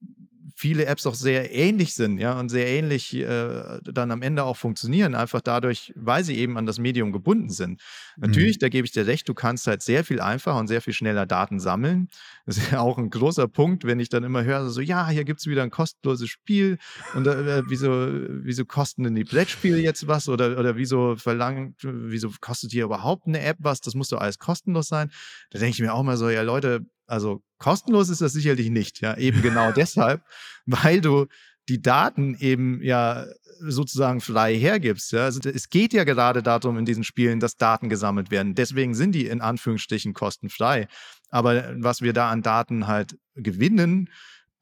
viele 0.62 0.86
Apps 0.86 1.06
auch 1.06 1.16
sehr 1.16 1.52
ähnlich 1.52 1.92
sind, 1.96 2.18
ja, 2.18 2.38
und 2.38 2.48
sehr 2.48 2.68
ähnlich 2.68 3.12
äh, 3.16 3.80
dann 3.82 4.12
am 4.12 4.22
Ende 4.22 4.44
auch 4.44 4.56
funktionieren, 4.56 5.16
einfach 5.16 5.40
dadurch, 5.40 5.92
weil 5.96 6.22
sie 6.22 6.38
eben 6.38 6.56
an 6.56 6.66
das 6.66 6.78
Medium 6.78 7.10
gebunden 7.10 7.50
sind. 7.50 7.80
Mhm. 8.16 8.28
Natürlich, 8.28 8.60
da 8.60 8.68
gebe 8.68 8.84
ich 8.84 8.92
dir 8.92 9.08
recht, 9.08 9.28
du 9.28 9.34
kannst 9.34 9.66
halt 9.66 9.82
sehr 9.82 10.04
viel 10.04 10.20
einfacher 10.20 10.60
und 10.60 10.68
sehr 10.68 10.80
viel 10.80 10.92
schneller 10.92 11.26
Daten 11.26 11.58
sammeln. 11.58 12.08
Das 12.44 12.56
ist 12.56 12.72
ja 12.72 12.80
auch 12.80 12.98
ein 12.98 13.08
großer 13.08 13.46
Punkt, 13.46 13.84
wenn 13.84 14.00
ich 14.00 14.08
dann 14.08 14.24
immer 14.24 14.42
höre, 14.42 14.68
so, 14.68 14.80
ja, 14.80 15.08
hier 15.08 15.22
gibt 15.22 15.38
es 15.38 15.46
wieder 15.46 15.62
ein 15.62 15.70
kostenloses 15.70 16.28
Spiel 16.28 16.76
und 17.14 17.26
äh, 17.26 17.62
wieso, 17.68 17.88
wieso 17.90 18.64
kosten 18.64 19.04
denn 19.04 19.14
die 19.14 19.22
Brettspiele 19.22 19.78
jetzt 19.78 20.08
was 20.08 20.28
oder, 20.28 20.58
oder 20.58 20.76
wieso 20.76 21.14
verlangt, 21.14 21.76
wieso 21.82 22.30
kostet 22.40 22.72
hier 22.72 22.84
überhaupt 22.84 23.28
eine 23.28 23.40
App 23.40 23.58
was? 23.60 23.80
Das 23.80 23.94
muss 23.94 24.08
doch 24.08 24.20
alles 24.20 24.38
kostenlos 24.38 24.88
sein. 24.88 25.12
Da 25.50 25.60
denke 25.60 25.74
ich 25.74 25.80
mir 25.80 25.94
auch 25.94 26.02
mal 26.02 26.16
so, 26.16 26.30
ja, 26.30 26.42
Leute, 26.42 26.84
also 27.06 27.42
kostenlos 27.62 28.08
ist 28.08 28.20
das 28.20 28.32
sicherlich 28.32 28.70
nicht, 28.70 29.00
ja, 29.00 29.16
eben 29.16 29.40
genau 29.40 29.72
deshalb, 29.76 30.22
weil 30.66 31.00
du 31.00 31.26
die 31.68 31.80
Daten 31.80 32.36
eben 32.40 32.82
ja 32.82 33.24
sozusagen 33.60 34.20
frei 34.20 34.56
hergibst. 34.56 35.12
Ja? 35.12 35.24
Also 35.24 35.40
es 35.48 35.70
geht 35.70 35.92
ja 35.92 36.04
gerade 36.04 36.42
darum 36.42 36.76
in 36.76 36.84
diesen 36.84 37.04
Spielen, 37.04 37.40
dass 37.40 37.56
Daten 37.56 37.88
gesammelt 37.88 38.30
werden. 38.30 38.54
Deswegen 38.54 38.94
sind 38.94 39.14
die 39.14 39.26
in 39.26 39.40
Anführungsstrichen 39.40 40.14
kostenfrei. 40.14 40.88
Aber 41.30 41.74
was 41.78 42.02
wir 42.02 42.12
da 42.12 42.30
an 42.30 42.42
Daten 42.42 42.88
halt 42.88 43.16
gewinnen 43.34 44.10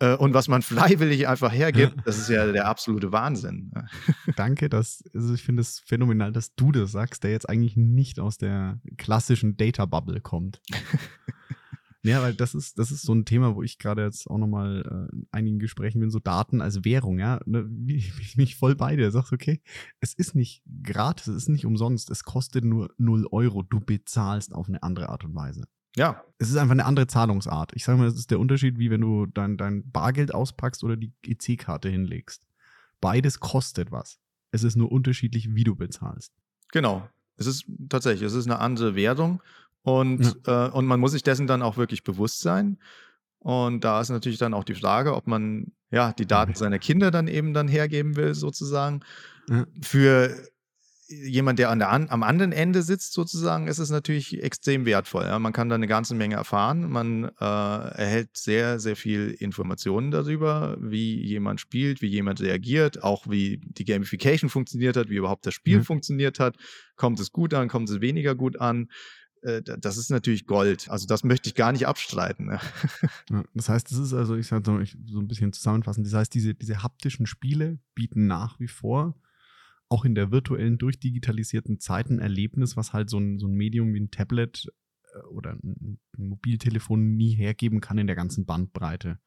äh, 0.01 0.15
und 0.15 0.35
was 0.35 0.49
man 0.49 0.63
freiwillig 0.63 1.27
einfach 1.27 1.53
hergibt, 1.53 1.97
das 2.05 2.19
ist 2.19 2.29
ja 2.29 2.47
der 2.53 2.67
absolute 2.67 3.13
Wahnsinn. 3.13 3.73
Danke, 4.37 4.69
dass, 4.69 5.03
also 5.15 5.33
ich 5.35 5.43
finde 5.43 5.63
es 5.63 5.81
phänomenal, 5.81 6.33
dass 6.33 6.55
du 6.55 6.71
das 6.71 6.93
sagst, 6.93 7.25
der 7.25 7.31
jetzt 7.31 7.49
eigentlich 7.49 7.77
nicht 7.77 8.21
aus 8.21 8.37
der 8.37 8.79
klassischen 8.99 9.57
Data 9.57 9.87
Bubble 9.87 10.21
kommt. 10.21 10.61
Ja, 12.03 12.23
weil 12.23 12.35
das 12.35 12.55
ist, 12.55 12.79
das 12.79 12.91
ist 12.91 13.03
so 13.03 13.13
ein 13.13 13.27
Thema, 13.27 13.55
wo 13.55 13.63
ich 13.63 13.79
gerade 13.79 14.03
jetzt 14.03 14.29
auch 14.29 14.39
nochmal 14.39 15.09
äh, 15.13 15.15
in 15.15 15.27
einigen 15.33 15.59
Gesprächen 15.59 16.01
bin, 16.01 16.11
so 16.11 16.19
Daten 16.19 16.63
als 16.63 16.85
Währung, 16.85 17.19
ja. 17.19 17.41
Ne, 17.45 17.67
wie, 17.69 17.97
ich 18.21 18.37
mich 18.37 18.57
voll 18.57 18.75
bei 18.75 18.97
dir. 18.97 19.11
Sagst, 19.11 19.33
okay, 19.33 19.61
es 20.01 20.15
ist 20.15 20.35
nicht 20.35 20.63
gratis, 20.83 21.27
es 21.27 21.37
ist 21.45 21.49
nicht 21.49 21.67
umsonst, 21.67 22.11
es 22.11 22.25
kostet 22.25 22.65
nur 22.65 22.91
0 22.97 23.27
Euro. 23.31 23.63
Du 23.63 23.81
bezahlst 23.81 24.55
auf 24.55 24.69
eine 24.69 24.83
andere 24.83 25.11
Art 25.11 25.25
und 25.25 25.35
Weise. 25.35 25.65
Ja. 25.97 26.25
Es 26.39 26.49
ist 26.49 26.57
einfach 26.57 26.73
eine 26.73 26.87
andere 26.87 27.07
Zahlungsart. 27.07 27.73
Ich 27.75 27.85
sage 27.85 27.99
mal, 27.99 28.07
das 28.07 28.15
ist 28.15 28.31
der 28.31 28.41
Unterschied, 28.41 28.79
wie 28.79 28.91
wenn 28.91 29.01
du 29.03 29.27
dein, 29.27 29.57
dein 29.57 29.91
Bargeld 29.91 30.33
auspackst 30.33 30.85
oder 30.85 30.97
die 30.97 31.13
EC-Karte 31.23 31.89
hinlegst. 31.89 32.43
Beides 33.01 33.41
kostet 33.41 33.93
was. 33.93 34.21
Es 34.53 34.63
ist 34.63 34.77
nur 34.77 34.91
unterschiedlich, 34.91 35.55
wie 35.55 35.65
du 35.65 35.77
bezahlst. 35.77 36.33
Genau. 36.73 37.09
Es 37.37 37.47
ist 37.47 37.65
tatsächlich, 37.89 38.23
es 38.23 38.35
ist 38.35 38.47
eine 38.47 38.59
andere 38.59 38.95
Währung 38.95 39.43
und, 39.83 40.37
ja. 40.47 40.67
äh, 40.67 40.71
und 40.71 40.87
man 40.87 41.01
muss 41.01 41.13
sich 41.13 41.23
dessen 41.23 41.47
dann 41.47 41.63
auch 41.63 41.77
wirklich 41.77 42.03
bewusst 42.05 42.41
sein. 42.41 42.79
Und 43.39 43.85
da 43.85 44.01
ist 44.01 44.11
natürlich 44.11 44.39
dann 44.39 44.55
auch 44.55 44.65
die 44.65 44.75
Frage, 44.75 45.15
ob 45.15 45.27
man 45.27 45.73
ja 45.91 46.13
die 46.13 46.27
Daten 46.27 46.55
seiner 46.55 46.79
Kinder 46.79 47.11
dann 47.11 47.27
eben 47.27 47.55
dann 47.55 47.69
hergeben 47.69 48.17
will, 48.17 48.35
sozusagen. 48.35 49.01
Ja. 49.49 49.67
Für 49.81 50.37
jemand, 51.11 51.59
der, 51.59 51.71
an 51.71 51.79
der 51.79 51.91
an, 51.91 52.09
am 52.09 52.23
anderen 52.23 52.53
Ende 52.53 52.83
sitzt, 52.83 53.13
sozusagen, 53.13 53.67
ist 53.67 53.79
es 53.79 53.91
natürlich 53.91 54.43
extrem 54.43 54.87
wertvoll. 54.87 55.25
Ja? 55.25 55.39
Man 55.39 55.53
kann 55.53 55.69
da 55.69 55.75
eine 55.75 55.87
ganze 55.87 56.15
Menge 56.15 56.37
erfahren. 56.37 56.89
Man 56.89 57.25
äh, 57.25 57.45
erhält 57.45 58.37
sehr, 58.37 58.79
sehr 58.79 58.95
viel 58.95 59.31
Informationen 59.39 60.11
darüber, 60.11 60.77
wie 60.81 61.21
jemand 61.27 61.61
spielt, 61.61 62.01
wie 62.01 62.07
jemand 62.07 62.41
reagiert, 62.41 63.03
auch 63.03 63.27
wie 63.29 63.61
die 63.63 63.85
Gamification 63.85 64.51
funktioniert 64.51 64.97
hat, 64.97 65.09
wie 65.09 65.17
überhaupt 65.17 65.47
das 65.47 65.55
Spiel 65.55 65.79
mhm. 65.79 65.85
funktioniert 65.85 66.39
hat. 66.39 66.57
Kommt 66.97 67.19
es 67.21 67.33
gut 67.33 67.55
an, 67.55 67.69
kommt 67.69 67.91
es 67.91 68.01
weniger 68.01 68.35
gut 68.35 68.61
an? 68.61 68.89
Äh, 69.43 69.63
das 69.63 69.97
ist 69.97 70.11
natürlich 70.11 70.47
Gold. 70.47 70.91
Also 70.91 71.07
das 71.07 71.25
möchte 71.25 71.49
ich 71.49 71.55
gar 71.55 71.73
nicht 71.73 71.87
abstreiten. 71.87 72.47
Ne? 72.47 72.61
Ja, 73.31 73.45
das 73.55 73.69
heißt, 73.69 73.91
das 73.91 73.99
ist 73.99 74.13
also, 74.13 74.37
ich 74.37 74.47
sage 74.49 74.65
so, 74.67 74.81
so 75.13 75.21
ein 75.21 75.29
bisschen 75.29 75.53
zusammenfassen, 75.53 76.05
das 76.05 76.15
heißt, 76.15 76.35
diese, 76.35 76.55
diese 76.55 76.83
haptischen 76.83 77.27
Spiele 77.27 77.79
bieten 77.95 78.27
nach 78.27 78.59
wie 78.61 78.69
vor 78.69 79.15
auch 79.89 80.05
in 80.05 80.15
der 80.15 80.31
virtuellen, 80.31 80.79
durchdigitalisierten 80.79 81.81
Zeit 81.81 82.11
ein 82.11 82.21
Erlebnis, 82.21 82.77
was 82.77 82.93
halt 82.93 83.11
so 83.11 83.19
ein, 83.19 83.39
so 83.39 83.49
ein 83.49 83.55
Medium 83.55 83.93
wie 83.93 84.01
ein 84.01 84.11
Tablet 84.11 84.73
äh, 85.15 85.19
oder 85.27 85.53
ein, 85.53 85.99
ein 86.17 86.29
Mobiltelefon 86.29 87.17
nie 87.17 87.35
hergeben 87.35 87.81
kann 87.81 87.99
in 87.99 88.07
der 88.07 88.17
ganzen 88.17 88.47
Bandbreite. 88.47 89.19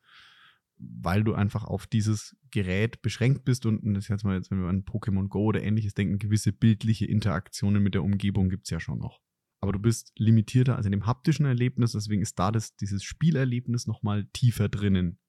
weil 0.78 1.24
du 1.24 1.34
einfach 1.34 1.66
auf 1.66 1.88
dieses 1.88 2.36
Gerät 2.52 3.02
beschränkt 3.02 3.46
bist 3.46 3.66
und 3.66 3.94
das 3.94 4.08
jetzt 4.08 4.24
mal, 4.24 4.36
jetzt, 4.38 4.52
wenn 4.52 4.62
wir 4.62 4.70
an 4.70 4.84
Pokémon 4.84 5.28
Go 5.28 5.44
oder 5.46 5.62
ähnliches 5.64 5.94
denken, 5.94 6.18
gewisse 6.18 6.52
bildliche 6.52 7.06
Interaktionen 7.06 7.84
mit 7.84 7.94
der 7.94 8.04
Umgebung 8.04 8.50
gibt 8.50 8.66
es 8.66 8.70
ja 8.72 8.80
schon 8.80 9.00
noch. 9.00 9.22
Aber 9.64 9.72
du 9.72 9.80
bist 9.80 10.12
limitierter 10.18 10.76
als 10.76 10.86
in 10.86 10.92
dem 10.92 11.06
haptischen 11.06 11.46
Erlebnis, 11.46 11.94
deswegen 11.94 12.22
ist 12.22 12.38
da 12.38 12.52
das, 12.52 12.76
dieses 12.76 13.02
Spielerlebnis 13.02 13.88
nochmal 13.88 14.26
tiefer 14.34 14.68
drinnen. 14.68 15.20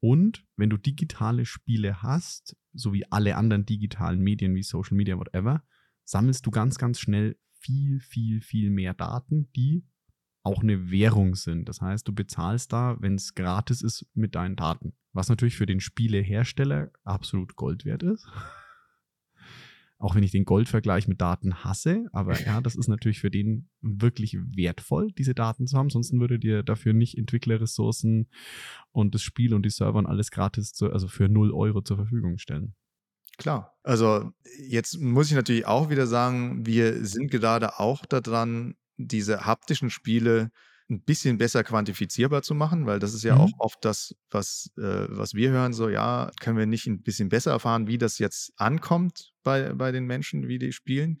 Und 0.00 0.46
wenn 0.56 0.70
du 0.70 0.78
digitale 0.78 1.44
Spiele 1.44 2.02
hast, 2.02 2.56
so 2.72 2.94
wie 2.94 3.04
alle 3.12 3.36
anderen 3.36 3.66
digitalen 3.66 4.22
Medien 4.22 4.54
wie 4.54 4.62
Social 4.62 4.96
Media, 4.96 5.18
whatever, 5.18 5.62
sammelst 6.04 6.46
du 6.46 6.50
ganz, 6.50 6.78
ganz 6.78 6.98
schnell 6.98 7.36
viel, 7.60 8.00
viel, 8.00 8.40
viel 8.40 8.70
mehr 8.70 8.94
Daten, 8.94 9.52
die 9.52 9.84
auch 10.42 10.62
eine 10.62 10.90
Währung 10.90 11.34
sind. 11.34 11.68
Das 11.68 11.82
heißt, 11.82 12.08
du 12.08 12.14
bezahlst 12.14 12.72
da, 12.72 12.96
wenn 13.00 13.16
es 13.16 13.34
gratis 13.34 13.82
ist, 13.82 14.06
mit 14.14 14.34
deinen 14.34 14.56
Daten. 14.56 14.94
Was 15.12 15.28
natürlich 15.28 15.56
für 15.56 15.66
den 15.66 15.80
Spielehersteller 15.80 16.90
absolut 17.04 17.54
Gold 17.56 17.84
wert 17.84 18.02
ist. 18.02 18.26
Auch 20.02 20.16
wenn 20.16 20.24
ich 20.24 20.32
den 20.32 20.44
Goldvergleich 20.44 21.06
mit 21.06 21.20
Daten 21.20 21.62
hasse, 21.62 22.06
aber 22.12 22.36
ja, 22.40 22.60
das 22.60 22.74
ist 22.74 22.88
natürlich 22.88 23.20
für 23.20 23.30
den 23.30 23.68
wirklich 23.82 24.36
wertvoll, 24.36 25.12
diese 25.12 25.32
Daten 25.32 25.68
zu 25.68 25.78
haben. 25.78 25.90
Sonst 25.90 26.12
würde 26.12 26.40
dir 26.40 26.64
dafür 26.64 26.92
nicht 26.92 27.16
Entwicklerressourcen 27.16 28.28
und 28.90 29.14
das 29.14 29.22
Spiel 29.22 29.54
und 29.54 29.64
die 29.64 29.70
Server 29.70 30.00
und 30.00 30.06
alles 30.06 30.32
gratis, 30.32 30.72
zu, 30.72 30.90
also 30.90 31.06
für 31.06 31.28
0 31.28 31.52
Euro 31.52 31.82
zur 31.82 31.98
Verfügung 31.98 32.38
stellen. 32.38 32.74
Klar. 33.38 33.78
Also 33.84 34.32
jetzt 34.68 34.98
muss 35.00 35.28
ich 35.28 35.36
natürlich 35.36 35.66
auch 35.66 35.88
wieder 35.88 36.08
sagen, 36.08 36.66
wir 36.66 37.06
sind 37.06 37.30
gerade 37.30 37.78
auch 37.78 38.04
daran, 38.04 38.74
diese 38.96 39.46
haptischen 39.46 39.88
Spiele 39.88 40.50
ein 40.90 41.02
bisschen 41.02 41.38
besser 41.38 41.64
quantifizierbar 41.64 42.42
zu 42.42 42.54
machen, 42.54 42.86
weil 42.86 42.98
das 42.98 43.14
ist 43.14 43.24
ja 43.24 43.36
auch 43.36 43.48
mhm. 43.48 43.58
oft 43.58 43.84
das, 43.84 44.14
was, 44.30 44.70
äh, 44.76 45.06
was 45.08 45.34
wir 45.34 45.50
hören, 45.50 45.72
so 45.72 45.88
ja, 45.88 46.30
können 46.40 46.58
wir 46.58 46.66
nicht 46.66 46.86
ein 46.86 47.02
bisschen 47.02 47.28
besser 47.28 47.52
erfahren, 47.52 47.86
wie 47.86 47.98
das 47.98 48.18
jetzt 48.18 48.52
ankommt 48.56 49.32
bei, 49.42 49.72
bei 49.74 49.92
den 49.92 50.06
Menschen, 50.06 50.48
wie 50.48 50.58
die 50.58 50.72
spielen. 50.72 51.18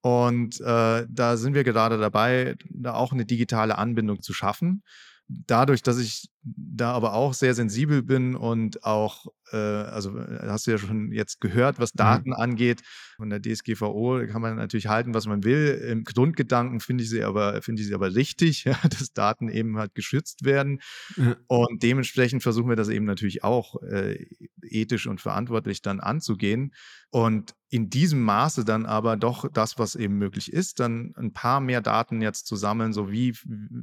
Und 0.00 0.60
äh, 0.60 1.06
da 1.08 1.36
sind 1.36 1.54
wir 1.54 1.64
gerade 1.64 1.98
dabei, 1.98 2.56
da 2.70 2.94
auch 2.94 3.12
eine 3.12 3.24
digitale 3.24 3.78
Anbindung 3.78 4.20
zu 4.20 4.32
schaffen 4.32 4.82
dadurch, 5.28 5.82
dass 5.82 5.98
ich 5.98 6.28
da 6.44 6.92
aber 6.92 7.14
auch 7.14 7.32
sehr 7.32 7.54
sensibel 7.54 8.02
bin 8.02 8.34
und 8.34 8.84
auch, 8.84 9.26
äh, 9.50 9.56
also 9.56 10.18
äh, 10.18 10.46
hast 10.46 10.66
du 10.66 10.72
ja 10.72 10.78
schon 10.78 11.10
jetzt 11.10 11.40
gehört, 11.40 11.78
was 11.78 11.94
mhm. 11.94 11.98
Daten 11.98 12.28
mhm. 12.30 12.36
angeht. 12.36 12.82
Von 13.16 13.30
der 13.30 13.40
DSGVO 13.40 14.26
kann 14.26 14.42
man 14.42 14.56
natürlich 14.56 14.88
halten, 14.88 15.14
was 15.14 15.26
man 15.26 15.44
will. 15.44 15.82
Im 15.88 16.04
Grundgedanken 16.04 16.80
finde 16.80 17.04
ich 17.04 17.10
sie 17.10 17.24
aber, 17.24 17.62
finde 17.62 17.80
ich 17.80 17.88
sie 17.88 17.94
aber 17.94 18.14
richtig, 18.14 18.64
ja, 18.64 18.76
dass 18.82 19.12
Daten 19.12 19.48
eben 19.48 19.78
halt 19.78 19.94
geschützt 19.94 20.44
werden. 20.44 20.80
Ja. 21.16 21.36
Und 21.46 21.82
dementsprechend 21.82 22.42
versuchen 22.42 22.68
wir 22.68 22.76
das 22.76 22.88
eben 22.88 23.06
natürlich 23.06 23.42
auch 23.42 23.82
äh, 23.82 24.26
ethisch 24.62 25.06
und 25.06 25.20
verantwortlich 25.20 25.80
dann 25.80 26.00
anzugehen. 26.00 26.74
Und 27.10 27.54
in 27.70 27.90
diesem 27.90 28.22
Maße 28.22 28.64
dann 28.64 28.86
aber 28.86 29.16
doch 29.16 29.48
das, 29.50 29.78
was 29.78 29.94
eben 29.94 30.18
möglich 30.18 30.52
ist, 30.52 30.80
dann 30.80 31.12
ein 31.16 31.32
paar 31.32 31.60
mehr 31.60 31.80
Daten 31.80 32.22
jetzt 32.22 32.46
zu 32.46 32.56
sammeln, 32.56 32.92
so 32.92 33.10
wie 33.10 33.34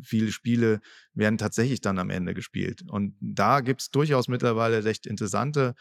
viele 0.03 0.31
Spiele 0.31 0.79
werden 1.13 1.37
tatsächlich 1.37 1.81
dann 1.81 1.99
am 1.99 2.09
Ende 2.09 2.33
gespielt. 2.33 2.50
Und 2.89 3.15
da 3.19 3.61
gibt 3.61 3.81
es 3.81 3.91
durchaus 3.91 4.27
mittlerweile 4.27 4.83
recht 4.83 5.05
interessante 5.05 5.75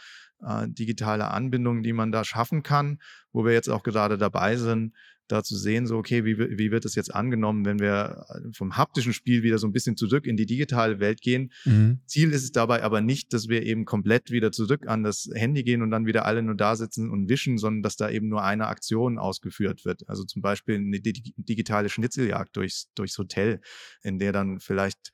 äh, 0.46 0.68
digitale 0.68 1.28
Anbindungen, 1.30 1.82
die 1.82 1.92
man 1.92 2.12
da 2.12 2.24
schaffen 2.24 2.62
kann, 2.62 3.00
wo 3.32 3.44
wir 3.44 3.52
jetzt 3.52 3.68
auch 3.68 3.82
gerade 3.82 4.18
dabei 4.18 4.56
sind, 4.56 4.94
da 5.30 5.42
zu 5.42 5.56
sehen, 5.56 5.86
so, 5.86 5.96
okay, 5.96 6.24
wie, 6.24 6.38
wie 6.38 6.70
wird 6.70 6.84
das 6.84 6.94
jetzt 6.94 7.14
angenommen, 7.14 7.64
wenn 7.64 7.78
wir 7.78 8.26
äh, 8.28 8.52
vom 8.52 8.76
haptischen 8.76 9.12
Spiel 9.12 9.42
wieder 9.42 9.58
so 9.58 9.66
ein 9.66 9.72
bisschen 9.72 9.96
zurück 9.96 10.26
in 10.26 10.36
die 10.36 10.46
digitale 10.46 11.00
Welt 11.00 11.20
gehen. 11.20 11.52
Mhm. 11.64 12.00
Ziel 12.06 12.32
ist 12.32 12.42
es 12.42 12.52
dabei 12.52 12.82
aber 12.82 13.00
nicht, 13.00 13.32
dass 13.32 13.48
wir 13.48 13.62
eben 13.62 13.84
komplett 13.84 14.30
wieder 14.30 14.52
zurück 14.52 14.86
an 14.86 15.02
das 15.02 15.28
Handy 15.32 15.62
gehen 15.62 15.82
und 15.82 15.90
dann 15.90 16.06
wieder 16.06 16.26
alle 16.26 16.42
nur 16.42 16.56
da 16.56 16.76
sitzen 16.76 17.10
und 17.10 17.28
wischen, 17.28 17.58
sondern 17.58 17.82
dass 17.82 17.96
da 17.96 18.10
eben 18.10 18.28
nur 18.28 18.42
eine 18.42 18.66
Aktion 18.66 19.18
ausgeführt 19.18 19.84
wird. 19.84 20.08
Also 20.08 20.24
zum 20.24 20.42
Beispiel 20.42 20.76
eine 20.76 21.00
digitale 21.00 21.88
Schnitzeljagd 21.88 22.56
durchs, 22.56 22.88
durchs 22.94 23.16
Hotel, 23.18 23.60
in 24.02 24.18
der 24.18 24.32
dann 24.32 24.58
vielleicht 24.58 25.12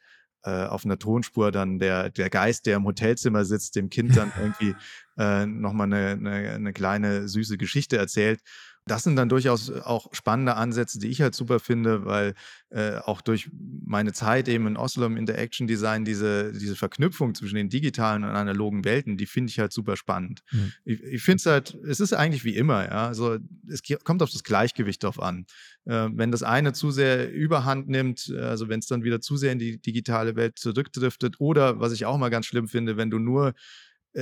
auf 0.51 0.85
einer 0.85 0.99
Tonspur 0.99 1.53
dann 1.53 1.79
der, 1.79 2.11
der 2.11 2.31
Geist, 2.31 2.67
der 2.67 2.77
im 2.77 2.85
Hotelzimmer 2.85 3.45
sitzt, 3.45 3.77
dem 3.77 3.91
Kind 3.91 4.17
dann 4.17 4.33
irgendwie 4.41 4.75
äh, 5.19 5.47
nochmal 5.47 5.87
eine, 5.87 6.11
eine, 6.13 6.51
eine 6.53 6.73
kleine 6.73 7.29
süße 7.29 7.59
Geschichte 7.59 7.97
erzählt 7.97 8.41
das 8.87 9.03
sind 9.03 9.17
dann 9.17 9.29
durchaus 9.29 9.69
äh, 9.69 9.81
auch 9.81 10.09
spannende 10.13 10.55
Ansätze, 10.55 10.99
die 10.99 11.09
ich 11.09 11.21
halt 11.21 11.35
super 11.35 11.59
finde, 11.59 12.05
weil 12.05 12.35
äh, 12.71 12.97
auch 12.99 13.21
durch 13.21 13.51
meine 13.85 14.13
Zeit 14.13 14.49
eben 14.49 14.67
in 14.67 14.77
Oslo 14.77 15.07
im 15.07 15.17
Interaction 15.17 15.67
Design 15.67 16.05
diese, 16.05 16.53
diese 16.53 16.77
Verknüpfung 16.77 17.35
zwischen 17.35 17.57
den 17.57 17.69
digitalen 17.69 18.23
und 18.23 18.31
analogen 18.31 18.85
Welten, 18.85 19.17
die 19.17 19.27
finde 19.27 19.51
ich 19.51 19.59
halt 19.59 19.73
super 19.73 19.97
spannend. 19.97 20.43
Mhm. 20.53 20.73
Ich, 20.85 21.03
ich 21.03 21.23
finde 21.23 21.37
es 21.39 21.47
halt, 21.47 21.79
es 21.87 22.01
ist 22.01 22.13
eigentlich 22.13 22.45
wie 22.45 22.57
immer, 22.57 22.85
ja. 22.85 23.09
Also 23.09 23.39
es 23.69 23.83
kommt 24.05 24.23
auf 24.23 24.31
das 24.31 24.45
Gleichgewicht 24.45 25.03
drauf 25.03 25.21
an. 25.21 25.47
Äh, 25.85 26.09
wenn 26.13 26.31
das 26.31 26.45
eine 26.45 26.73
zu 26.73 26.93
sehr 26.93 27.33
überhand 27.33 27.89
nimmt, 27.89 28.33
also 28.39 28.69
wenn 28.69 28.79
es 28.79 28.87
dann 28.87 29.03
wieder 29.03 29.21
zu 29.21 29.37
sehr 29.37 29.53
in 29.53 29.59
die 29.59 29.81
digitale 29.81 30.37
Welt 30.37 30.59
zurückdriftet, 30.59 31.37
oder 31.41 31.81
was 31.81 31.93
ich 31.93 32.07
auch 32.07 32.19
mal 32.19 32.31
ganz 32.31 32.47
schlimm 32.47 32.69
finde, 32.69 32.97
wenn 32.97 33.11
du 33.11 33.19
nur 33.19 33.49
äh, 33.49 33.53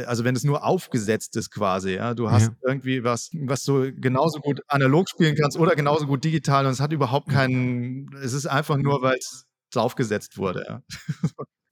also 0.07 0.25
wenn 0.25 0.35
es 0.35 0.45
nur 0.45 0.65
aufgesetzt 0.65 1.37
ist 1.37 1.51
quasi, 1.51 1.95
ja, 1.95 2.15
du 2.15 2.31
hast 2.31 2.49
ja. 2.49 2.57
irgendwie 2.63 3.05
was, 3.05 3.31
was 3.35 3.63
du 3.65 3.93
genauso 3.93 4.41
gut 4.41 4.61
analog 4.69 5.09
spielen 5.09 5.37
kannst 5.37 5.57
oder 5.57 5.77
genauso 5.77 6.07
gut 6.07 6.25
digital 6.25 6.67
und 6.67 6.73
es 6.73 6.81
hat 6.81 6.93
überhaupt 6.93 7.29
keinen, 7.29 8.11
es 8.23 8.33
ist 8.33 8.47
einfach 8.47 8.77
nur, 8.77 9.03
weil 9.03 9.17
es 9.19 9.47
draufgesetzt 9.71 10.37
wurde, 10.39 10.65
ja. 10.69 10.83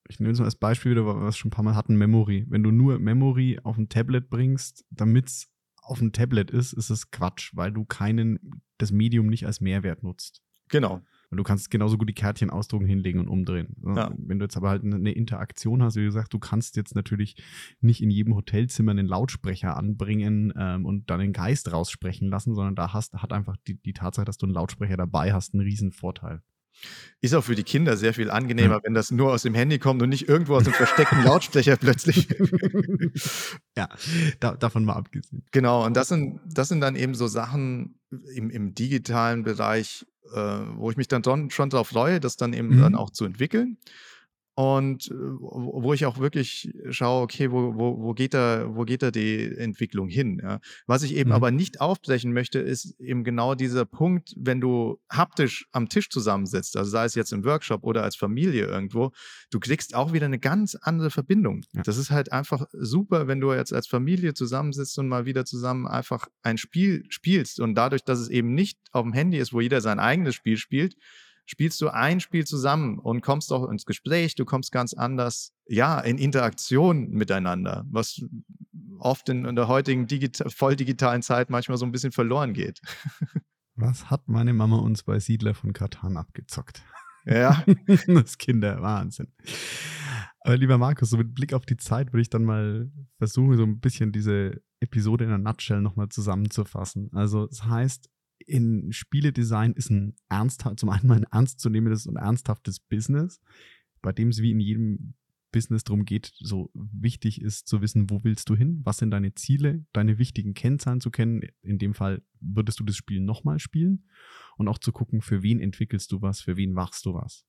Ich 0.08 0.20
nehme 0.20 0.32
es 0.32 0.40
mal 0.40 0.44
als 0.44 0.56
Beispiel 0.56 0.92
wieder, 0.92 1.06
was 1.06 1.16
wir 1.16 1.32
schon 1.32 1.48
ein 1.48 1.52
paar 1.52 1.64
Mal 1.64 1.74
hatten, 1.74 1.96
Memory. 1.96 2.44
Wenn 2.48 2.62
du 2.62 2.70
nur 2.70 2.98
Memory 2.98 3.60
auf 3.62 3.78
ein 3.78 3.88
Tablet 3.88 4.28
bringst, 4.28 4.84
damit 4.90 5.28
es 5.28 5.48
auf 5.80 6.02
ein 6.02 6.12
Tablet 6.12 6.50
ist, 6.50 6.74
ist 6.74 6.90
es 6.90 7.10
Quatsch, 7.10 7.52
weil 7.54 7.72
du 7.72 7.86
keinen, 7.86 8.62
das 8.76 8.92
Medium 8.92 9.28
nicht 9.28 9.46
als 9.46 9.62
Mehrwert 9.62 10.02
nutzt. 10.02 10.42
Genau. 10.68 11.00
Und 11.32 11.38
du 11.38 11.44
kannst 11.44 11.70
genauso 11.70 11.96
gut 11.96 12.10
die 12.10 12.14
Kärtchen 12.14 12.50
ausdrucken, 12.50 12.84
hinlegen 12.84 13.18
und 13.18 13.26
umdrehen. 13.26 13.74
Ja. 13.82 14.12
Wenn 14.18 14.38
du 14.38 14.44
jetzt 14.44 14.58
aber 14.58 14.68
halt 14.68 14.84
eine 14.84 15.12
Interaktion 15.12 15.82
hast, 15.82 15.96
wie 15.96 16.04
gesagt, 16.04 16.34
du 16.34 16.38
kannst 16.38 16.76
jetzt 16.76 16.94
natürlich 16.94 17.42
nicht 17.80 18.02
in 18.02 18.10
jedem 18.10 18.34
Hotelzimmer 18.34 18.90
einen 18.90 19.06
Lautsprecher 19.06 19.74
anbringen 19.74 20.52
ähm, 20.58 20.84
und 20.84 21.08
dann 21.08 21.20
den 21.20 21.32
Geist 21.32 21.72
raussprechen 21.72 22.28
lassen, 22.28 22.54
sondern 22.54 22.74
da 22.74 22.92
hast, 22.92 23.14
hat 23.14 23.32
einfach 23.32 23.56
die, 23.66 23.80
die 23.80 23.94
Tatsache, 23.94 24.26
dass 24.26 24.36
du 24.36 24.44
einen 24.44 24.54
Lautsprecher 24.54 24.98
dabei 24.98 25.32
hast, 25.32 25.54
einen 25.54 25.62
riesen 25.62 25.92
Vorteil. 25.92 26.42
Ist 27.20 27.34
auch 27.34 27.44
für 27.44 27.54
die 27.54 27.62
Kinder 27.62 27.96
sehr 27.96 28.14
viel 28.14 28.30
angenehmer, 28.30 28.80
wenn 28.82 28.94
das 28.94 29.12
nur 29.12 29.32
aus 29.32 29.42
dem 29.42 29.54
Handy 29.54 29.78
kommt 29.78 30.02
und 30.02 30.08
nicht 30.08 30.28
irgendwo 30.28 30.56
aus 30.56 30.64
dem 30.64 30.72
versteckten 30.72 31.22
Lautsprecher 31.24 31.76
plötzlich. 31.76 32.28
ja, 33.76 33.88
da, 34.40 34.56
davon 34.56 34.84
mal 34.84 34.94
abgesehen. 34.94 35.44
Genau, 35.52 35.84
und 35.86 35.96
das 35.96 36.08
sind, 36.08 36.40
das 36.44 36.68
sind 36.68 36.80
dann 36.80 36.96
eben 36.96 37.14
so 37.14 37.28
Sachen 37.28 38.00
im, 38.34 38.50
im 38.50 38.74
digitalen 38.74 39.44
Bereich, 39.44 40.04
äh, 40.34 40.38
wo 40.74 40.90
ich 40.90 40.96
mich 40.96 41.06
dann 41.06 41.22
schon 41.50 41.70
darauf 41.70 41.88
freue, 41.88 42.18
das 42.18 42.36
dann 42.36 42.52
eben 42.52 42.74
mhm. 42.74 42.80
dann 42.80 42.94
auch 42.96 43.10
zu 43.10 43.24
entwickeln. 43.24 43.78
Und 44.54 45.10
äh, 45.10 45.14
wo 45.14 45.94
ich 45.94 46.04
auch 46.04 46.18
wirklich 46.18 46.70
schaue, 46.90 47.22
okay, 47.22 47.50
wo, 47.50 47.74
wo, 47.74 48.02
wo, 48.02 48.12
geht, 48.12 48.34
da, 48.34 48.66
wo 48.68 48.84
geht 48.84 49.02
da 49.02 49.10
die 49.10 49.56
Entwicklung 49.56 50.08
hin? 50.08 50.40
Ja? 50.42 50.60
Was 50.86 51.02
ich 51.02 51.14
eben 51.16 51.30
mhm. 51.30 51.36
aber 51.36 51.50
nicht 51.50 51.80
aufbrechen 51.80 52.34
möchte, 52.34 52.58
ist 52.58 53.00
eben 53.00 53.24
genau 53.24 53.54
dieser 53.54 53.86
Punkt, 53.86 54.34
wenn 54.36 54.60
du 54.60 55.00
haptisch 55.10 55.66
am 55.72 55.88
Tisch 55.88 56.10
zusammensitzt, 56.10 56.76
also 56.76 56.90
sei 56.90 57.06
es 57.06 57.14
jetzt 57.14 57.32
im 57.32 57.44
Workshop 57.44 57.82
oder 57.82 58.02
als 58.02 58.16
Familie 58.16 58.66
irgendwo, 58.66 59.12
du 59.50 59.58
kriegst 59.58 59.94
auch 59.94 60.12
wieder 60.12 60.26
eine 60.26 60.38
ganz 60.38 60.74
andere 60.74 61.10
Verbindung. 61.10 61.64
Ja. 61.72 61.82
Das 61.82 61.96
ist 61.96 62.10
halt 62.10 62.30
einfach 62.30 62.66
super, 62.72 63.28
wenn 63.28 63.40
du 63.40 63.54
jetzt 63.54 63.72
als 63.72 63.86
Familie 63.86 64.34
zusammensitzt 64.34 64.98
und 64.98 65.08
mal 65.08 65.24
wieder 65.24 65.46
zusammen 65.46 65.86
einfach 65.86 66.28
ein 66.42 66.58
Spiel 66.58 67.04
spielst. 67.08 67.58
Und 67.58 67.74
dadurch, 67.74 68.04
dass 68.04 68.18
es 68.18 68.28
eben 68.28 68.54
nicht 68.54 68.78
auf 68.90 69.04
dem 69.04 69.14
Handy 69.14 69.38
ist, 69.38 69.54
wo 69.54 69.62
jeder 69.62 69.80
sein 69.80 69.98
eigenes 69.98 70.34
Spiel 70.34 70.58
spielt, 70.58 70.94
spielst 71.46 71.80
du 71.80 71.88
ein 71.88 72.20
Spiel 72.20 72.46
zusammen 72.46 72.98
und 72.98 73.20
kommst 73.20 73.52
auch 73.52 73.68
ins 73.68 73.86
Gespräch, 73.86 74.34
du 74.34 74.44
kommst 74.44 74.72
ganz 74.72 74.94
anders, 74.94 75.52
ja, 75.66 76.00
in 76.00 76.18
Interaktion 76.18 77.10
miteinander, 77.10 77.84
was 77.90 78.20
oft 78.98 79.28
in, 79.28 79.44
in 79.44 79.56
der 79.56 79.68
heutigen 79.68 80.06
digita 80.06 80.48
voll 80.48 80.76
digitalen 80.76 81.22
Zeit 81.22 81.50
manchmal 81.50 81.78
so 81.78 81.84
ein 81.84 81.92
bisschen 81.92 82.12
verloren 82.12 82.52
geht. 82.52 82.80
Was 83.74 84.10
hat 84.10 84.28
meine 84.28 84.52
Mama 84.52 84.76
uns 84.76 85.02
bei 85.02 85.18
Siedler 85.18 85.54
von 85.54 85.72
Katan 85.72 86.18
abgezockt? 86.18 86.82
Ja. 87.24 87.64
das 88.06 88.36
Kinder, 88.36 88.82
Wahnsinn. 88.82 89.28
Aber 90.40 90.56
lieber 90.56 90.76
Markus, 90.76 91.10
so 91.10 91.16
mit 91.16 91.34
Blick 91.34 91.54
auf 91.54 91.64
die 91.64 91.76
Zeit 91.78 92.12
würde 92.12 92.22
ich 92.22 92.30
dann 92.30 92.44
mal 92.44 92.90
versuchen, 93.18 93.56
so 93.56 93.62
ein 93.62 93.80
bisschen 93.80 94.12
diese 94.12 94.60
Episode 94.80 95.24
in 95.24 95.30
einer 95.30 95.38
Nutshell 95.38 95.80
nochmal 95.80 96.08
zusammenzufassen. 96.08 97.10
Also, 97.14 97.44
es 97.44 97.58
das 97.58 97.66
heißt, 97.66 98.10
in 98.46 98.92
Spieledesign 98.92 99.72
ist 99.72 99.90
ein 99.90 100.14
ernst, 100.28 100.64
zum 100.76 100.88
einen 100.88 101.06
mal 101.06 101.18
ein 101.18 101.26
ernstzunehmendes 101.30 102.06
und 102.06 102.16
ernsthaftes 102.16 102.80
Business, 102.80 103.40
bei 104.00 104.12
dem 104.12 104.28
es 104.28 104.40
wie 104.42 104.50
in 104.50 104.60
jedem 104.60 105.14
Business 105.52 105.84
darum 105.84 106.04
geht, 106.04 106.32
so 106.38 106.70
wichtig 106.74 107.40
ist 107.40 107.68
zu 107.68 107.82
wissen, 107.82 108.10
wo 108.10 108.24
willst 108.24 108.48
du 108.48 108.56
hin, 108.56 108.80
was 108.84 108.96
sind 108.96 109.10
deine 109.10 109.34
Ziele, 109.34 109.84
deine 109.92 110.18
wichtigen 110.18 110.54
Kennzahlen 110.54 111.00
zu 111.00 111.10
kennen. 111.10 111.42
In 111.60 111.78
dem 111.78 111.94
Fall 111.94 112.22
würdest 112.40 112.80
du 112.80 112.84
das 112.84 112.96
Spiel 112.96 113.20
nochmal 113.20 113.58
spielen 113.58 114.08
und 114.56 114.66
auch 114.66 114.78
zu 114.78 114.92
gucken, 114.92 115.20
für 115.20 115.42
wen 115.42 115.60
entwickelst 115.60 116.10
du 116.10 116.22
was, 116.22 116.40
für 116.40 116.56
wen 116.56 116.72
machst 116.72 117.04
du 117.06 117.14
was. 117.14 117.44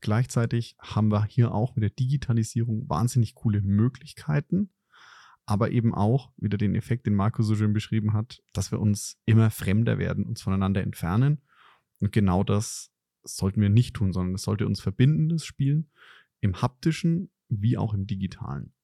Gleichzeitig 0.00 0.76
haben 0.78 1.10
wir 1.10 1.24
hier 1.24 1.52
auch 1.52 1.74
mit 1.74 1.82
der 1.82 1.90
Digitalisierung 1.90 2.88
wahnsinnig 2.88 3.34
coole 3.34 3.62
Möglichkeiten, 3.62 4.70
aber 5.48 5.70
eben 5.70 5.94
auch 5.94 6.30
wieder 6.36 6.58
den 6.58 6.74
Effekt, 6.74 7.06
den 7.06 7.14
Marco 7.14 7.42
so 7.42 7.56
schön 7.56 7.72
beschrieben 7.72 8.12
hat, 8.12 8.42
dass 8.52 8.70
wir 8.70 8.78
uns 8.78 9.16
immer 9.24 9.50
fremder 9.50 9.96
werden, 9.96 10.26
uns 10.26 10.42
voneinander 10.42 10.82
entfernen. 10.82 11.40
Und 12.00 12.12
genau 12.12 12.44
das 12.44 12.92
sollten 13.24 13.62
wir 13.62 13.70
nicht 13.70 13.96
tun, 13.96 14.12
sondern 14.12 14.34
es 14.34 14.42
sollte 14.42 14.66
uns 14.66 14.82
verbinden, 14.82 15.30
das 15.30 15.46
Spielen, 15.46 15.90
im 16.40 16.60
haptischen 16.60 17.30
wie 17.48 17.78
auch 17.78 17.94
im 17.94 18.06
digitalen. 18.06 18.74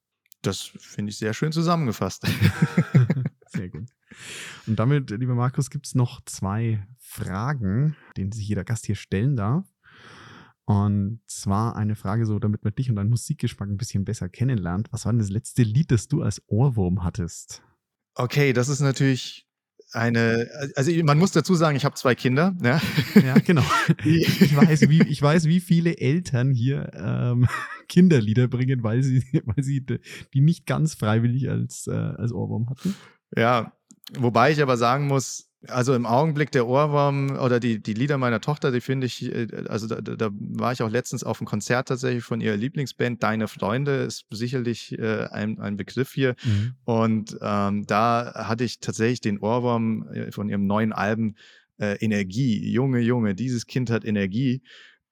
Das 0.40 0.62
finde 0.62 1.10
ich 1.10 1.18
sehr 1.18 1.34
schön 1.34 1.52
zusammengefasst. 1.52 2.26
sehr 3.48 3.68
gut. 3.68 3.90
Und 4.66 4.78
damit, 4.78 5.10
lieber 5.10 5.34
Markus, 5.34 5.68
gibt 5.68 5.86
es 5.86 5.94
noch 5.94 6.24
zwei 6.24 6.86
Fragen, 6.98 7.94
denen 8.16 8.32
sich 8.32 8.48
jeder 8.48 8.64
Gast 8.64 8.86
hier 8.86 8.96
stellen 8.96 9.36
darf. 9.36 9.66
Und 10.66 11.20
zwar 11.26 11.76
eine 11.76 11.94
Frage 11.94 12.24
so, 12.24 12.38
damit 12.38 12.64
man 12.64 12.74
dich 12.74 12.88
und 12.88 12.96
deinen 12.96 13.10
Musikgeschmack 13.10 13.68
ein 13.68 13.76
bisschen 13.76 14.04
besser 14.04 14.28
kennenlernt. 14.28 14.88
Was 14.92 15.04
war 15.04 15.12
denn 15.12 15.18
das 15.18 15.30
letzte 15.30 15.62
Lied, 15.62 15.90
das 15.90 16.08
du 16.08 16.22
als 16.22 16.42
Ohrwurm 16.46 17.04
hattest? 17.04 17.62
Okay, 18.14 18.52
das 18.52 18.68
ist 18.68 18.80
natürlich 18.80 19.46
eine, 19.92 20.48
also 20.74 20.90
man 21.04 21.18
muss 21.18 21.32
dazu 21.32 21.54
sagen, 21.54 21.76
ich 21.76 21.84
habe 21.84 21.94
zwei 21.94 22.14
Kinder. 22.14 22.56
Ja, 22.62 22.80
ja 23.24 23.34
genau. 23.34 23.64
Ich 24.04 24.56
weiß, 24.56 24.88
wie, 24.88 25.02
ich 25.02 25.20
weiß, 25.20 25.44
wie 25.44 25.60
viele 25.60 25.98
Eltern 25.98 26.52
hier 26.52 26.90
ähm, 26.94 27.46
Kinderlieder 27.88 28.48
bringen, 28.48 28.82
weil 28.82 29.02
sie, 29.02 29.22
weil 29.44 29.62
sie 29.62 29.84
die 29.84 30.40
nicht 30.40 30.66
ganz 30.66 30.94
freiwillig 30.94 31.48
als, 31.50 31.86
äh, 31.86 31.92
als 31.92 32.32
Ohrwurm 32.32 32.70
hatten. 32.70 32.94
Ja, 33.36 33.72
wobei 34.18 34.50
ich 34.52 34.62
aber 34.62 34.76
sagen 34.76 35.06
muss, 35.06 35.50
also 35.68 35.94
im 35.94 36.06
Augenblick 36.06 36.50
der 36.50 36.66
Ohrwurm 36.66 37.38
oder 37.38 37.60
die, 37.60 37.82
die 37.82 37.94
Lieder 37.94 38.18
meiner 38.18 38.40
Tochter, 38.40 38.70
die 38.70 38.80
finde 38.80 39.06
ich, 39.06 39.32
äh, 39.32 39.46
also 39.68 39.86
da, 39.86 40.00
da, 40.00 40.30
war 40.32 40.72
ich 40.72 40.82
auch 40.82 40.90
letztens 40.90 41.24
auf 41.24 41.40
einem 41.40 41.46
Konzert 41.46 41.88
tatsächlich 41.88 42.24
von 42.24 42.40
ihrer 42.40 42.56
Lieblingsband, 42.56 43.22
Deine 43.22 43.48
Freunde, 43.48 43.96
ist 43.96 44.26
sicherlich 44.30 44.98
äh, 44.98 45.26
ein, 45.30 45.58
ein 45.58 45.76
Begriff 45.76 46.12
hier. 46.12 46.34
Mhm. 46.44 46.74
Und 46.84 47.38
ähm, 47.40 47.86
da 47.86 48.32
hatte 48.48 48.64
ich 48.64 48.80
tatsächlich 48.80 49.20
den 49.20 49.38
Ohrwurm 49.38 50.08
äh, 50.08 50.32
von 50.32 50.48
ihrem 50.48 50.66
neuen 50.66 50.92
Album 50.92 51.36
äh, 51.78 51.96
Energie. 52.04 52.70
Junge, 52.70 53.00
Junge, 53.00 53.34
dieses 53.34 53.66
Kind 53.66 53.90
hat 53.90 54.04
Energie. 54.04 54.62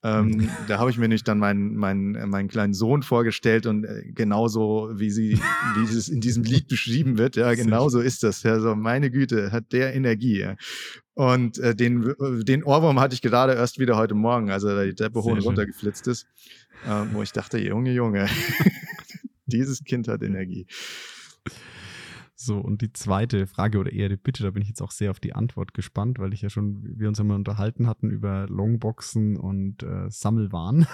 Ähm, 0.04 0.28
mhm. 0.28 0.48
da 0.68 0.78
habe 0.78 0.90
ich 0.90 0.98
mir 0.98 1.08
nicht 1.08 1.26
dann 1.28 1.38
meinen, 1.38 1.76
meinen, 1.76 2.14
äh, 2.14 2.26
meinen 2.26 2.48
kleinen 2.48 2.74
Sohn 2.74 3.02
vorgestellt 3.02 3.66
und 3.66 3.84
äh, 3.84 4.02
genauso 4.12 4.90
wie 4.94 5.10
sie, 5.10 5.38
wie 5.76 5.84
es 5.96 6.08
in 6.08 6.20
diesem 6.20 6.42
Lied 6.42 6.68
beschrieben 6.68 7.18
wird, 7.18 7.36
ja, 7.36 7.54
genauso 7.54 8.00
ist 8.00 8.22
das. 8.22 8.42
Ja, 8.42 8.58
so 8.58 8.74
meine 8.74 9.10
Güte, 9.10 9.52
hat 9.52 9.72
der 9.72 9.94
Energie. 9.94 10.40
Ja. 10.40 10.56
Und 11.14 11.58
äh, 11.58 11.74
den, 11.74 12.08
äh, 12.08 12.44
den 12.44 12.64
Ohrwurm 12.64 12.98
hatte 12.98 13.14
ich 13.14 13.22
gerade 13.22 13.54
erst 13.54 13.78
wieder 13.78 13.96
heute 13.96 14.14
Morgen, 14.14 14.50
als 14.50 14.64
er 14.64 14.84
die 14.84 14.94
Treppe 14.94 15.22
hoch 15.22 15.26
und 15.32 15.40
runter 15.40 15.66
geflitzt 15.66 16.08
ist, 16.08 16.26
äh, 16.86 17.04
wo 17.12 17.22
ich 17.22 17.32
dachte, 17.32 17.58
Junge, 17.58 17.92
Junge, 17.92 18.28
dieses 19.46 19.84
Kind 19.84 20.08
hat 20.08 20.22
Energie. 20.22 20.66
So, 22.44 22.58
und 22.58 22.82
die 22.82 22.92
zweite 22.92 23.46
Frage 23.46 23.78
oder 23.78 23.92
eher 23.92 24.08
die 24.08 24.16
Bitte, 24.16 24.42
da 24.42 24.50
bin 24.50 24.62
ich 24.62 24.68
jetzt 24.68 24.82
auch 24.82 24.90
sehr 24.90 25.12
auf 25.12 25.20
die 25.20 25.32
Antwort 25.32 25.74
gespannt, 25.74 26.18
weil 26.18 26.34
ich 26.34 26.42
ja 26.42 26.50
schon, 26.50 26.82
wir 26.98 27.06
uns 27.06 27.20
immer 27.20 27.36
unterhalten 27.36 27.86
hatten 27.86 28.10
über 28.10 28.48
Longboxen 28.48 29.36
und 29.36 29.84
äh, 29.84 30.10
Sammelwaren. 30.10 30.88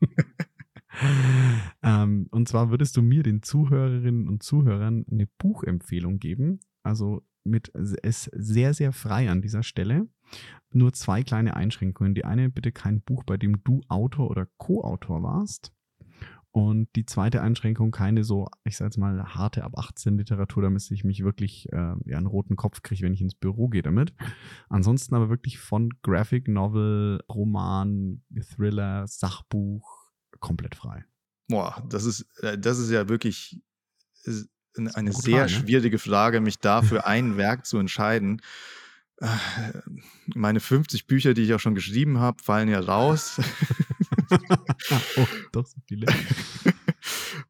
ähm, 1.82 2.26
und 2.30 2.48
zwar 2.48 2.70
würdest 2.70 2.98
du 2.98 3.02
mir, 3.02 3.22
den 3.22 3.42
Zuhörerinnen 3.42 4.28
und 4.28 4.42
Zuhörern, 4.42 5.06
eine 5.10 5.26
Buchempfehlung 5.38 6.18
geben. 6.18 6.60
Also 6.82 7.22
mit 7.44 7.72
es 7.74 8.30
sehr, 8.34 8.74
sehr 8.74 8.92
frei 8.92 9.30
an 9.30 9.40
dieser 9.40 9.62
Stelle. 9.62 10.06
Nur 10.70 10.92
zwei 10.92 11.22
kleine 11.22 11.56
Einschränkungen. 11.56 12.14
Die 12.14 12.26
eine, 12.26 12.50
bitte 12.50 12.72
kein 12.72 13.00
Buch, 13.00 13.24
bei 13.24 13.38
dem 13.38 13.64
du 13.64 13.80
Autor 13.88 14.30
oder 14.30 14.48
Co-Autor 14.58 15.22
warst. 15.22 15.72
Und 16.54 16.86
die 16.94 17.04
zweite 17.04 17.42
Einschränkung, 17.42 17.90
keine 17.90 18.22
so, 18.22 18.46
ich 18.62 18.76
sag 18.76 18.84
jetzt 18.84 18.96
mal, 18.96 19.34
harte 19.34 19.64
ab 19.64 19.76
18 19.76 20.16
Literatur, 20.18 20.62
damit 20.62 20.88
ich 20.88 21.02
mich 21.02 21.24
wirklich 21.24 21.66
äh, 21.72 21.94
ja, 22.04 22.16
einen 22.16 22.26
roten 22.26 22.54
Kopf 22.54 22.82
kriege, 22.82 23.02
wenn 23.02 23.12
ich 23.12 23.20
ins 23.20 23.34
Büro 23.34 23.66
gehe 23.66 23.82
damit. 23.82 24.14
Ansonsten 24.68 25.16
aber 25.16 25.30
wirklich 25.30 25.58
von 25.58 25.90
Graphic 26.02 26.46
Novel, 26.46 27.20
Roman, 27.28 28.22
Thriller, 28.54 29.08
Sachbuch 29.08 30.12
komplett 30.38 30.76
frei. 30.76 31.04
Boah, 31.48 31.84
das 31.90 32.04
ist, 32.04 32.24
äh, 32.44 32.56
das 32.56 32.78
ist 32.78 32.92
ja 32.92 33.08
wirklich 33.08 33.60
eine 34.94 35.12
sehr 35.12 35.38
Frage, 35.38 35.52
ne? 35.52 35.58
schwierige 35.58 35.98
Frage, 35.98 36.40
mich 36.40 36.60
da 36.60 36.82
für 36.82 37.04
ein 37.06 37.36
Werk 37.36 37.66
zu 37.66 37.78
entscheiden. 37.78 38.40
Äh, 39.16 39.26
meine 40.36 40.60
50 40.60 41.08
Bücher, 41.08 41.34
die 41.34 41.42
ich 41.42 41.52
auch 41.52 41.60
schon 41.60 41.74
geschrieben 41.74 42.20
habe, 42.20 42.40
fallen 42.40 42.68
ja 42.68 42.78
raus. 42.78 43.40
oh, 45.16 45.26
doch 45.52 45.66
so 45.66 45.78
viele. 45.86 46.06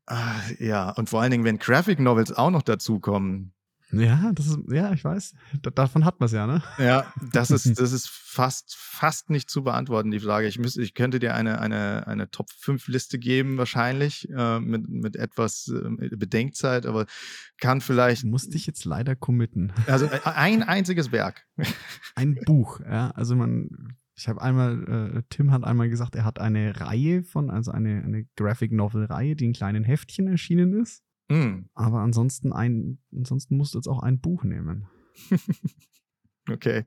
Ah, 0.07 0.41
ja, 0.59 0.91
und 0.91 1.09
vor 1.09 1.23
allen 1.23 1.31
Dingen, 1.31 1.45
wenn 1.45 1.59
Graphic 1.59 1.99
Novels 1.99 2.33
auch 2.33 2.51
noch 2.51 2.62
dazukommen. 2.62 3.55
Ja, 3.93 4.33
das 4.35 4.49
ist, 4.49 4.59
ja, 4.71 4.93
ich 4.93 5.05
weiß. 5.05 5.35
D 5.65 5.71
davon 5.75 6.05
hat 6.05 6.21
man 6.21 6.27
es 6.27 6.33
ja, 6.33 6.47
ne? 6.47 6.62
Ja, 6.79 7.12
das 7.33 7.51
ist, 7.51 7.65
das 7.79 7.93
ist 7.93 8.09
fast, 8.09 8.75
fast 8.77 9.31
nicht 9.31 9.49
zu 9.49 9.62
beantworten, 9.62 10.11
die 10.11 10.21
Frage. 10.21 10.47
Ich, 10.47 10.59
müsste, 10.59 10.83
ich 10.83 10.95
könnte 10.95 11.19
dir 11.21 11.35
eine, 11.35 11.61
eine, 11.61 12.07
eine 12.07 12.31
Top-5-Liste 12.31 13.19
geben, 13.19 13.57
wahrscheinlich, 13.57 14.29
äh, 14.31 14.61
mit, 14.61 14.89
mit 14.89 15.17
etwas 15.17 15.69
äh, 15.69 16.09
Bedenkzeit, 16.17 16.87
aber 16.87 17.07
kann 17.59 17.81
vielleicht. 17.81 18.25
Musste 18.25 18.57
ich 18.57 18.67
jetzt 18.67 18.85
leider 18.85 19.15
committen. 19.15 19.73
Also 19.87 20.07
äh, 20.07 20.21
ein 20.25 20.62
einziges 20.62 21.12
Werk. 21.12 21.47
Ein 22.15 22.35
Buch, 22.45 22.81
ja. 22.81 23.11
Also 23.12 23.37
man 23.37 23.97
ich 24.17 24.29
habe 24.29 24.41
einmal, 24.41 25.17
äh, 25.17 25.23
Tim 25.29 25.51
hat 25.51 25.65
einmal 25.65 25.89
gesagt, 25.89 26.15
er 26.15 26.25
hat 26.25 26.39
eine 26.39 26.81
Reihe 26.81 27.25
von, 27.25 27.51
also 27.51 27.73
eine, 27.73 28.03
eine 28.03 28.27
Graphic 28.37 28.71
Novel-Reihe, 28.73 29.35
die 29.35 29.47
in 29.47 29.53
kleinen 29.53 29.83
Heftchen 29.83 30.29
erschienen 30.29 30.81
ist. 30.81 31.03
Mm. 31.29 31.65
Aber 31.75 32.01
ansonsten 32.01 32.53
ein, 32.53 32.99
ansonsten 33.12 33.57
musst 33.57 33.75
du 33.75 33.79
jetzt 33.79 33.89
auch 33.89 34.03
ein 34.03 34.21
Buch 34.21 34.45
nehmen. 34.45 34.87
okay. 36.51 36.85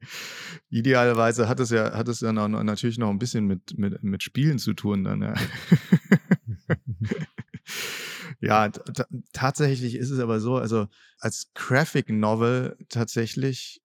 Idealerweise 0.69 1.49
hat 1.49 1.59
es 1.59 1.69
ja, 1.69 1.93
hat 1.93 2.07
es 2.07 2.21
ja 2.21 2.31
noch, 2.31 2.47
natürlich 2.47 2.97
noch 2.97 3.09
ein 3.09 3.19
bisschen 3.19 3.45
mit, 3.45 3.77
mit, 3.77 4.01
mit 4.03 4.23
Spielen 4.23 4.57
zu 4.57 4.73
tun 4.73 5.03
dann, 5.03 5.21
ja. 5.21 5.33
ja, 8.39 8.69
tatsächlich 9.33 9.95
ist 9.95 10.11
es 10.11 10.19
aber 10.19 10.39
so, 10.39 10.55
also 10.55 10.87
als 11.19 11.51
Graphic 11.53 12.09
Novel 12.09 12.77
tatsächlich 12.87 13.81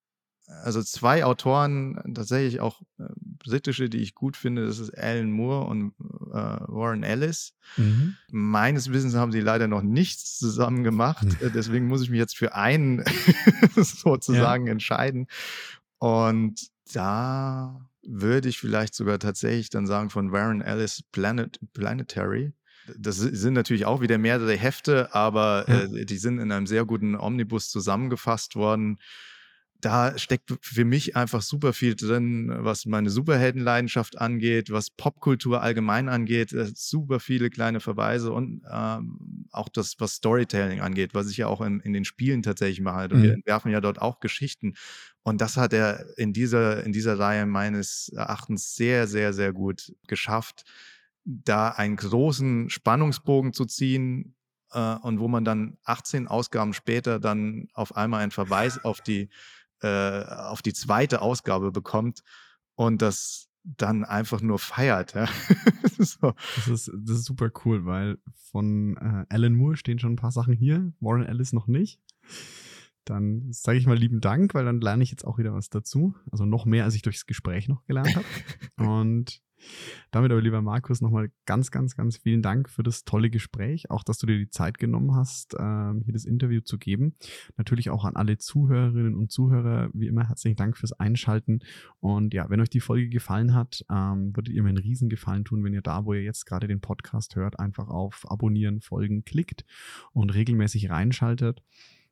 also 0.47 0.81
zwei 0.83 1.25
Autoren, 1.25 2.13
tatsächlich 2.13 2.59
auch 2.59 2.81
äh, 2.99 3.05
britische, 3.43 3.89
die 3.89 3.99
ich 3.99 4.15
gut 4.15 4.35
finde, 4.35 4.65
das 4.65 4.79
ist 4.79 4.97
Alan 4.97 5.31
Moore 5.31 5.65
und 5.67 5.93
äh, 6.31 6.33
Warren 6.33 7.03
Ellis. 7.03 7.53
Mhm. 7.77 8.15
Meines 8.31 8.91
Wissens 8.91 9.15
haben 9.15 9.31
sie 9.31 9.41
leider 9.41 9.67
noch 9.67 9.83
nichts 9.83 10.37
zusammen 10.37 10.83
gemacht, 10.83 11.25
mhm. 11.25 11.51
deswegen 11.53 11.87
muss 11.87 12.01
ich 12.01 12.09
mich 12.09 12.19
jetzt 12.19 12.37
für 12.37 12.55
einen 12.55 13.03
sozusagen 13.75 14.65
ja. 14.65 14.71
entscheiden. 14.71 15.27
Und 15.99 16.67
da 16.93 17.87
würde 18.01 18.49
ich 18.49 18.59
vielleicht 18.59 18.95
sogar 18.95 19.19
tatsächlich 19.19 19.69
dann 19.69 19.87
sagen 19.87 20.09
von 20.09 20.31
Warren 20.31 20.61
Ellis 20.61 21.03
Planet, 21.11 21.59
Planetary. 21.73 22.53
Das 22.97 23.15
sind 23.15 23.53
natürlich 23.53 23.85
auch 23.85 24.01
wieder 24.01 24.17
mehrere 24.17 24.57
Hefte, 24.57 25.13
aber 25.15 25.65
ja. 25.67 25.83
äh, 25.83 26.05
die 26.05 26.17
sind 26.17 26.39
in 26.39 26.51
einem 26.51 26.67
sehr 26.67 26.83
guten 26.83 27.15
Omnibus 27.15 27.69
zusammengefasst 27.69 28.55
worden 28.55 28.97
da 29.83 30.17
steckt 30.17 30.53
für 30.61 30.85
mich 30.85 31.17
einfach 31.17 31.41
super 31.41 31.73
viel 31.73 31.95
drin, 31.95 32.49
was 32.59 32.85
meine 32.85 33.09
Superheldenleidenschaft 33.09 34.17
angeht, 34.17 34.71
was 34.71 34.89
Popkultur 34.89 35.61
allgemein 35.61 36.07
angeht, 36.07 36.55
super 36.75 37.19
viele 37.19 37.49
kleine 37.49 37.81
Verweise 37.81 38.31
und 38.31 38.61
ähm, 38.71 39.45
auch 39.51 39.67
das, 39.67 39.95
was 39.99 40.13
Storytelling 40.13 40.79
angeht, 40.79 41.13
was 41.13 41.29
ich 41.29 41.37
ja 41.37 41.47
auch 41.47 41.59
in, 41.59 41.81
in 41.81 41.91
den 41.91 42.05
Spielen 42.05 42.43
tatsächlich 42.43 42.79
mache. 42.79 43.09
Und 43.09 43.19
mhm. 43.19 43.23
wir 43.23 43.33
entwerfen 43.33 43.71
ja 43.71 43.81
dort 43.81 44.01
auch 44.01 44.21
Geschichten. 44.21 44.75
Und 45.21 45.41
das 45.41 45.57
hat 45.57 45.73
er 45.73 46.17
in 46.17 46.31
dieser, 46.31 46.85
in 46.85 46.93
dieser 46.93 47.19
Reihe 47.19 47.45
meines 47.45 48.09
Erachtens 48.15 48.75
sehr, 48.75 49.07
sehr, 49.07 49.33
sehr 49.33 49.51
gut 49.51 49.93
geschafft, 50.07 50.63
da 51.25 51.69
einen 51.69 51.97
großen 51.97 52.69
Spannungsbogen 52.69 53.51
zu 53.51 53.65
ziehen, 53.65 54.35
äh, 54.71 54.95
und 55.01 55.19
wo 55.19 55.27
man 55.27 55.45
dann 55.45 55.77
18 55.83 56.27
Ausgaben 56.27 56.73
später 56.73 57.19
dann 57.19 57.67
auf 57.73 57.95
einmal 57.95 58.21
einen 58.21 58.31
Verweis 58.31 58.83
auf 58.83 59.01
die 59.01 59.29
äh, 59.83 60.23
auf 60.23 60.61
die 60.61 60.73
zweite 60.73 61.21
Ausgabe 61.21 61.71
bekommt 61.71 62.23
und 62.75 63.01
das 63.01 63.49
dann 63.63 64.03
einfach 64.03 64.41
nur 64.41 64.59
feiert. 64.59 65.13
Ja. 65.13 65.27
so. 65.99 66.33
das, 66.55 66.67
ist, 66.67 66.91
das 66.93 67.19
ist 67.19 67.25
super 67.25 67.49
cool, 67.65 67.85
weil 67.85 68.17
von 68.51 68.97
äh, 68.97 69.25
Alan 69.33 69.55
Moore 69.55 69.77
stehen 69.77 69.99
schon 69.99 70.13
ein 70.13 70.17
paar 70.17 70.31
Sachen 70.31 70.53
hier, 70.53 70.91
Warren 70.99 71.25
Ellis 71.25 71.53
noch 71.53 71.67
nicht. 71.67 71.99
Dann 73.05 73.51
sage 73.51 73.77
ich 73.77 73.87
mal 73.87 73.97
lieben 73.97 74.21
Dank, 74.21 74.53
weil 74.53 74.65
dann 74.65 74.81
lerne 74.81 75.03
ich 75.03 75.11
jetzt 75.11 75.25
auch 75.25 75.37
wieder 75.37 75.53
was 75.53 75.69
dazu. 75.69 76.15
Also 76.31 76.45
noch 76.45 76.65
mehr, 76.65 76.85
als 76.85 76.95
ich 76.95 77.01
durchs 77.01 77.25
Gespräch 77.25 77.67
noch 77.67 77.85
gelernt 77.85 78.15
habe. 78.15 78.25
und 78.89 79.41
Damit 80.11 80.31
aber, 80.31 80.41
lieber 80.41 80.61
Markus, 80.61 81.01
nochmal 81.01 81.31
ganz, 81.45 81.71
ganz, 81.71 81.95
ganz 81.95 82.17
vielen 82.17 82.41
Dank 82.41 82.69
für 82.69 82.83
das 82.83 83.03
tolle 83.03 83.29
Gespräch. 83.29 83.89
Auch, 83.89 84.03
dass 84.03 84.17
du 84.17 84.27
dir 84.27 84.37
die 84.37 84.49
Zeit 84.49 84.77
genommen 84.77 85.15
hast, 85.15 85.55
ähm, 85.59 86.01
hier 86.03 86.13
das 86.13 86.25
Interview 86.25 86.61
zu 86.61 86.77
geben. 86.77 87.15
Natürlich 87.57 87.89
auch 87.89 88.05
an 88.05 88.15
alle 88.15 88.37
Zuhörerinnen 88.37 89.15
und 89.15 89.31
Zuhörer, 89.31 89.89
wie 89.93 90.07
immer, 90.07 90.27
herzlichen 90.27 90.57
Dank 90.57 90.77
fürs 90.77 90.93
Einschalten. 90.93 91.59
Und 91.99 92.33
ja, 92.33 92.49
wenn 92.49 92.61
euch 92.61 92.69
die 92.69 92.79
Folge 92.79 93.09
gefallen 93.09 93.53
hat, 93.53 93.85
ähm, 93.89 94.35
würdet 94.35 94.53
ihr 94.53 94.63
mir 94.63 94.69
einen 94.69 94.77
Riesengefallen 94.77 95.45
tun, 95.45 95.63
wenn 95.63 95.73
ihr 95.73 95.81
da, 95.81 96.05
wo 96.05 96.13
ihr 96.13 96.23
jetzt 96.23 96.45
gerade 96.45 96.67
den 96.67 96.81
Podcast 96.81 97.35
hört, 97.35 97.59
einfach 97.59 97.87
auf 97.87 98.29
Abonnieren, 98.29 98.81
Folgen 98.81 99.23
klickt 99.23 99.65
und 100.11 100.33
regelmäßig 100.33 100.89
reinschaltet. 100.89 101.63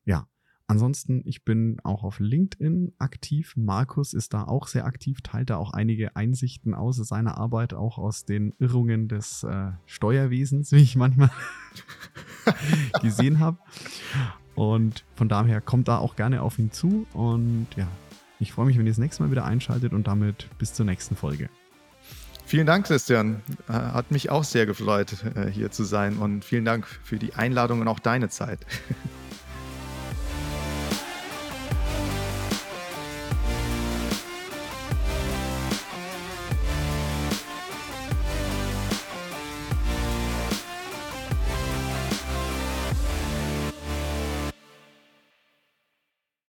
Ja, 0.04 0.26
Ansonsten, 0.72 1.20
ich 1.26 1.44
bin 1.44 1.80
auch 1.84 2.02
auf 2.02 2.18
LinkedIn 2.18 2.94
aktiv. 2.96 3.52
Markus 3.56 4.14
ist 4.14 4.32
da 4.32 4.44
auch 4.44 4.66
sehr 4.66 4.86
aktiv, 4.86 5.20
teilt 5.20 5.50
da 5.50 5.58
auch 5.58 5.74
einige 5.74 6.16
Einsichten 6.16 6.72
aus 6.72 6.96
seiner 6.96 7.36
Arbeit, 7.36 7.74
auch 7.74 7.98
aus 7.98 8.24
den 8.24 8.54
Irrungen 8.58 9.06
des 9.06 9.42
äh, 9.42 9.72
Steuerwesens, 9.84 10.72
wie 10.72 10.80
ich 10.80 10.96
manchmal 10.96 11.30
gesehen 13.02 13.38
habe. 13.38 13.58
Und 14.54 15.04
von 15.14 15.28
daher 15.28 15.60
kommt 15.60 15.88
da 15.88 15.98
auch 15.98 16.16
gerne 16.16 16.40
auf 16.40 16.58
ihn 16.58 16.72
zu. 16.72 17.06
Und 17.12 17.66
ja, 17.76 17.86
ich 18.40 18.54
freue 18.54 18.64
mich, 18.64 18.78
wenn 18.78 18.86
ihr 18.86 18.92
das 18.92 18.98
nächste 18.98 19.24
Mal 19.24 19.30
wieder 19.30 19.44
einschaltet 19.44 19.92
und 19.92 20.06
damit 20.06 20.48
bis 20.56 20.72
zur 20.72 20.86
nächsten 20.86 21.16
Folge. 21.16 21.50
Vielen 22.46 22.66
Dank, 22.66 22.86
Christian. 22.86 23.42
Äh, 23.68 23.74
hat 23.74 24.10
mich 24.10 24.30
auch 24.30 24.44
sehr 24.44 24.64
gefreut, 24.64 25.22
äh, 25.34 25.50
hier 25.50 25.70
zu 25.70 25.84
sein. 25.84 26.16
Und 26.16 26.46
vielen 26.46 26.64
Dank 26.64 26.86
für 26.86 27.18
die 27.18 27.34
Einladung 27.34 27.82
und 27.82 27.88
auch 27.88 27.98
deine 27.98 28.30
Zeit. 28.30 28.60